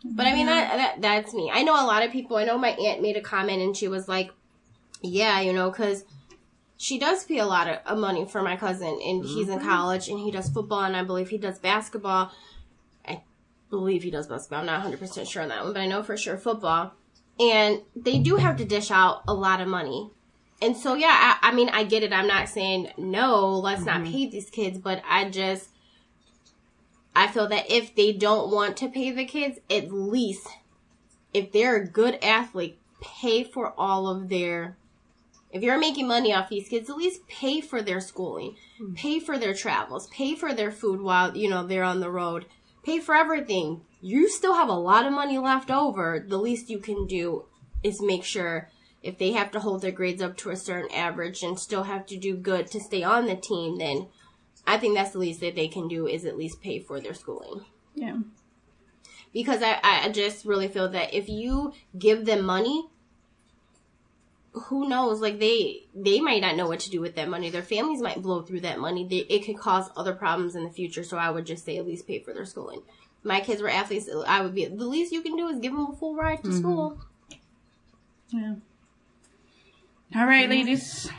But 0.05 0.27
I 0.27 0.33
mean, 0.33 0.47
that, 0.47 0.77
that 0.77 1.01
that's 1.01 1.33
me. 1.33 1.51
I 1.53 1.63
know 1.63 1.75
a 1.75 1.87
lot 1.87 2.03
of 2.05 2.11
people. 2.11 2.37
I 2.37 2.45
know 2.45 2.59
my 2.59 2.71
aunt 2.71 3.01
made 3.03 3.17
a 3.17 3.21
comment 3.21 3.63
and 3.63 3.77
she 3.77 3.87
was 3.87 4.09
like, 4.09 4.31
yeah, 5.03 5.41
you 5.41 5.53
know, 5.53 5.71
because 5.71 6.05
she 6.77 6.99
does 6.99 7.25
pay 7.25 7.39
a 7.39 7.47
lot 7.47 7.69
of, 7.69 7.79
of 7.87 7.99
money 7.99 8.25
for 8.25 8.43
my 8.43 8.57
cousin, 8.57 8.89
and 8.89 9.23
mm-hmm. 9.23 9.35
he's 9.35 9.49
in 9.49 9.61
college, 9.61 10.09
and 10.09 10.19
he 10.19 10.31
does 10.31 10.49
football, 10.49 10.83
and 10.83 10.97
I 10.97 11.05
believe 11.05 11.29
he 11.29 11.39
does 11.39 11.59
basketball. 11.59 12.33
I 13.07 13.23
believe 13.71 14.03
he 14.03 14.11
does 14.11 14.27
basketball. 14.27 14.61
I'm 14.61 14.67
not 14.67 14.83
100 14.83 14.99
percent 14.99 15.29
sure 15.29 15.43
on 15.43 15.49
that 15.49 15.65
one, 15.65 15.73
but 15.73 15.81
I 15.81 15.87
know 15.87 16.03
for 16.03 16.17
sure 16.17 16.37
football. 16.37 16.93
And 17.39 17.83
they 17.97 18.19
do 18.19 18.37
have 18.37 18.57
to 18.59 18.65
dish 18.65 18.91
out 18.91 19.23
a 19.27 19.35
lot 19.35 19.61
of 19.61 19.69
money. 19.69 20.11
And 20.61 20.77
so, 20.77 20.95
yeah, 20.95 21.39
I, 21.43 21.51
I 21.51 21.53
mean, 21.53 21.69
I 21.71 21.83
get 21.85 22.03
it. 22.03 22.13
I'm 22.13 22.27
not 22.27 22.49
saying 22.49 22.93
no, 22.97 23.59
let's 23.59 23.85
not 23.85 24.03
mm-hmm. 24.03 24.13
pay 24.13 24.27
these 24.29 24.51
kids, 24.51 24.79
but 24.79 25.03
I 25.09 25.29
just, 25.29 25.71
I 27.17 27.27
feel 27.27 27.49
that 27.49 27.71
if 27.71 27.95
they 27.95 28.13
don't 28.13 28.51
want 28.51 28.77
to 28.79 28.89
pay 28.89 29.11
the 29.11 29.25
kids, 29.25 29.59
at 29.69 29.91
least 29.91 30.49
if 31.35 31.51
they're 31.53 31.77
a 31.77 31.87
good 31.87 32.23
athlete, 32.23 32.79
pay 33.01 33.43
for 33.43 33.73
all 33.77 34.09
of 34.09 34.29
their 34.29 34.77
if 35.53 35.63
you're 35.63 35.79
making 35.79 36.09
money 36.09 36.33
off 36.33 36.49
these 36.49 36.69
kids, 36.69 36.89
at 36.89 36.97
least 36.97 37.27
pay 37.29 37.61
for 37.61 37.83
their 37.83 38.01
schooling, 38.01 38.57
hmm. 38.79 38.95
pay 38.95 39.21
for 39.21 39.39
their 39.39 39.55
travels, 39.55 40.09
pay 40.09 40.35
for 40.35 40.55
their 40.55 40.71
food 40.71 41.01
while, 41.01 41.37
you 41.37 41.49
know, 41.49 41.67
they're 41.67 41.85
on 41.85 42.01
the 42.01 42.11
road, 42.11 42.47
pay 42.83 42.99
for 42.99 43.15
everything. 43.15 43.83
You 44.01 44.29
still 44.29 44.55
have 44.55 44.69
a 44.69 44.73
lot 44.73 45.07
of 45.07 45.13
money 45.13 45.39
left 45.39 45.71
over. 45.71 46.25
The 46.27 46.39
least 46.39 46.71
you 46.71 46.79
can 46.79 47.07
do 47.07 47.45
is 47.83 48.01
make 48.01 48.25
sure 48.25 48.71
if 49.03 49.19
they 49.19 49.33
have 49.33 49.51
to 49.53 49.61
hold 49.61 49.83
their 49.83 49.91
grades 49.91 50.23
up 50.23 50.37
to 50.39 50.51
a 50.51 50.57
certain 50.57 50.91
average 50.93 51.43
and 51.43 51.59
still 51.59 51.85
have 51.85 52.07
to 52.07 52.17
do 52.17 52.37
good 52.37 52.69
to 52.69 52.81
stay 52.81 53.03
on 53.03 53.27
the 53.27 53.37
team, 53.37 53.79
then 53.79 54.09
I 54.67 54.79
think 54.79 54.95
that's 54.95 55.11
the 55.11 55.19
least 55.19 55.41
that 55.41 55.55
they 55.55 55.69
can 55.69 55.89
do 55.89 56.07
is 56.07 56.25
at 56.25 56.37
least 56.37 56.63
pay 56.63 56.79
for 56.81 57.01
their 57.01 57.15
schooling 57.15 57.65
yeah. 57.95 58.19
because 59.33 59.63
I, 59.63 59.79
I 59.83 60.09
just 60.11 60.45
really 60.45 60.69
feel 60.69 60.89
that 60.91 61.15
if 61.15 61.29
you 61.29 61.73
give 61.99 62.25
them 62.25 62.45
money 62.45 62.89
who 64.53 64.89
knows? 64.89 65.21
Like 65.21 65.39
they 65.39 65.85
they 65.95 66.21
might 66.21 66.43
not 66.43 66.57
know 66.57 66.69
what 66.69 66.81
to 66.81 66.91
do 66.91 67.01
with 67.01 67.15
that 67.17 67.29
money. 67.29 67.51
Their 67.51 67.63
families 67.63 68.03
might 68.03 68.21
blow 68.21 68.43
through 68.43 68.61
that 68.61 68.79
money. 68.79 69.07
They, 69.09 69.35
it 69.35 69.45
could 69.45 69.59
cause 69.59 69.91
other 69.97 70.15
problems 70.15 70.55
in 70.55 70.65
the 70.65 70.71
future. 70.71 71.05
So 71.05 71.17
i 71.17 71.31
would 71.31 71.47
just 71.47 71.65
say 71.65 71.79
at 71.79 71.87
least 71.87 72.07
pay 72.07 72.21
for 72.21 72.35
their 72.35 72.45
schooling. 72.45 72.83
My 73.25 73.41
kids 73.41 73.63
were 73.63 73.71
athletes. 73.71 74.09
I 74.27 74.43
would 74.43 74.55
be 74.55 74.67
the 74.67 74.87
least 74.87 75.13
you 75.13 75.23
can 75.23 75.37
do 75.37 75.49
is 75.49 75.59
give 75.59 75.73
them 75.73 75.87
a 75.87 75.97
full 75.97 76.15
ride 76.15 76.43
to 76.43 76.49
mm-hmm. 76.49 76.59
school. 76.59 77.01
Yeah. 78.29 78.55
All 80.15 80.27
right, 80.27 80.49
ladies. 80.49 81.11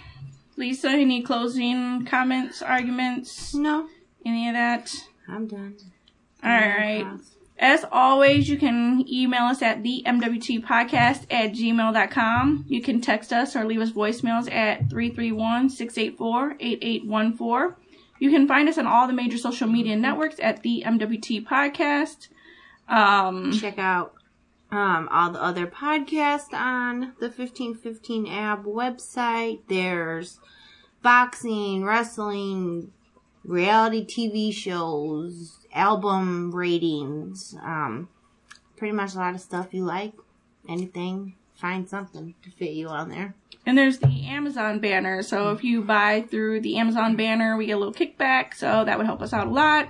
Lisa, 0.56 0.90
any 0.90 1.24
closing 1.24 2.06
comments, 2.06 2.62
arguments, 2.62 3.56
no, 3.56 3.88
any 4.24 4.48
of 4.50 4.54
that? 4.54 4.94
I'm 5.28 5.48
done. 5.48 5.78
All 6.44 6.52
right. 6.52 7.08
As 7.64 7.84
always, 7.94 8.50
you 8.50 8.58
can 8.58 9.06
email 9.10 9.44
us 9.44 9.62
at 9.62 9.84
the 9.84 10.04
MWT 10.06 10.70
at 10.70 11.54
gmail.com. 11.54 12.66
You 12.68 12.82
can 12.82 13.00
text 13.00 13.32
us 13.32 13.56
or 13.56 13.64
leave 13.64 13.80
us 13.80 13.92
voicemails 13.92 14.52
at 14.52 14.90
331-684-8814. 14.90 17.76
You 18.20 18.32
can 18.32 18.50
find 18.50 18.68
us 18.68 18.78
on 18.78 18.86
all 18.86 19.08
the 19.08 19.14
major 19.14 19.38
social 19.38 19.70
media 19.70 19.96
networks 19.96 20.36
at 20.42 20.62
the 20.62 20.84
MWT 20.86 21.46
Podcast. 21.46 22.28
Um, 22.90 23.54
Check 23.54 23.80
out 23.80 24.14
um, 24.70 25.08
all 25.10 25.32
the 25.32 25.42
other 25.42 25.66
podcasts 25.66 26.52
on 26.52 27.14
the 27.22 27.30
1515 27.30 28.28
app 28.28 28.66
website. 28.66 29.62
There's 29.70 30.42
boxing, 31.02 31.86
wrestling, 31.86 32.92
reality 33.44 34.06
TV 34.06 34.54
shows, 34.54 35.66
album 35.74 36.54
ratings, 36.54 37.56
um, 37.62 38.10
pretty 38.78 38.94
much 38.94 39.16
a 39.16 39.18
lot 39.18 39.36
of 39.36 39.42
stuff 39.42 39.74
you 39.74 39.84
like. 39.84 40.14
Anything, 40.68 41.36
find 41.56 41.90
something 41.90 42.36
to 42.44 42.50
fit 42.52 42.72
you 42.72 42.88
on 42.88 43.10
there. 43.10 43.36
And 43.66 43.78
there's 43.78 44.00
the 44.00 44.28
Amazon 44.28 44.80
banner. 44.80 45.24
So 45.24 45.52
if 45.52 45.64
you 45.64 45.82
buy 45.82 46.26
through 46.30 46.62
the 46.62 46.78
Amazon 46.78 47.16
banner, 47.16 47.56
we 47.56 47.66
get 47.66 47.74
a 47.74 47.78
little 47.78 47.94
kickback. 47.94 48.54
So 48.56 48.84
that 48.84 48.98
would 48.98 49.06
help 49.06 49.22
us 49.22 49.34
out 49.34 49.48
a 49.48 49.50
lot. 49.50 49.88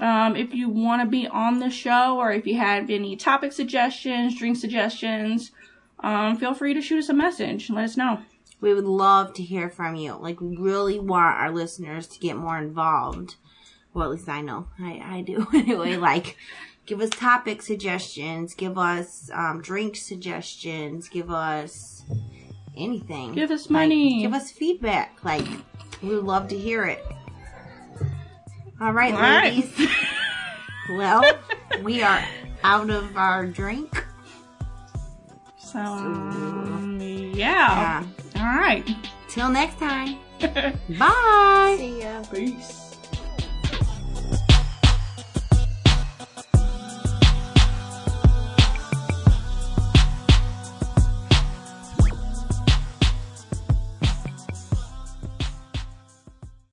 Um, 0.00 0.36
if 0.36 0.52
you 0.54 0.68
want 0.68 1.02
to 1.02 1.08
be 1.08 1.28
on 1.28 1.58
the 1.58 1.70
show 1.70 2.18
or 2.18 2.32
if 2.32 2.46
you 2.46 2.56
have 2.56 2.90
any 2.90 3.16
topic 3.16 3.52
suggestions, 3.52 4.36
drink 4.36 4.56
suggestions, 4.56 5.52
um, 6.00 6.36
feel 6.36 6.54
free 6.54 6.74
to 6.74 6.82
shoot 6.82 6.98
us 6.98 7.08
a 7.08 7.14
message. 7.14 7.68
And 7.68 7.76
let 7.76 7.84
us 7.84 7.96
know. 7.96 8.20
We 8.62 8.72
would 8.72 8.84
love 8.86 9.34
to 9.34 9.42
hear 9.42 9.68
from 9.68 9.96
you. 9.96 10.14
Like, 10.14 10.40
we 10.40 10.56
really 10.56 10.98
want 10.98 11.36
our 11.38 11.50
listeners 11.50 12.06
to 12.06 12.18
get 12.20 12.36
more 12.36 12.56
involved. 12.56 13.34
Well, 13.92 14.04
at 14.04 14.10
least 14.12 14.28
I 14.28 14.40
know. 14.40 14.68
I, 14.80 15.02
I 15.04 15.20
do 15.20 15.46
anyway. 15.54 15.96
Like, 15.96 16.36
give 16.86 17.00
us 17.00 17.10
topic 17.10 17.60
suggestions, 17.60 18.54
give 18.54 18.78
us 18.78 19.30
um, 19.34 19.60
drink 19.60 19.96
suggestions, 19.96 21.08
give 21.08 21.30
us 21.30 22.04
anything. 22.76 23.34
Give 23.34 23.50
us 23.50 23.64
Like, 23.66 23.70
money. 23.88 24.22
give 24.22 24.32
us 24.32 24.50
feedback. 24.50 25.18
Like, 25.24 25.46
we 26.02 26.10
would 26.14 26.24
love 26.24 26.48
to 26.48 26.58
hear 26.58 26.84
it. 26.84 27.04
All 28.80 28.92
right, 28.92 29.12
All 29.14 29.20
right. 29.20 29.52
ladies. 29.54 29.88
well, 30.90 31.22
we 31.82 32.02
are 32.02 32.24
out 32.64 32.90
of 32.90 33.16
our 33.16 33.44
drink. 33.46 34.04
So, 35.58 35.78
um, 35.80 36.98
yeah. 37.00 37.34
Yeah. 37.34 38.04
All 38.42 38.48
right. 38.58 38.84
Till 39.28 39.48
next 39.48 39.78
time. 39.78 40.18
Bye. 40.98 41.76
See 41.78 42.02
ya. 42.02 42.24
Peace. 42.24 42.81